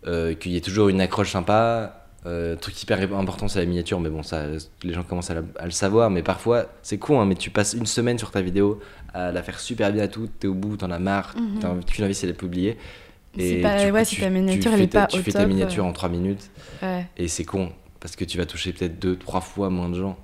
euh, 0.05 0.33
qu'il 0.35 0.51
y 0.51 0.57
ait 0.57 0.61
toujours 0.61 0.89
une 0.89 1.01
accroche 1.01 1.31
sympa. 1.31 1.99
Euh, 2.25 2.55
truc 2.55 2.81
hyper 2.81 2.99
important 3.17 3.49
c'est 3.49 3.59
la 3.59 3.65
miniature, 3.65 3.99
mais 3.99 4.09
bon 4.09 4.23
ça 4.23 4.45
les 4.83 4.93
gens 4.93 5.03
commencent 5.03 5.29
à, 5.29 5.33
la- 5.35 5.41
à 5.59 5.65
le 5.65 5.71
savoir, 5.71 6.09
mais 6.09 6.23
parfois 6.23 6.67
c'est 6.81 6.97
con, 6.97 7.19
hein, 7.19 7.25
mais 7.25 7.35
tu 7.35 7.49
passes 7.49 7.73
une 7.73 7.85
semaine 7.85 8.17
sur 8.17 8.31
ta 8.31 8.41
vidéo 8.41 8.79
à 9.13 9.31
la 9.33 9.43
faire 9.43 9.59
super 9.59 9.91
bien 9.91 10.03
à 10.03 10.07
tout, 10.07 10.29
t'es 10.39 10.47
au 10.47 10.53
bout, 10.53 10.77
t'en 10.77 10.91
as 10.91 10.99
marre, 10.99 11.35
Mhm. 11.37 11.59
t'as 11.59 11.69
envie, 11.69 12.15
c'est 12.15 12.27
de 12.27 12.31
la 12.31 12.37
publier. 12.37 12.77
C'est 13.37 13.61
pas- 13.61 13.89
ouais, 13.91 14.05
si 14.05 14.15
ta 14.21 14.29
miniature, 14.29 14.71
tu 14.71 14.77
elle 14.77 14.81
est 14.83 14.87
pas 14.87 15.05
ta, 15.07 15.15
au 15.15 15.17
tu 15.17 15.23
fais 15.23 15.31
ta 15.31 15.45
miniature 15.47 15.85
en 15.85 15.91
3 15.91 16.07
minutes 16.07 16.49
Ouais, 16.81 17.07
et 17.17 17.27
c'est 17.27 17.43
con 17.45 17.71
parce 17.99 18.15
que 18.15 18.23
tu 18.23 18.37
vas 18.37 18.45
toucher 18.45 18.71
peut-être 18.73 18.99
deux, 18.99 19.15
trois 19.17 19.41
fois 19.41 19.69
moins 19.69 19.89
de 19.89 19.95
gens. 19.95 20.17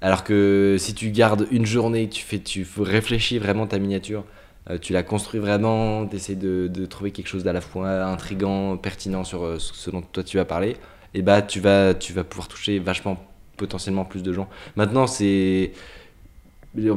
Alors 0.00 0.24
que 0.24 0.76
si 0.78 0.94
tu 0.94 1.10
gardes 1.10 1.46
une 1.50 1.66
journée, 1.66 2.08
tu 2.08 2.22
fais, 2.22 2.38
tu 2.38 2.66
réfléchis 2.78 3.38
vraiment 3.38 3.66
ta 3.66 3.78
miniature, 3.78 4.24
euh, 4.70 4.78
tu 4.78 4.92
la 4.92 5.02
construis 5.02 5.40
vraiment, 5.40 6.06
tu 6.06 6.16
essaies 6.16 6.34
de, 6.34 6.86
trouver 6.86 7.10
quelque 7.10 7.28
chose 7.28 7.44
d'à 7.44 7.52
la 7.52 7.60
fois 7.60 8.04
intrigant, 8.04 8.76
pertinent 8.76 9.24
sur 9.24 9.44
euh, 9.44 9.58
ce 9.58 9.90
dont 9.90 10.02
toi 10.02 10.22
tu 10.22 10.36
vas 10.36 10.44
parler, 10.44 10.76
et 11.14 11.22
bah 11.22 11.42
tu 11.42 11.60
vas, 11.60 11.94
tu 11.94 12.12
vas 12.12 12.24
pouvoir 12.24 12.48
toucher 12.48 12.78
vachement 12.78 13.18
potentiellement 13.56 14.04
plus 14.04 14.22
de 14.22 14.32
gens. 14.32 14.48
Maintenant, 14.76 15.06
c'est. 15.06 15.72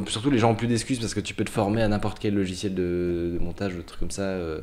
Surtout 0.06 0.30
les 0.30 0.38
gens 0.38 0.50
ont 0.50 0.56
plus 0.56 0.66
d'excuses 0.66 0.98
parce 0.98 1.14
que 1.14 1.20
tu 1.20 1.34
peux 1.34 1.44
te 1.44 1.50
former 1.50 1.82
à 1.82 1.88
n'importe 1.88 2.18
quel 2.18 2.34
logiciel 2.34 2.74
de, 2.74 3.38
montage 3.40 3.74
ou 3.76 3.82
trucs 3.82 4.00
comme 4.00 4.10
ça. 4.10 4.22
euh, 4.22 4.60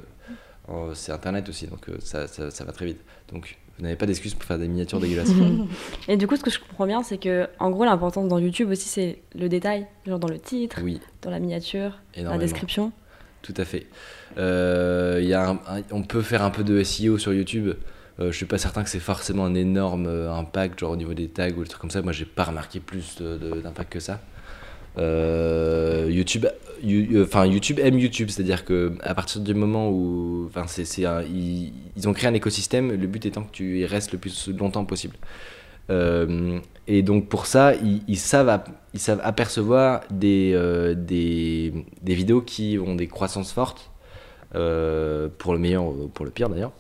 c'est 0.93 1.11
internet 1.11 1.47
aussi, 1.49 1.67
donc 1.67 1.87
ça, 1.99 2.27
ça, 2.27 2.51
ça 2.51 2.63
va 2.65 2.71
très 2.73 2.85
vite. 2.85 2.99
Donc 3.31 3.57
vous 3.77 3.83
n'avez 3.83 3.95
pas 3.95 4.05
d'excuses 4.05 4.33
pour 4.33 4.43
faire 4.45 4.57
des 4.57 4.67
miniatures 4.67 4.99
dégueulasses. 4.99 5.31
Et 6.07 6.15
du 6.17 6.27
coup, 6.27 6.35
ce 6.37 6.43
que 6.43 6.49
je 6.51 6.59
comprends 6.59 6.85
bien, 6.85 7.03
c'est 7.03 7.17
que 7.17 7.47
en 7.59 7.69
gros, 7.71 7.83
l'importance 7.85 8.27
dans 8.27 8.39
YouTube 8.39 8.69
aussi, 8.69 8.87
c'est 8.87 9.19
le 9.37 9.49
détail, 9.49 9.85
genre 10.07 10.19
dans 10.19 10.27
le 10.29 10.39
titre, 10.39 10.79
oui, 10.83 10.99
dans 11.21 11.29
la 11.29 11.39
miniature, 11.39 11.99
la 12.15 12.21
énormément. 12.21 12.41
description. 12.41 12.91
Tout 13.41 13.53
à 13.57 13.65
fait. 13.65 13.87
Euh, 14.37 15.19
y 15.23 15.33
a 15.33 15.49
un- 15.49 15.59
un- 15.67 15.81
on 15.91 16.01
peut 16.03 16.21
faire 16.21 16.41
un 16.43 16.49
peu 16.49 16.63
de 16.63 16.81
SEO 16.83 17.17
sur 17.17 17.33
YouTube. 17.33 17.73
Euh, 18.19 18.31
je 18.31 18.37
suis 18.37 18.45
pas 18.45 18.57
certain 18.57 18.81
que 18.83 18.89
c'est 18.89 18.99
forcément 18.99 19.43
un 19.45 19.55
énorme 19.55 20.05
euh, 20.07 20.31
impact, 20.31 20.79
genre 20.79 20.91
au 20.91 20.95
niveau 20.95 21.13
des 21.13 21.27
tags 21.27 21.49
ou 21.51 21.61
des 21.63 21.67
trucs 21.69 21.81
comme 21.81 21.91
ça. 21.91 22.01
Moi, 22.01 22.13
j'ai 22.13 22.23
pas 22.25 22.45
remarqué 22.45 22.79
plus 22.79 23.17
d'impact 23.21 23.91
que 23.91 23.99
ça. 23.99 24.21
Euh, 24.97 26.07
YouTube, 26.09 26.45
you- 26.45 26.49
enfin 27.21 27.45
YouTube 27.45 27.79
aime 27.79 27.99
YouTube, 27.99 28.29
c'est-à-dire 28.29 28.65
que 28.65 28.93
à 29.03 29.15
partir 29.15 29.41
du 29.41 29.53
moment 29.53 29.89
où, 29.89 30.49
ils, 31.29 32.07
ont 32.07 32.13
créé 32.13 32.29
un 32.29 32.33
écosystème. 32.33 32.91
Le 32.91 33.07
but 33.07 33.25
étant 33.25 33.43
que 33.43 33.51
tu 33.51 33.79
y 33.79 33.85
restes 33.85 34.11
le 34.11 34.17
plus 34.17 34.49
longtemps 34.49 34.85
possible. 34.85 35.15
Euh, 35.89 36.59
et 36.87 37.03
donc 37.03 37.29
pour 37.29 37.45
ça, 37.45 37.73
ils, 37.75 38.17
savent, 38.17 38.61
apercevoir 39.23 40.01
des, 40.09 40.51
euh, 40.55 40.95
des, 40.95 41.73
vidéos 42.03 42.41
qui 42.41 42.77
ont 42.79 42.95
des 42.95 43.07
croissances 43.07 43.51
fortes, 43.51 43.91
euh, 44.55 45.27
pour 45.37 45.53
le 45.53 45.59
meilleur 45.59 45.83
ou 45.83 46.07
pour 46.07 46.23
le 46.23 46.31
pire 46.31 46.49
d'ailleurs. 46.49 46.71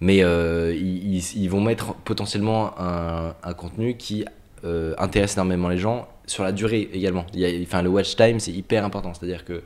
Mais 0.00 0.22
euh, 0.22 0.74
ils, 0.74 1.48
vont 1.48 1.60
mettre 1.60 1.94
potentiellement 1.94 2.74
un, 2.78 3.52
contenu 3.54 3.96
qui 3.96 4.24
euh, 4.64 4.94
intéresse 4.98 5.34
énormément 5.34 5.68
les 5.68 5.78
gens 5.78 6.08
sur 6.26 6.42
la 6.44 6.52
durée 6.52 6.88
également. 6.92 7.26
Il 7.34 7.40
y 7.40 7.46
a- 7.46 7.62
enfin, 7.62 7.82
le 7.82 7.88
watch 7.88 8.16
time, 8.16 8.40
c'est 8.40 8.52
hyper 8.52 8.84
important. 8.84 9.14
C'est-à-dire 9.14 9.44
que 9.44 9.62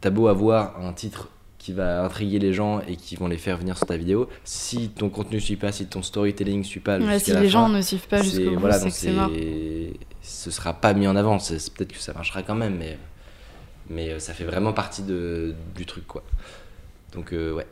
t'as 0.00 0.10
beau 0.10 0.28
avoir 0.28 0.80
un 0.84 0.92
titre 0.92 1.28
qui 1.58 1.72
va 1.72 2.04
intriguer 2.04 2.38
les 2.38 2.52
gens 2.52 2.80
et 2.86 2.94
qui 2.96 3.16
vont 3.16 3.26
les 3.28 3.36
faire 3.36 3.58
venir 3.58 3.76
sur 3.76 3.86
ta 3.86 3.96
vidéo, 3.96 4.28
si 4.44 4.90
ton 4.90 5.10
contenu 5.10 5.40
suit 5.40 5.56
pas, 5.56 5.72
si 5.72 5.86
ton 5.86 6.02
storytelling 6.02 6.62
suit 6.64 6.80
pas, 6.80 6.98
Ouais, 6.98 7.18
si 7.18 7.30
la 7.32 7.40
les 7.40 7.46
fin, 7.46 7.52
gens 7.52 7.68
ne 7.68 7.82
suivent 7.82 8.06
pas 8.06 8.22
jusqu'au 8.22 8.52
bout, 8.54 8.60
voilà, 8.60 8.78
donc 8.78 8.92
c'est 8.92 9.92
ce 10.22 10.50
sera 10.50 10.72
pas 10.74 10.94
mis 10.94 11.06
en 11.08 11.16
avant. 11.16 11.38
Peut-être 11.38 11.92
que 11.92 11.98
ça 11.98 12.12
marchera 12.12 12.42
quand 12.42 12.54
même, 12.54 12.76
mais 12.78 12.96
mais 13.90 14.10
euh, 14.10 14.18
ça 14.18 14.34
fait 14.34 14.44
vraiment 14.44 14.72
partie 14.72 15.02
de, 15.02 15.54
du 15.74 15.84
truc 15.86 16.06
quoi. 16.06 16.22
Donc 17.14 17.32
euh, 17.32 17.52
ouais. 17.54 17.66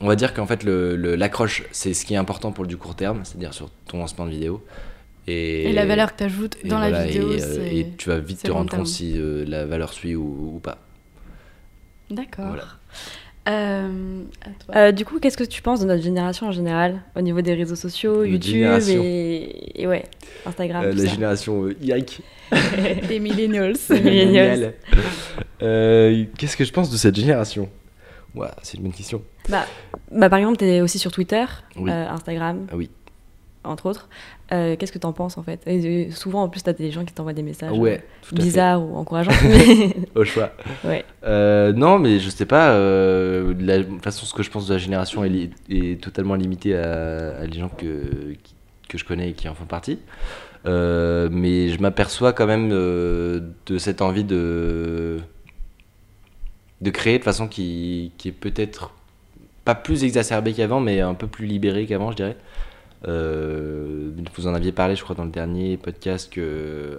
On 0.00 0.06
va 0.06 0.16
dire 0.16 0.34
qu'en 0.34 0.46
fait 0.46 0.62
le- 0.64 0.96
le- 0.96 1.14
l'accroche 1.16 1.64
c'est 1.72 1.94
ce 1.94 2.04
qui 2.06 2.14
est 2.14 2.16
important 2.16 2.50
pour 2.52 2.64
le 2.64 2.68
du 2.68 2.76
court 2.76 2.94
terme, 2.94 3.20
c'est-à-dire 3.24 3.52
sur 3.52 3.70
ton 3.86 3.98
lancement 3.98 4.24
de 4.26 4.30
vidéo. 4.30 4.64
Et, 5.28 5.70
Et 5.70 5.72
la 5.72 5.86
valeur 5.86 6.12
que 6.12 6.18
tu 6.18 6.24
ajoutes 6.24 6.56
dans 6.64 6.78
la 6.78 6.88
voilà, 6.90 7.06
vidéo, 7.06 7.32
et, 7.32 7.42
euh, 7.42 7.70
et 7.70 7.86
tu 7.96 8.08
vas 8.08 8.18
vite 8.18 8.42
te 8.42 8.50
rendre 8.50 8.74
compte 8.74 8.88
si 8.88 9.12
euh, 9.16 9.44
la 9.46 9.66
valeur 9.66 9.92
suit 9.92 10.16
ou, 10.16 10.54
ou 10.56 10.58
pas. 10.58 10.78
D'accord. 12.10 12.46
Voilà. 12.48 12.64
Euh. 13.48 14.22
Euh, 14.76 14.92
du 14.92 15.04
coup, 15.04 15.18
qu'est-ce 15.18 15.36
que 15.36 15.42
tu 15.44 15.62
penses 15.62 15.80
de 15.80 15.86
notre 15.86 16.02
génération 16.02 16.46
en 16.46 16.52
général, 16.52 17.02
au 17.16 17.20
niveau 17.22 17.40
des 17.40 17.54
réseaux 17.54 17.74
sociaux, 17.76 18.24
Notre 18.24 18.30
YouTube 18.48 18.82
et, 18.88 19.82
et 19.82 19.86
ouais, 19.86 20.04
Instagram, 20.46 20.84
Euh, 20.84 20.90
tout 20.92 20.98
la 20.98 21.04
ça. 21.06 21.10
génération 21.12 21.64
euh, 21.64 21.76
Yike. 21.80 22.20
Des 23.08 23.18
millennials. 23.18 23.76
Millennials. 23.90 24.74
Euh, 25.62 26.24
Qu'est-ce 26.36 26.56
que 26.56 26.64
je 26.64 26.72
pense 26.72 26.90
de 26.90 26.96
cette 26.96 27.14
génération? 27.14 27.68
C'est 28.62 28.78
une 28.78 28.82
bonne 28.82 28.92
question. 28.92 29.22
Bah, 29.48 29.64
bah, 30.10 30.28
par 30.28 30.40
exemple, 30.40 30.56
tu 30.58 30.64
es 30.64 30.80
aussi 30.80 30.98
sur 30.98 31.12
Twitter, 31.12 31.44
Oui. 31.76 31.88
euh, 31.88 32.08
Instagram, 32.08 32.66
Ah 32.72 32.76
oui. 32.76 32.90
Entre 33.64 33.86
autres. 33.86 34.08
Euh, 34.52 34.76
Qu'est-ce 34.76 34.92
que 34.92 34.98
tu 34.98 35.06
en 35.06 35.12
penses 35.12 35.38
en 35.38 35.42
fait? 35.42 35.60
Et, 35.66 36.08
euh, 36.08 36.10
Souvent, 36.10 36.42
en 36.42 36.48
plus, 36.48 36.62
tu 36.62 36.70
as 36.70 36.72
des 36.72 36.90
gens 36.90 37.04
qui 37.04 37.14
t'envoient 37.14 37.32
des 37.32 37.42
messages 37.42 37.76
ouais, 37.78 38.02
euh, 38.32 38.36
bizarres 38.36 38.82
ou 38.82 38.96
encourageants. 38.96 39.30
mais- 39.44 39.94
Au 40.14 40.24
choix. 40.24 40.50
ouais. 40.84 41.04
Euh, 41.24 41.72
non, 41.72 41.98
mais 41.98 42.18
je 42.18 42.28
sais 42.30 42.46
pas. 42.46 42.68
la- 42.78 43.78
de 43.78 43.82
toute 43.84 44.02
façon, 44.04 44.26
ce 44.26 44.34
que 44.34 44.42
je 44.42 44.50
pense 44.50 44.66
de 44.66 44.72
la 44.74 44.78
génération 44.78 45.24
est, 45.24 46.00
totalement 46.02 46.34
limité 46.34 46.76
à, 46.76 47.36
à 47.38 47.46
les 47.46 47.58
gens 47.58 47.68
que, 47.68 48.32
qui- 48.42 48.54
que 48.88 48.98
je 48.98 49.04
connais 49.04 49.30
et 49.30 49.32
qui 49.32 49.48
en 49.48 49.54
font 49.54 49.64
partie. 49.64 49.98
Mais 50.66 51.68
je 51.68 51.80
m'aperçois 51.80 52.32
quand 52.32 52.46
même 52.46 52.68
de 52.70 53.78
cette 53.78 54.02
envie 54.02 54.24
de, 54.24 55.18
de 56.80 56.90
créer 56.90 57.18
de 57.18 57.24
façon 57.24 57.48
qui, 57.48 58.12
qui 58.18 58.28
est 58.28 58.32
peut-être 58.32 58.92
pas 59.64 59.74
plus 59.76 60.02
exacerbée 60.04 60.52
qu'avant, 60.52 60.80
mais 60.80 61.00
un 61.00 61.14
peu 61.14 61.26
plus 61.28 61.46
libérée 61.46 61.86
qu'avant, 61.86 62.10
je 62.10 62.16
dirais. 62.16 62.36
Euh, 63.08 64.10
vous 64.36 64.46
en 64.46 64.54
aviez 64.54 64.72
parlé, 64.72 64.94
je 64.96 65.02
crois, 65.02 65.14
dans 65.16 65.24
le 65.24 65.30
dernier 65.30 65.76
podcast 65.76 66.32
que 66.32 66.98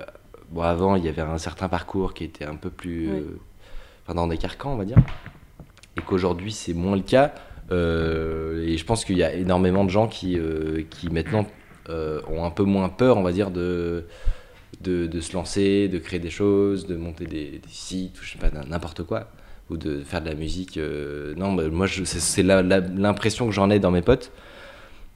bon, 0.52 0.62
avant, 0.62 0.96
il 0.96 1.06
y 1.06 1.10
avait 1.10 1.22
un 1.22 1.38
certain 1.38 1.70
parcours 1.70 2.14
qui 2.14 2.24
était 2.26 2.46
un 2.46 2.56
peu 2.56 2.70
plus. 2.70 3.08
Oui. 3.10 3.20
euh, 3.20 3.38
enfin, 4.04 4.16
dans 4.16 4.28
des 4.28 4.38
carcans, 4.38 4.74
on 4.74 4.78
va 4.78 4.86
dire. 4.86 4.98
Et 5.98 6.02
qu'aujourd'hui, 6.02 6.52
c'est 6.52 6.74
moins 6.74 6.96
le 6.96 7.02
cas. 7.04 7.34
Euh, 7.72 8.66
et 8.68 8.78
je 8.78 8.86
pense 8.86 9.06
qu'il 9.06 9.18
y 9.18 9.24
a 9.24 9.34
énormément 9.34 9.86
de 9.86 9.90
gens 9.90 10.08
qui, 10.08 10.38
euh, 10.38 10.84
qui 10.90 11.10
maintenant 11.10 11.46
euh, 11.90 12.20
ont 12.30 12.44
un 12.44 12.52
peu 12.52 12.64
moins 12.64 12.90
peur, 12.90 13.18
on 13.18 13.24
va 13.24 13.32
dire, 13.32 13.52
de, 13.52 14.06
de, 14.82 15.08
de 15.08 15.22
se 15.22 15.34
lancer, 15.34 15.88
de 15.88 15.98
créer 16.00 16.20
des 16.20 16.30
choses, 16.30 16.86
de 16.88 16.96
monter 16.96 17.26
des, 17.26 17.52
des 17.52 17.62
sites, 17.70 18.20
ou 18.20 18.24
je 18.24 18.32
sais 18.34 18.38
pas, 18.38 18.50
n'importe 18.68 19.04
quoi, 19.04 19.30
ou 19.70 19.78
de 19.78 20.02
faire 20.04 20.22
de 20.22 20.28
la 20.30 20.36
musique. 20.36 20.78
non, 21.38 21.54
bah, 21.54 21.64
moi, 21.70 21.88
c'est- 21.88 22.44
l'impression 22.44 23.46
que 23.46 23.54
j'en 23.54 23.70
ai 23.70 23.80
dans 23.80 23.92
mes 23.92 24.02
potes. 24.02 24.32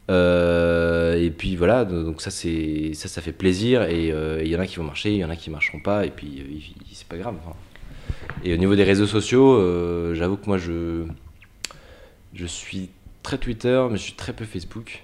Euh, 0.10 1.22
et 1.22 1.32
puis 1.32 1.56
voilà, 1.56 1.84
donc 1.84 2.22
ça, 2.22 2.32
c'est 2.32 2.92
ça, 2.94 3.08
ça 3.08 3.22
fait 3.22 3.32
plaisir. 3.32 3.84
Et 3.84 4.12
euh, 4.12 4.42
il 4.44 4.50
y 4.50 4.56
en 4.56 4.60
a 4.60 4.68
qui 4.68 4.78
vont 4.78 4.84
marcher, 4.84 5.12
il 5.12 5.18
y 5.18 5.26
en 5.26 5.30
a 5.30 5.36
qui 5.36 5.50
marcheront 5.50 5.80
pas, 5.80 6.06
et 6.06 6.12
puis 6.12 6.40
euh, 6.40 6.82
c'est 6.94 7.08
pas 7.08 7.18
grave. 7.18 7.36
enfin. 7.46 7.56
Et 8.44 8.54
au 8.54 8.58
niveau 8.58 8.76
des 8.76 8.84
réseaux 8.84 9.08
sociaux, 9.08 9.56
euh, 9.56 10.14
j'avoue 10.16 10.38
que 10.38 10.46
moi, 10.48 10.58
je, 10.58 11.06
je 12.34 12.46
suis 12.46 12.90
très 13.24 13.38
Twitter, 13.38 13.86
mais 13.90 13.98
je 13.98 14.04
suis 14.04 14.14
très 14.14 14.34
peu 14.34 14.46
Facebook. 14.46 15.04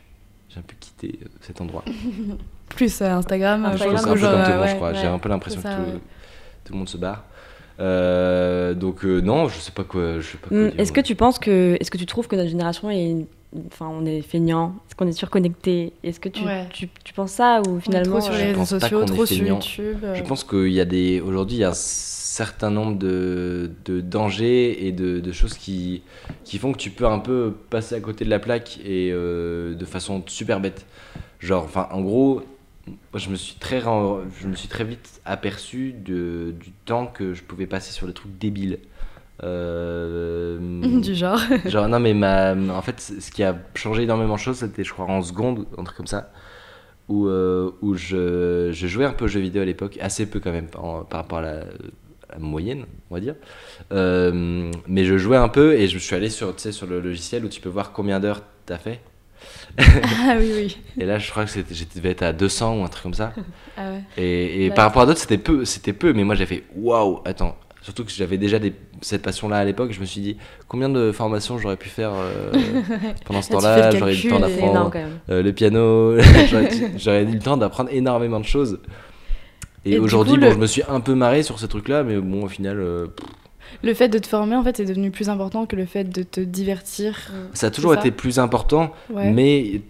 J'ai 0.49 0.59
un 0.59 0.63
peu 0.63 0.75
quitté 0.79 1.19
euh, 1.21 1.27
cet 1.41 1.61
endroit. 1.61 1.83
Plus 2.69 3.01
euh, 3.01 3.09
Instagram, 3.09 3.65
Instagram, 3.65 3.97
Je 3.97 4.03
pense 4.03 4.05
genre, 4.05 4.09
comme 4.09 4.19
tout 4.19 4.25
le 4.25 4.27
euh, 4.27 4.57
monde, 4.57 4.65
je 4.65 4.71
ouais. 4.71 4.75
crois. 4.75 4.93
J'ai 4.93 5.07
un 5.07 5.19
peu 5.19 5.29
l'impression 5.29 5.61
que 5.61 5.67
tout, 5.67 5.91
ouais. 5.91 5.99
tout 6.63 6.73
le 6.73 6.79
monde 6.79 6.89
se 6.89 6.97
barre. 6.97 7.25
Euh, 7.79 8.75
donc 8.75 9.03
euh, 9.03 9.19
non, 9.19 9.47
je 9.47 9.57
sais 9.57 9.71
pas 9.71 9.83
quoi. 9.83 10.19
Je 10.19 10.27
sais 10.27 10.37
pas 10.37 10.49
quoi 10.49 10.57
dire, 10.69 10.79
Est-ce 10.79 10.91
que 10.91 11.01
tu 11.01 11.15
penses 11.15 11.39
que, 11.39 11.75
est-ce 11.79 11.89
que 11.89 11.97
tu 11.97 12.05
trouves 12.05 12.27
que 12.27 12.35
notre 12.35 12.49
génération 12.49 12.89
est, 12.91 13.25
enfin, 13.67 13.87
on 13.89 14.05
est 14.05 14.21
feignant, 14.21 14.75
est-ce 14.87 14.95
qu'on 14.95 15.07
est 15.07 15.11
surconnecté, 15.13 15.93
est-ce 16.03 16.19
que 16.19 16.29
tu, 16.29 16.43
Ouais. 16.43 16.67
tu, 16.71 16.89
tu 17.03 17.13
penses 17.13 17.31
ça 17.33 17.61
ou 17.61 17.73
On 17.73 17.77
est 17.77 17.81
finalement 17.81 18.19
trop 18.19 18.21
sur 18.21 18.33
les 18.33 18.51
réseaux 18.51 18.65
sociaux, 18.65 19.03
trop 19.05 19.25
sur. 19.25 19.45
YouTube. 19.45 19.97
euh, 20.03 20.15
Je 20.15 20.23
pense 20.23 20.43
qu'il 20.43 20.71
y 20.71 20.79
a 20.79 20.85
des. 20.85 21.21
Aujourd'hui, 21.21 21.57
il 21.57 21.61
y 21.61 21.63
a 21.63 21.69
un 21.69 21.73
certain 21.73 22.71
nombre 22.71 22.97
de, 22.97 23.71
de 23.85 24.01
dangers 24.01 24.87
et 24.87 24.91
de, 24.91 25.19
de 25.19 25.31
choses 25.31 25.53
qui, 25.55 26.01
qui 26.43 26.57
font 26.57 26.71
que 26.73 26.77
tu 26.79 26.89
peux 26.89 27.05
un 27.05 27.19
peu 27.19 27.53
passer 27.69 27.95
à 27.95 27.99
côté 27.99 28.25
de 28.25 28.29
la 28.29 28.39
plaque 28.39 28.79
et 28.83 29.11
euh, 29.11 29.75
de 29.75 29.85
façon 29.85 30.23
super 30.27 30.59
bête. 30.59 30.85
Genre, 31.39 31.63
enfin, 31.63 31.87
en 31.91 32.01
gros, 32.01 32.41
moi, 32.87 32.95
je 33.17 33.29
me 33.29 33.35
suis 33.35 33.55
très, 33.55 33.81
je 33.81 34.47
me 34.47 34.55
suis 34.55 34.67
très 34.67 34.83
vite 34.83 35.21
aperçu 35.25 35.93
de, 35.93 36.53
du 36.59 36.71
temps 36.85 37.05
que 37.07 37.33
je 37.33 37.43
pouvais 37.43 37.67
passer 37.67 37.91
sur 37.91 38.07
des 38.07 38.13
trucs 38.13 38.37
débiles. 38.39 38.79
Euh, 39.43 40.59
du 41.01 41.15
genre. 41.15 41.39
Genre, 41.65 41.87
non, 41.87 41.99
mais 41.99 42.13
ma, 42.13 42.53
en 42.53 42.81
fait, 42.81 42.99
ce 43.01 43.31
qui 43.31 43.43
a 43.43 43.55
changé 43.75 44.03
énormément 44.03 44.35
de 44.35 44.39
choses, 44.39 44.57
c'était, 44.57 44.83
je 44.83 44.93
crois, 44.93 45.05
en 45.05 45.21
seconde, 45.21 45.65
un 45.77 45.83
truc 45.83 45.97
comme 45.97 46.07
ça, 46.07 46.31
où, 47.09 47.27
euh, 47.27 47.71
où 47.81 47.95
je, 47.95 48.69
je 48.71 48.87
jouais 48.87 49.05
un 49.05 49.13
peu 49.13 49.25
aux 49.25 49.29
jeux 49.29 49.41
vidéo 49.41 49.61
à 49.61 49.65
l'époque, 49.65 49.97
assez 50.01 50.25
peu 50.25 50.39
quand 50.39 50.51
même, 50.51 50.67
par, 50.67 51.05
par 51.05 51.21
rapport 51.21 51.39
à 51.39 51.41
la, 51.43 51.51
à 52.29 52.33
la 52.33 52.39
moyenne, 52.39 52.85
on 53.09 53.15
va 53.15 53.21
dire. 53.21 53.35
Euh, 53.91 54.71
mais 54.87 55.05
je 55.05 55.17
jouais 55.17 55.37
un 55.37 55.49
peu 55.49 55.73
et 55.75 55.87
je 55.87 55.97
suis 55.97 56.15
allé 56.15 56.29
sur, 56.29 56.53
sur 56.59 56.87
le 56.87 56.99
logiciel 57.01 57.45
où 57.45 57.49
tu 57.49 57.61
peux 57.61 57.69
voir 57.69 57.91
combien 57.91 58.19
d'heures 58.19 58.41
t'as 58.65 58.77
fait. 58.77 59.01
ah 59.77 60.35
oui, 60.39 60.51
oui. 60.55 60.77
Et 60.99 61.05
là, 61.05 61.19
je 61.19 61.29
crois 61.29 61.45
que 61.45 61.51
j'étais 61.51 61.95
devais 61.99 62.11
être 62.11 62.21
à 62.23 62.33
200 62.33 62.79
ou 62.79 62.83
un 62.83 62.87
truc 62.87 63.03
comme 63.03 63.13
ça. 63.13 63.33
Ah 63.77 63.91
ouais. 63.91 64.03
Et, 64.17 64.65
et 64.65 64.69
Ouais. 64.69 64.75
par 64.75 64.85
rapport 64.85 65.01
à 65.03 65.05
d'autres, 65.05 65.19
c'était 65.19 65.37
peu, 65.37 65.65
c'était 65.65 65.93
peu, 65.93 66.13
mais 66.13 66.23
moi 66.23 66.35
j'ai 66.35 66.45
fait 66.45 66.63
waouh, 66.75 67.21
attends. 67.25 67.57
Surtout 67.83 68.05
que 68.05 68.11
j'avais 68.11 68.37
déjà 68.37 68.59
des, 68.59 68.73
cette 69.01 69.21
passion-là 69.23 69.57
à 69.57 69.65
l'époque, 69.65 69.91
je 69.91 69.99
me 69.99 70.05
suis 70.05 70.21
dit 70.21 70.37
combien 70.69 70.87
de 70.87 71.11
formations 71.11 71.57
j'aurais 71.57 71.75
pu 71.75 71.89
faire 71.89 72.11
euh, 72.15 72.51
pendant 73.25 73.41
ce 73.41 73.49
temps-là, 73.51 73.91
le 73.91 73.97
j'aurais 73.99 74.15
eu 74.15 74.23
le 74.23 74.29
temps 74.29 74.39
d'apprendre 74.39 74.91
euh, 75.29 75.43
le 75.43 75.51
piano, 75.51 76.17
j'aurais, 76.97 77.23
eu 77.23 77.33
le 77.33 77.39
temps 77.39 77.57
d'apprendre 77.57 77.89
énormément 77.91 78.39
de 78.39 78.45
choses. 78.45 78.79
Et, 79.83 79.99
aujourd'hui, 79.99 80.37
bon, 80.37 80.45
le- 80.47 80.53
je 80.53 80.57
me 80.57 80.65
suis 80.65 80.81
un 80.87 81.01
peu 81.01 81.13
marré 81.13 81.43
sur 81.43 81.59
ces 81.59 81.67
trucs-là, 81.67 82.03
mais 82.03 82.15
bon, 82.15 82.45
au 82.45 82.47
final, 82.47 82.79
euh, 82.79 83.07
Le 83.83 83.93
fait 83.93 84.07
de 84.07 84.17
te 84.17 84.27
former, 84.27 84.55
en 84.55 84.63
fait, 84.63 84.79
est 84.79 84.85
devenu 84.85 85.11
plus 85.11 85.27
important 85.27 85.65
que 85.65 85.75
le 85.75 85.85
fait 85.85 86.05
de 86.05 86.23
te 86.23 86.39
divertir. 86.39 87.33
ça 87.53 87.67
a 87.67 87.69
toujours 87.69 87.93
ça 87.93 87.99
été 87.99 88.11
plus 88.11 88.39
important, 88.39 88.93
Ouais. 89.09 89.29
mais 89.29 89.81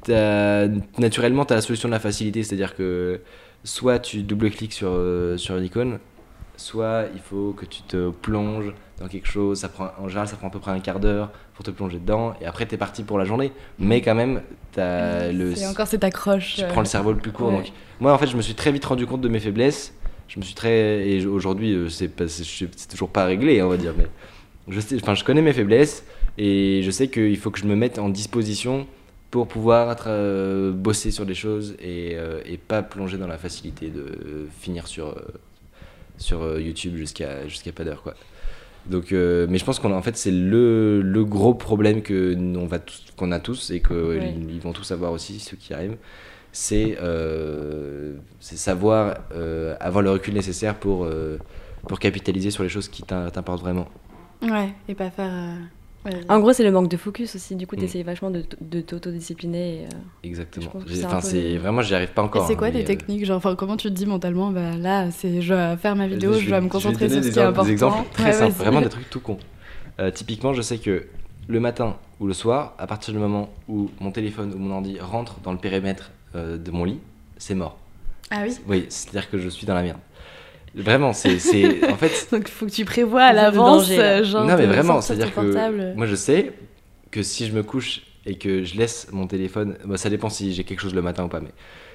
naturellement, 0.98 1.46
tu 1.46 1.54
as 1.54 1.58
la 1.58 1.62
solution 1.62 1.90
de 1.90 1.94
la 1.94 2.00
facilité, 2.00 2.42
c'est-à-dire 2.42 2.76
que 2.76 3.22
soit 3.64 4.00
tu 4.00 4.24
double-cliques 4.24 4.74
sur, 4.74 4.90
euh, 4.92 5.38
sur 5.38 5.56
une 5.58 5.66
icône, 5.66 6.00
soit 6.56 7.06
il 7.14 7.20
faut 7.20 7.54
que 7.54 7.66
tu 7.66 7.82
te 7.84 8.10
plonges 8.10 8.74
dans 9.00 9.08
quelque 9.08 9.28
chose, 9.28 9.60
ça 9.60 9.70
prend, 9.70 9.90
en 10.00 10.08
général 10.08 10.28
ça 10.28 10.36
prend 10.36 10.48
à 10.48 10.52
peu 10.52 10.60
près 10.60 10.72
un 10.72 10.80
quart 10.80 11.00
d'heure 11.00 11.32
pour 11.54 11.66
te 11.66 11.72
plonger 11.72 12.00
dedans, 12.00 12.34
et 12.42 12.46
après 12.46 12.66
tu 12.68 12.76
es 12.76 12.78
parti 12.78 13.04
pour 13.04 13.18
la 13.18 13.26
journée, 13.26 13.52
mais 13.80 14.02
quand 14.02 14.16
même, 14.16 14.42
t'as 14.72 15.32
le, 15.32 15.56
C'est 15.56 15.68
encore 15.68 15.88
cette 15.88 16.04
accroche. 16.04 16.56
tu 16.56 16.64
euh, 16.64 16.68
prends 16.70 16.82
le 16.82 16.86
cerveau 16.86 17.12
le 17.12 17.20
plus 17.20 17.32
court. 17.32 17.50
ouais. 17.50 17.58
Donc, 17.58 17.72
moi, 18.00 18.14
en 18.14 18.18
fait, 18.18 18.28
je 18.28 18.36
me 18.36 18.42
suis 18.42 18.56
très 18.56 18.72
vite 18.72 18.86
rendu 18.86 19.06
compte 19.06 19.22
de 19.22 19.30
mes 19.30 19.40
faiblesses. 19.40 19.94
Je 20.28 20.40
me 20.40 20.44
suis 20.44 20.56
très. 20.56 21.08
Et 21.08 21.26
aujourd'hui, 21.26 21.74
euh, 21.74 21.90
c'est 21.90 22.88
toujours 22.90 23.10
pas 23.10 23.26
réglé, 23.26 23.62
on 23.62 23.70
va 23.70 23.78
dire. 23.78 23.94
Mais 23.98 24.08
je, 24.68 24.80
sais, 24.80 24.96
enfin, 25.02 25.14
je 25.14 25.24
connais 25.24 25.42
mes 25.42 25.54
faiblesses 25.54 26.06
et 26.38 26.82
je 26.84 26.92
sais 26.92 27.08
qu'il 27.08 27.38
faut 27.38 27.52
que 27.52 27.60
je 27.60 27.66
me 27.66 27.76
mette 27.76 28.00
en 28.00 28.10
disposition 28.10 28.88
pour 29.32 29.48
pouvoir 29.48 29.92
être, 29.92 30.06
euh, 30.08 30.72
bosser 30.72 31.12
sur 31.12 31.26
des 31.26 31.34
choses 31.34 31.76
et, 31.80 32.12
euh, 32.14 32.42
et 32.46 32.58
pas 32.58 32.84
plonger 32.84 33.18
dans 33.18 33.28
la 33.28 33.38
facilité 33.38 33.90
de 33.90 34.48
finir 34.60 34.88
sur, 34.88 35.08
euh, 35.08 35.22
sur 36.18 36.42
euh, 36.44 36.62
YouTube 36.62 36.96
jusqu'à 36.96 37.48
jusqu'à 37.48 37.72
pas 37.72 37.84
d'heure. 37.84 38.02
Quoi. 38.04 38.14
Donc, 38.86 39.12
euh, 39.14 39.48
mais 39.50 39.58
je 39.58 39.66
pense 39.66 39.80
qu'on 39.80 39.94
en 39.94 40.02
fait 40.02 40.18
c'est 40.18 40.32
le, 40.32 41.02
le 41.02 41.24
gros 41.26 41.54
problème 41.54 42.02
que 42.02 42.36
on 42.58 42.66
va 42.68 42.80
qu'on 43.16 43.32
a 43.32 43.40
tous 43.40 43.72
et 43.72 43.80
que 43.80 44.18
Ouais. 44.18 44.36
ils 44.50 44.60
vont 44.60 44.74
tous 44.74 44.92
avoir 44.92 45.12
aussi 45.14 45.40
ceux 45.40 45.56
qui 45.58 45.74
arrivent 45.74 45.98
c'est 46.52 46.98
euh, 47.02 48.16
savoir 48.40 49.16
euh, 49.34 49.76
avoir 49.80 50.04
le 50.04 50.12
recul 50.12 50.34
nécessaire 50.36 50.76
pour, 50.76 51.08
pour 51.88 51.98
capitaliser 52.00 52.52
sur 52.52 52.62
les 52.62 52.70
choses 52.70 52.90
qui 52.90 53.02
t'im- 53.02 53.32
t'importent 53.32 53.62
vraiment. 53.62 53.88
Ouais, 54.44 54.74
et 54.88 54.94
pas 54.94 55.10
faire. 55.10 55.32
Ouais. 56.06 56.12
En 56.30 56.40
gros, 56.40 56.54
c'est 56.54 56.64
le 56.64 56.72
manque 56.72 56.90
de 56.90 56.98
focus 56.98 57.36
aussi. 57.36 57.56
Du 57.56 57.68
coup, 57.68 57.76
Mm. 57.76 57.80
tu 57.80 57.86
essayes 57.86 58.04
vachement 58.04 58.32
de, 58.32 58.42
t'autodiscipliner. 58.82 59.86
euh, 59.86 59.98
Exactement. 60.24 60.72
Je 60.86 61.04
Enfin, 61.06 61.20
peu 61.22 61.58
vraiment, 61.58 61.82
j'y 61.82 61.96
arrive 61.96 62.12
pas 62.14 62.22
encore. 62.24 62.46
c'est 62.48 62.54
hein, 62.54 62.56
quoi 62.58 62.68
mais, 62.70 62.78
les 62.80 62.84
euh, 62.84 62.88
techniques 62.88 63.26
Genre, 63.26 63.38
enfin, 63.38 63.56
comment 63.56 63.78
tu 63.78 63.88
te 63.90 63.94
dis 63.94 64.06
mentalement, 64.06 64.52
bah 64.52 64.76
là, 64.78 65.12
c'est, 65.12 65.42
je 65.42 65.54
vais 65.54 65.78
faire 65.78 65.96
ma 65.96 66.08
vidéo, 66.08 66.34
je, 66.34 66.46
vais- 66.46 66.52
vais 66.52 66.58
me 66.58 66.64
vais 66.64 66.70
concentrer 66.70 67.10
sur 67.10 67.24
ce 67.24 67.30
qui 67.30 67.40
est 67.40 67.42
important. 67.42 67.64
Des 67.66 67.72
exemples 67.72 68.10
très 68.14 68.26
Ouais, 68.26 68.34
simples, 68.34 68.54
vraiment 68.58 68.82
des 68.82 68.90
trucs 68.90 69.10
tout 69.10 69.20
cons. 69.20 69.38
Euh, 70.00 70.12
typiquement, 70.12 70.54
je 70.54 70.62
sais 70.62 70.78
que 70.78 71.06
le 71.48 71.60
matin 71.60 71.98
ou 72.20 72.28
le 72.28 72.34
soir, 72.34 72.74
à 72.78 72.88
partir 72.88 73.14
du 73.14 73.20
moment 73.20 73.50
où 73.68 73.90
mon 74.00 74.12
téléphone 74.12 74.54
ou 74.54 74.58
mon 74.58 74.74
ordi 74.76 74.98
rentre 75.00 75.40
dans 75.44 75.52
le 75.52 75.58
périmètre 75.58 76.12
euh, 76.36 76.58
de 76.58 76.72
mon 76.72 76.84
lit, 76.86 77.00
c'est 77.38 77.56
mort. 77.56 77.78
Ah 78.32 78.42
oui? 78.44 78.58
Oui, 78.68 78.86
c'est-à-dire 78.90 79.30
que 79.30 79.38
je 79.38 79.50
suis 79.50 79.68
dans 79.68 79.76
la 79.76 79.84
merde. 79.84 80.00
Vraiment, 80.76 81.14
c'est, 81.14 81.38
c'est 81.40 81.88
en 81.92 81.98
fait, 81.98 82.28
Donc, 82.32 82.46
il 82.48 82.52
faut 82.52 82.66
que 82.66 82.72
tu 82.72 82.86
prévois 82.86 83.24
à 83.24 83.34
l'avance, 83.34 83.88
euh, 83.92 84.24
genre. 84.24 84.44
non 84.46 84.56
mais 84.58 84.66
vraiment, 84.66 85.02
c'est-à-dire 85.02 85.34
que 85.34 85.94
moi 85.96 86.06
je 86.08 86.16
sais 86.16 86.54
que 87.12 87.22
si 87.22 87.46
je 87.46 87.54
me 87.54 87.62
couche 87.64 88.02
et 88.26 88.38
que 88.38 88.64
je 88.64 88.76
laisse 88.78 89.08
mon 89.12 89.28
téléphone, 89.28 89.78
bah, 89.86 89.98
ça 89.98 90.10
dépend 90.10 90.30
si 90.30 90.54
j'ai 90.54 90.64
quelque 90.64 90.80
chose 90.82 90.96
le 90.96 91.02
matin 91.02 91.26
ou 91.26 91.28
pas, 91.28 91.42
mais 91.42 91.52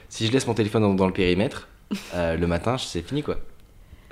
si 0.09 0.27
je 0.27 0.33
laisse 0.33 0.47
mon 0.47 0.55
téléphone 0.55 0.83
dans, 0.83 0.95
dans 0.95 1.07
le 1.07 1.12
périmètre, 1.12 1.69
euh, 2.14 2.37
le 2.37 2.47
matin 2.47 2.77
c'est 2.79 3.03
fini 3.03 3.23
quoi. 3.23 3.38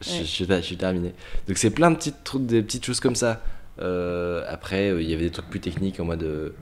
Je, 0.03 0.11
Ouais. 0.11 0.19
je 0.21 0.25
suis- 0.25 0.47
je 0.47 0.61
suis 0.61 0.77
terminé. 0.77 1.15
Donc 1.49 1.57
c'est 1.59 1.71
plein 1.71 1.91
de 1.91 1.97
petites, 1.97 2.23
trucs, 2.25 2.45
des 2.47 2.63
petites 2.63 2.85
choses 2.85 3.01
comme 3.01 3.15
ça. 3.17 3.43
Euh, 3.81 4.43
après, 4.49 4.91
euh, 4.91 5.01
il 5.03 5.09
y 5.11 5.15
avait 5.15 5.25
des 5.25 5.31
trucs 5.31 5.49
plus 5.49 5.61
techniques 5.61 6.01
en 6.01 6.05
mode 6.07 6.53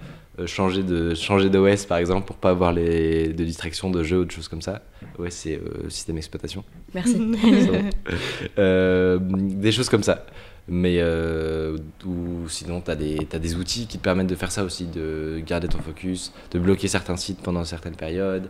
changer 0.47 0.83
de 0.83 1.14
changer 1.14 1.49
d'OS 1.51 1.85
par 1.87 1.99
exemple 1.99 2.27
pour 2.27 2.37
pas 2.37 2.51
avoir 2.51 2.73
les 2.73 3.29
de 3.29 3.44
distractions 3.44 3.90
de 3.90 4.03
jeux 4.03 4.20
ou 4.20 4.25
de 4.25 4.31
choses 4.31 4.49
comme 4.49 4.62
ça. 4.62 4.83
OS 5.18 5.29
c'est 5.31 5.55
euh, 5.55 5.88
système 5.88 6.16
d'exploitation. 6.16 6.64
Merci. 6.94 7.16
Euh, 8.59 9.18
des 9.20 9.73
choses 9.73 9.88
comme 9.88 10.03
ça. 10.03 10.27
Mais 10.66 10.97
euh, 11.01 11.77
ou 12.07 12.49
sinon, 12.49 12.81
tu 12.81 12.90
as, 12.90 12.94
as 12.94 13.38
des 13.38 13.55
outils 13.57 13.87
qui 13.87 13.99
te 13.99 14.03
permettent 14.03 14.29
de 14.29 14.35
faire 14.35 14.51
ça 14.51 14.64
aussi, 14.64 14.87
de 14.87 15.42
garder 15.47 15.68
ton 15.68 15.79
focus, 15.79 16.33
de 16.53 16.59
bloquer 16.59 16.88
certains 16.88 17.16
sites 17.16 17.40
pendant 17.42 17.64
certaines 17.64 17.97
périodes, 17.97 18.49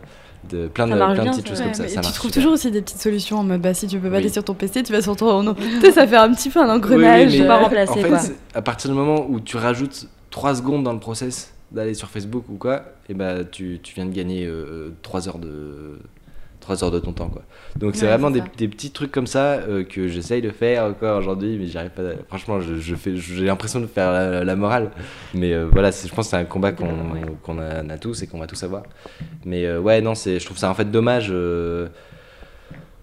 de 0.49 0.67
plein 0.67 0.87
de, 0.87 0.93
plein 0.93 1.13
de 1.25 1.29
petites 1.29 1.43
ça. 1.45 1.49
choses 1.49 1.59
Ouais, 1.59 1.65
comme 1.65 1.73
ça. 1.73 2.01
tu 2.01 2.01
trouves 2.01 2.13
super. 2.13 2.31
toujours 2.33 2.53
aussi 2.53 2.71
des 2.71 2.81
petites 2.81 3.01
solutions 3.01 3.39
en 3.39 3.43
mode 3.43 3.61
bah 3.61 3.73
si 3.73 3.87
tu 3.87 3.97
peux 3.99 4.07
pas 4.07 4.13
Oui. 4.15 4.21
aller 4.21 4.29
sur 4.29 4.43
ton 4.45 4.53
PC, 4.53 4.83
tu 4.83 4.93
vas 4.93 5.01
sur 5.01 5.15
ton. 5.17 5.43
non. 5.43 5.53
tu 5.55 5.81
sais, 5.81 5.91
ça 5.91 6.07
fait 6.07 6.15
un 6.15 6.33
petit 6.33 6.49
peu 6.49 6.59
un 6.61 6.63
Oui, 6.63 6.69
oui, 6.69 6.93
engrenage. 6.95 7.37
mais 7.37 7.47
pas 7.47 7.59
euh, 7.59 7.63
remplacer, 7.63 7.91
en 7.91 7.95
fait, 7.95 8.07
quoi. 8.09 8.19
c'est- 8.19 8.35
à 8.53 8.61
partir 8.61 8.89
du 8.91 8.95
moment 8.95 9.25
où 9.29 9.41
tu 9.41 9.57
rajoutes 9.57 10.07
3 10.29 10.55
secondes 10.55 10.83
dans 10.83 10.93
le 10.93 10.99
process 10.99 11.53
d'aller 11.71 11.93
sur 11.93 12.09
Facebook 12.09 12.45
ou 12.49 12.55
quoi, 12.55 12.83
et 13.09 13.13
bah, 13.13 13.43
tu, 13.43 13.79
tu 13.81 13.95
viens 13.95 14.05
de 14.05 14.13
gagner 14.13 14.49
3 15.01 15.27
heures 15.29 15.39
de 15.39 15.99
3 16.61 16.83
heures 16.83 16.89
de 16.91 16.99
ton 16.99 17.13
temps 17.13 17.29
quoi. 17.29 17.43
Donc 17.75 17.95
c'est 17.95 18.07
vraiment 18.07 18.31
des, 18.31 18.41
petits 18.41 18.89
trucs 18.89 19.11
comme 19.11 19.27
ça 19.27 19.53
euh, 19.53 19.83
que 19.83 20.07
j'essaye 20.07 20.41
de 20.41 20.49
faire 20.49 20.85
encore 20.85 21.19
aujourd'hui 21.19 21.57
mais 21.59 21.67
j'arrive 21.67 21.91
pas 21.91 22.01
franchement 22.27 22.59
je, 22.59 22.75
je 22.79 22.95
fais 22.95 23.15
j'ai 23.17 23.45
l'impression 23.45 23.79
de 23.81 23.85
faire 23.85 24.11
la, 24.11 24.43
la 24.43 24.55
morale 24.55 24.89
mais 25.35 25.53
euh, 25.53 25.67
voilà 25.71 25.91
je 25.91 26.07
pense 26.07 26.25
que 26.25 26.31
c'est 26.31 26.37
un 26.37 26.45
combat 26.45 26.71
qu'on 26.71 26.87
Ouais. 27.13 27.61
a, 27.89 27.97
tous 27.99 28.23
et 28.23 28.27
qu'on 28.27 28.39
va 28.39 28.47
tous 28.47 28.63
avoir 28.63 28.81
mais 29.45 29.65
euh, 29.65 29.79
ouais 29.79 30.01
non 30.01 30.15
c'est 30.15 30.39
je 30.39 30.45
trouve 30.45 30.57
ça 30.57 30.71
en 30.71 30.73
fait 30.73 30.89
dommage 30.89 31.27
euh, 31.29 31.87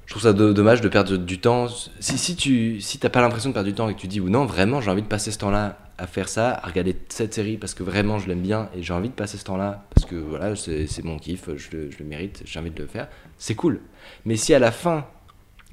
je 0.06 0.12
trouve 0.12 0.22
ça 0.22 0.32
do- 0.32 0.52
dommage 0.52 0.80
de 0.80 0.88
perdre 0.88 1.16
du 1.16 1.38
temps. 1.38 1.68
Si, 2.00 2.18
si 2.18 2.36
tu 2.36 2.80
si 2.80 2.98
t'as 2.98 3.08
pas 3.08 3.20
l'impression 3.22 3.48
de 3.50 3.54
perdre 3.54 3.68
du 3.68 3.74
temps 3.74 3.88
et 3.88 3.94
que 3.94 4.00
tu 4.00 4.08
dis 4.08 4.20
ou 4.20 4.28
non, 4.28 4.44
vraiment, 4.44 4.80
j'ai 4.82 4.90
envie 4.90 5.00
de 5.02 5.06
passer 5.06 5.30
ce 5.30 5.38
temps-là 5.38 5.78
à 5.98 6.06
faire 6.06 6.28
ça, 6.28 6.50
à 6.52 6.66
regarder 6.66 6.96
cette 7.08 7.34
série 7.34 7.56
parce 7.56 7.74
que 7.74 7.82
vraiment 7.82 8.18
je 8.18 8.28
l'aime 8.28 8.40
bien 8.40 8.68
et 8.74 8.82
j'ai 8.82 8.92
envie 8.92 9.08
de 9.08 9.14
passer 9.14 9.36
ce 9.38 9.44
temps-là 9.44 9.84
parce 9.94 10.06
que 10.06 10.16
voilà, 10.16 10.56
c'est 10.56 11.04
mon 11.04 11.18
kiff, 11.18 11.48
je 11.56 11.76
le, 11.76 11.90
je 11.90 11.98
le 11.98 12.04
mérite, 12.04 12.42
j'ai 12.44 12.58
envie 12.58 12.70
de 12.70 12.80
le 12.80 12.86
faire, 12.86 13.08
c'est 13.38 13.54
cool. 13.54 13.80
Mais 14.24 14.36
si 14.36 14.54
à 14.54 14.58
la 14.58 14.72
fin, 14.72 15.06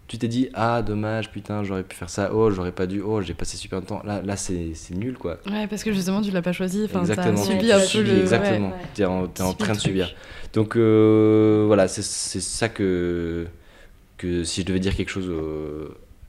tu 0.08 0.18
t'es 0.18 0.28
dit 0.28 0.50
ah 0.56 0.82
dommage 0.82 1.32
putain 1.32 1.64
j'aurais 1.64 1.84
pu 1.84 1.96
faire 1.96 2.10
ça 2.10 2.32
oh 2.34 2.50
j'aurais 2.50 2.72
pas 2.72 2.88
dû 2.88 3.00
oh 3.00 3.22
j'ai 3.22 3.36
passé 3.36 3.58
super 3.58 3.80
longtemps 3.80 4.02
là 4.04 4.24
là 4.24 4.36
c'est 4.36 4.74
nul 4.90 5.16
quoi 5.20 5.38
Ouais, 5.46 5.68
parce 5.68 5.84
que 5.84 5.94
justement, 5.94 6.20
tu 6.22 6.32
l'as 6.32 6.42
pas 6.42 6.52
choisi. 6.52 6.86
Enfin, 6.86 7.02
exactement 7.02 7.38
subi 7.38 7.72
un 7.72 7.80
peu 7.80 8.02
le. 8.02 8.22
exactement 8.22 8.70
ouais. 8.70 8.76
t'es 8.96 9.06
en, 9.06 9.28
t'es 9.28 9.44
en 9.44 9.52
Subis 9.52 9.64
train 9.64 9.74
de 9.74 9.80
subir 9.80 10.16
donc 10.54 10.76
euh, 10.76 11.66
voilà 11.68 11.88
c'est 11.88 12.02
ça 12.02 12.70
que 12.70 13.46
que 14.18 14.44
si 14.44 14.62
je 14.62 14.66
devais 14.66 14.80
dire 14.80 14.96
quelque 14.96 15.12
chose 15.12 15.32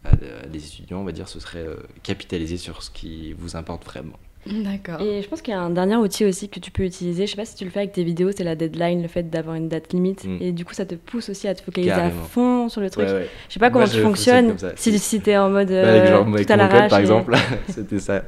à, 0.05 0.11
à 0.11 0.47
des 0.47 0.65
étudiants 0.67 0.99
on 1.01 1.05
va 1.05 1.13
dire 1.13 1.29
ce 1.29 1.41
serait 1.41 1.59
euh, 1.67 1.77
capitaliser 2.03 2.57
sur 2.57 2.83
ce 2.83 2.91
qui 2.91 3.33
vous 3.35 3.57
importe 3.57 3.85
vraiment. 3.85 4.17
D'accord. 4.47 5.03
Et 5.03 5.21
je 5.21 5.29
pense 5.29 5.43
qu'il 5.43 5.53
y 5.53 5.57
a 5.57 5.61
un 5.61 5.69
dernier 5.69 5.97
outil 5.97 6.25
aussi 6.25 6.49
que 6.49 6.61
tu 6.61 6.71
peux 6.71 6.83
utiliser. 6.85 7.27
Je 7.27 7.33
sais 7.33 7.37
pas 7.37 7.45
si 7.45 7.57
tu 7.57 7.65
le 7.67 7.71
fais 7.71 7.81
avec 7.81 7.93
tes 7.93 8.03
vidéos, 8.05 8.31
c'est 8.35 8.43
la 8.43 8.57
deadline, 8.57 9.03
le 9.03 9.09
fait 9.09 9.25
d'avoir 9.29 9.55
une 9.57 9.69
date 9.69 9.93
limite. 9.93 10.25
Mm. 10.25 10.39
Et 10.41 10.53
du 10.53 10.65
coup, 10.65 10.73
ça 10.73 10.87
te 10.87 10.95
pousse 10.95 11.29
aussi 11.29 11.47
à 11.47 11.55
te 11.55 11.61
focaliser 11.61 11.93
Carrément. 11.93 12.23
à 12.23 12.25
fond 12.25 12.69
sur 12.71 12.81
le 12.81 12.89
truc. 12.89 13.07
Ouais, 13.07 13.13
ouais. 13.13 13.29
Je 13.49 13.53
sais 13.53 13.61
pas 13.61 13.69
Moi, 13.69 13.73
comment 13.75 13.85
je 13.93 13.97
tu 13.99 14.03
fonctionne 14.03 14.49
fonctionnes. 14.49 14.73
Si, 14.77 14.99
si 14.99 15.21
t'es 15.21 15.37
en 15.37 15.51
mode 15.51 15.71
avec, 15.71 16.03
euh, 16.05 16.07
genre, 16.11 16.25
tout 16.25 16.33
avec 16.35 16.51
à 16.51 16.57
mon 16.57 16.69
code 16.71 16.89
par 16.89 16.99
et- 16.99 17.03
exemple 17.03 17.37
c'était 17.69 17.99
ça 18.01 18.25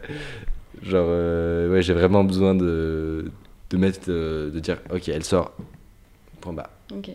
genre 0.82 1.06
euh, 1.08 1.72
ouais 1.72 1.80
j'ai 1.80 1.94
vraiment 1.94 2.24
besoin 2.24 2.54
de 2.54 3.30
de 3.70 3.76
mettre 3.78 4.00
euh, 4.10 4.50
de 4.50 4.60
dire 4.60 4.78
ok 4.92 5.08
elle 5.08 5.24
sort 5.24 5.52
point 6.42 6.52
barre 6.52 6.70
Ok. 6.94 7.08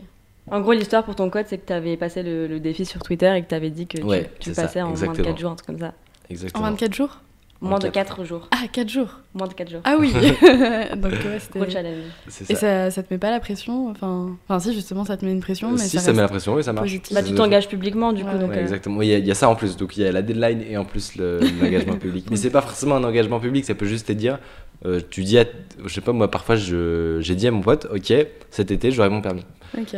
En 0.49 0.61
gros, 0.61 0.71
l'histoire 0.73 1.03
pour 1.03 1.15
ton 1.15 1.29
code, 1.29 1.45
c'est 1.47 1.57
que 1.57 1.67
tu 1.67 1.73
avais 1.73 1.97
passé 1.97 2.23
le, 2.23 2.47
le 2.47 2.59
défi 2.59 2.85
sur 2.85 3.01
Twitter 3.01 3.33
et 3.35 3.41
que 3.43 3.49
tu 3.49 3.55
avais 3.55 3.69
dit 3.69 3.85
que 3.87 3.97
tu- 3.97 4.03
Ouais, 4.03 4.29
tu, 4.39 4.53
ça, 4.53 4.63
passais 4.63 4.81
en 4.81 4.87
moins 4.89 4.93
de 4.95 5.01
exactement. 5.03 5.27
4 5.27 5.39
jours, 5.39 5.51
un 5.51 5.55
truc 5.55 5.67
comme 5.67 5.79
ça. 5.79 5.87
En 5.87 5.91
exactement 6.29 6.63
24 6.69 6.93
jours? 6.93 7.17
Moins 7.59 7.79
de 7.79 7.87
quatre. 7.89 8.17
4 8.17 8.23
jours. 8.23 8.47
Ah, 8.51 8.67
4 8.71 8.87
jours 8.87 9.19
Moins 9.33 9.47
de 9.47 9.53
4 9.53 9.71
jours. 9.71 9.81
Ah 9.83 9.95
oui 9.99 10.11
Donc, 10.95 11.11
ouais, 11.11 11.39
c'était. 11.39 11.59
Gros 11.59 11.69
challenge. 11.71 12.03
c'est 12.27 12.51
Et 12.51 12.53
ça, 12.53 12.59
ça, 12.59 12.91
ça 12.91 13.03
te 13.03 13.11
met 13.11 13.17
pas 13.17 13.31
la 13.31 13.39
pression? 13.39 13.89
Enfin... 13.89 14.37
enfin, 14.47 14.59
si, 14.59 14.73
justement, 14.75 15.03
ça 15.05 15.17
te 15.17 15.25
met 15.25 15.31
une 15.31 15.39
pression, 15.41 15.71
mais 15.71 15.79
si 15.79 15.97
ça, 15.97 16.01
ça 16.03 16.13
met 16.13 16.21
la 16.21 16.27
pression 16.27 16.53
oui 16.53 16.63
ça 16.63 16.71
marche 16.71 16.85
positif. 16.85 17.15
Bah, 17.15 17.23
tu 17.23 17.33
t'engages 17.33 17.67
publiquement, 17.67 18.13
du 18.13 18.23
coup. 18.23 18.29
Ouais, 18.29 18.37
donc, 18.39 18.51
Ouais, 18.51 18.57
euh, 18.57 18.61
exactement. 18.61 19.01
Il 19.01 19.07
y, 19.09 19.13
a, 19.15 19.17
il 19.17 19.25
y 19.25 19.31
a 19.31 19.35
ça 19.35 19.49
en 19.49 19.55
plus. 19.55 19.75
Donc 19.75 19.97
il 19.97 20.03
y 20.03 20.07
a 20.07 20.11
la 20.11 20.21
deadline 20.21 20.61
et 20.61 20.77
en 20.77 20.85
plus 20.85 21.15
le- 21.15 21.39
l'engagement 21.61 21.95
public. 21.97 22.27
Mais 22.29 22.37
c'est 22.37 22.51
pas 22.51 22.61
forcément 22.61 22.95
un 22.95 23.03
engagement 23.03 23.39
public, 23.39 23.65
ça 23.65 23.73
peut 23.73 23.87
juste 23.87 24.07
te 24.07 24.11
dire. 24.13 24.37
euh, 24.85 25.01
tu 25.09 25.23
dis 25.23 25.39
à. 25.39 25.45
Je 25.83 25.91
sais 25.91 26.01
pas, 26.01 26.13
moi 26.13 26.29
parfois 26.29 26.57
je- 26.57 27.17
j'ai 27.21 27.33
dit 27.33 27.47
à 27.47 27.51
mon 27.51 27.61
pote, 27.61 27.87
ok, 27.91 28.13
cet 28.51 28.69
été 28.69 28.91
j'aurai 28.91 29.09
mon 29.09 29.21
permis. 29.21 29.45
Ok. 29.75 29.95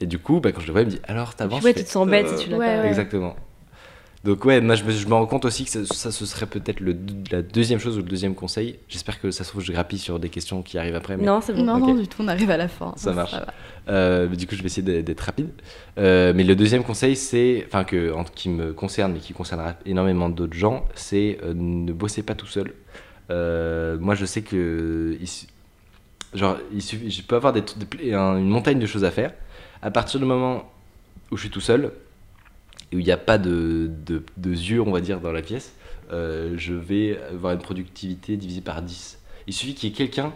Et 0.00 0.06
du 0.06 0.18
coup, 0.18 0.40
bah, 0.40 0.52
quand 0.52 0.60
je 0.60 0.66
le 0.66 0.72
vois, 0.72 0.82
il 0.82 0.86
me 0.86 0.90
dit 0.90 1.00
alors 1.04 1.34
t'avances 1.34 1.62
Ouais, 1.64 1.72
tu 1.74 1.84
te 1.84 1.88
sens 1.88 2.06
bête 2.06 2.26
euh, 2.26 2.36
si 2.36 2.44
tu 2.44 2.50
l'as 2.50 2.58
ouais, 2.58 2.76
pas. 2.76 2.82
ouais. 2.82 2.88
Exactement. 2.88 3.34
Donc 4.24 4.44
ouais, 4.44 4.60
moi 4.60 4.74
je 4.74 4.82
me, 4.82 4.90
je 4.90 5.06
me 5.06 5.14
rends 5.14 5.26
compte 5.26 5.44
aussi 5.44 5.64
que 5.64 5.70
ça, 5.70 5.84
ça, 5.86 6.10
ce 6.10 6.26
serait 6.26 6.46
peut-être 6.46 6.80
le- 6.80 6.96
la 7.30 7.42
deuxième 7.42 7.78
chose 7.78 7.96
ou 7.96 8.00
le 8.02 8.08
deuxième 8.08 8.34
conseil. 8.34 8.78
J'espère 8.88 9.20
que 9.20 9.30
ça 9.30 9.44
se 9.44 9.50
trouve 9.50 9.62
je 9.62 9.70
grappille 9.72 10.00
sur 10.00 10.18
des 10.18 10.30
questions 10.30 10.62
qui 10.62 10.78
arrivent 10.78 10.96
après. 10.96 11.16
Mais 11.16 11.24
Non, 11.24 11.40
c'est 11.40 11.52
bon. 11.52 11.62
Non, 11.62 11.78
non, 11.78 11.94
du 11.94 12.08
tout, 12.08 12.22
on 12.22 12.28
arrive 12.28 12.50
à 12.50 12.56
la 12.56 12.66
fin. 12.66 12.92
Ça 12.96 13.12
marche. 13.12 13.32
va. 13.32 13.46
Euh, 13.88 14.26
du 14.26 14.48
coup, 14.48 14.56
je 14.56 14.62
vais 14.62 14.66
essayer 14.66 15.02
d'être- 15.02 15.20
rapide. 15.20 15.50
Euh, 15.98 16.32
mais 16.34 16.42
le 16.42 16.56
deuxième 16.56 16.82
conseil, 16.82 17.14
c'est, 17.14 17.64
enfin, 17.68 17.84
que, 17.84 18.12
en- 18.12 18.24
qui 18.24 18.48
me 18.48 18.72
concerne, 18.72 19.12
mais 19.12 19.20
qui 19.20 19.32
concernera 19.32 19.74
énormément 19.86 20.28
d'autres 20.28 20.56
gens, 20.56 20.84
c'est 20.96 21.38
euh, 21.44 21.54
ne 21.54 21.92
bossez 21.92 22.24
pas 22.24 22.34
tout 22.34 22.46
seul. 22.48 22.72
Euh, 23.30 23.96
moi, 24.00 24.16
je 24.16 24.24
sais 24.26 24.42
que, 24.42 25.16
il 25.20 25.28
genre, 26.36 26.56
il 26.72 26.82
suffit, 26.82 27.10
je 27.10 27.22
peux 27.22 27.36
avoir 27.36 27.52
des, 27.52 27.62
des- 27.62 28.12
un- 28.12 28.38
une 28.38 28.48
montagne 28.48 28.80
de 28.80 28.86
choses 28.86 29.04
à 29.04 29.12
faire. 29.12 29.32
À 29.86 29.90
partir 29.92 30.18
du 30.18 30.26
moment 30.26 30.64
où 31.30 31.36
je 31.36 31.42
suis 31.42 31.50
tout 31.50 31.60
seul, 31.60 31.92
et 32.90 32.96
où 32.96 32.98
il 32.98 33.04
n'y 33.04 33.12
a 33.12 33.16
pas 33.16 33.38
de, 33.38 33.88
de, 34.04 34.20
de 34.36 34.50
yeux, 34.50 34.80
on 34.80 34.90
va 34.90 35.00
dire, 35.00 35.20
dans 35.20 35.30
la 35.30 35.42
pièce, 35.42 35.72
euh, 36.12 36.54
je 36.56 36.74
vais 36.74 37.18
avoir 37.32 37.52
une 37.52 37.60
productivité 37.60 38.36
divisée 38.36 38.60
par 38.62 38.82
10. 38.82 39.18
Il 39.46 39.54
suffit 39.54 39.74
qu'il 39.74 39.88
y 39.88 39.92
ait 39.92 39.94
quelqu'un. 39.96 40.32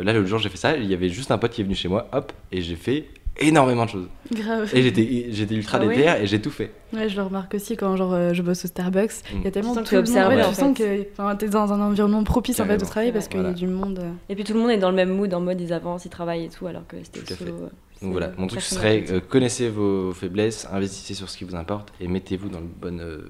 Là, 0.00 0.12
l'autre 0.12 0.26
jour, 0.26 0.40
j'ai 0.40 0.48
fait 0.48 0.56
ça, 0.56 0.76
il 0.76 0.86
y 0.90 0.94
avait 0.94 1.10
juste 1.10 1.30
un 1.30 1.38
pote 1.38 1.52
qui 1.52 1.60
est 1.60 1.64
venu 1.64 1.76
chez 1.76 1.86
moi, 1.86 2.08
hop, 2.12 2.32
et 2.50 2.60
j'ai 2.60 2.74
fait 2.74 3.06
énormément 3.38 3.84
de 3.84 3.90
choses. 3.90 4.08
Grave. 4.32 4.68
Et 4.74 4.82
j'étais, 4.82 5.54
ultra 5.54 5.78
Ah 5.80 5.86
ouais 5.86 5.96
déter 5.96 6.22
et 6.22 6.26
j'ai 6.26 6.40
tout 6.42 6.50
fait. 6.50 6.72
Ouais, 6.92 7.08
je 7.08 7.14
le 7.16 7.22
remarque 7.22 7.54
aussi 7.54 7.76
quand 7.76 7.96
genre, 7.96 8.12
euh, 8.12 8.34
je 8.34 8.42
bosse 8.42 8.64
au 8.64 8.68
Starbucks. 8.68 9.12
Il 9.32 9.42
y 9.42 9.46
a 9.46 9.48
Mm. 9.48 9.52
tellement 9.52 9.74
Tu 9.74 9.80
de 9.80 9.84
sens 9.84 9.84
que 9.84 9.90
t'es 9.90 9.96
observé, 9.96 10.36
ouais, 10.36 10.42
en 10.44 10.48
tu 10.50 10.54
sens 10.56 10.76
que 10.76 11.34
t'es 11.38 11.48
dans 11.48 11.72
un 11.72 11.80
environnement 11.80 12.24
propice 12.24 12.58
en 12.60 12.66
fait 12.66 12.82
au 12.82 12.86
travail 12.86 13.12
parce 13.12 13.28
qu'il 13.28 13.40
y 13.42 13.46
a 13.46 13.52
du 13.52 13.68
monde. 13.68 14.00
euh. 14.00 14.10
Et 14.28 14.34
puis 14.34 14.42
tout 14.44 14.54
le 14.54 14.60
monde 14.60 14.70
est 14.70 14.76
dans 14.78 14.90
le 14.90 14.96
même 14.96 15.10
mood, 15.16 15.32
en 15.34 15.40
mode 15.40 15.60
ils 15.60 15.72
avancent, 15.72 16.04
ils 16.04 16.10
travaillent 16.10 16.44
et 16.46 16.48
tout, 16.50 16.66
alors 16.66 16.86
que 16.86 16.96
c'était 17.04 17.20
Tout 17.34 17.44
solo. 17.44 17.70
Donc 18.02 18.12
voilà, 18.12 18.32
mon 18.36 18.46
truc 18.48 18.60
ce 18.60 18.74
serait 18.74 19.04
euh, 19.10 19.20
connaissez 19.20 19.68
vos 19.68 20.12
faiblesses, 20.12 20.66
investissez 20.70 21.14
sur 21.14 21.30
ce 21.30 21.38
qui 21.38 21.44
vous 21.44 21.54
importe 21.54 21.92
et 22.00 22.08
mettez-vous 22.08 22.48
dans 22.48 22.60
le 22.60 22.66
bon 22.66 22.98
euh, 23.00 23.22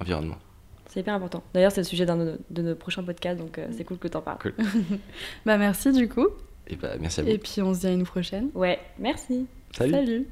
environnement. 0.00 0.36
C'est 0.88 1.00
hyper 1.00 1.14
important. 1.14 1.42
D'ailleurs, 1.54 1.72
c'est 1.72 1.80
le 1.82 1.86
sujet 1.86 2.06
d'un 2.06 2.16
de 2.16 2.24
nos- 2.24 2.38
de 2.50 2.62
nos 2.62 2.74
prochains 2.74 3.02
podcasts, 3.02 3.38
donc 3.38 3.58
euh, 3.58 3.66
c'est 3.76 3.84
cool 3.84 3.98
que 3.98 4.08
t'en 4.08 4.22
parles. 4.22 4.38
Cool. 4.40 4.54
Bah 5.46 5.58
merci 5.58 5.92
du 5.92 6.08
coup. 6.08 6.26
Et 6.68 6.76
bah 6.76 6.92
merci 6.98 7.20
à 7.20 7.22
vous. 7.22 7.28
Et 7.28 7.38
puis 7.38 7.60
on 7.62 7.72
se 7.74 7.80
dit 7.80 7.86
à 7.86 7.92
une 7.92 8.04
prochaine. 8.04 8.50
Ouais, 8.54 8.78
merci. 8.98 9.46
Salut. 9.76 9.92
Salut. 9.92 10.26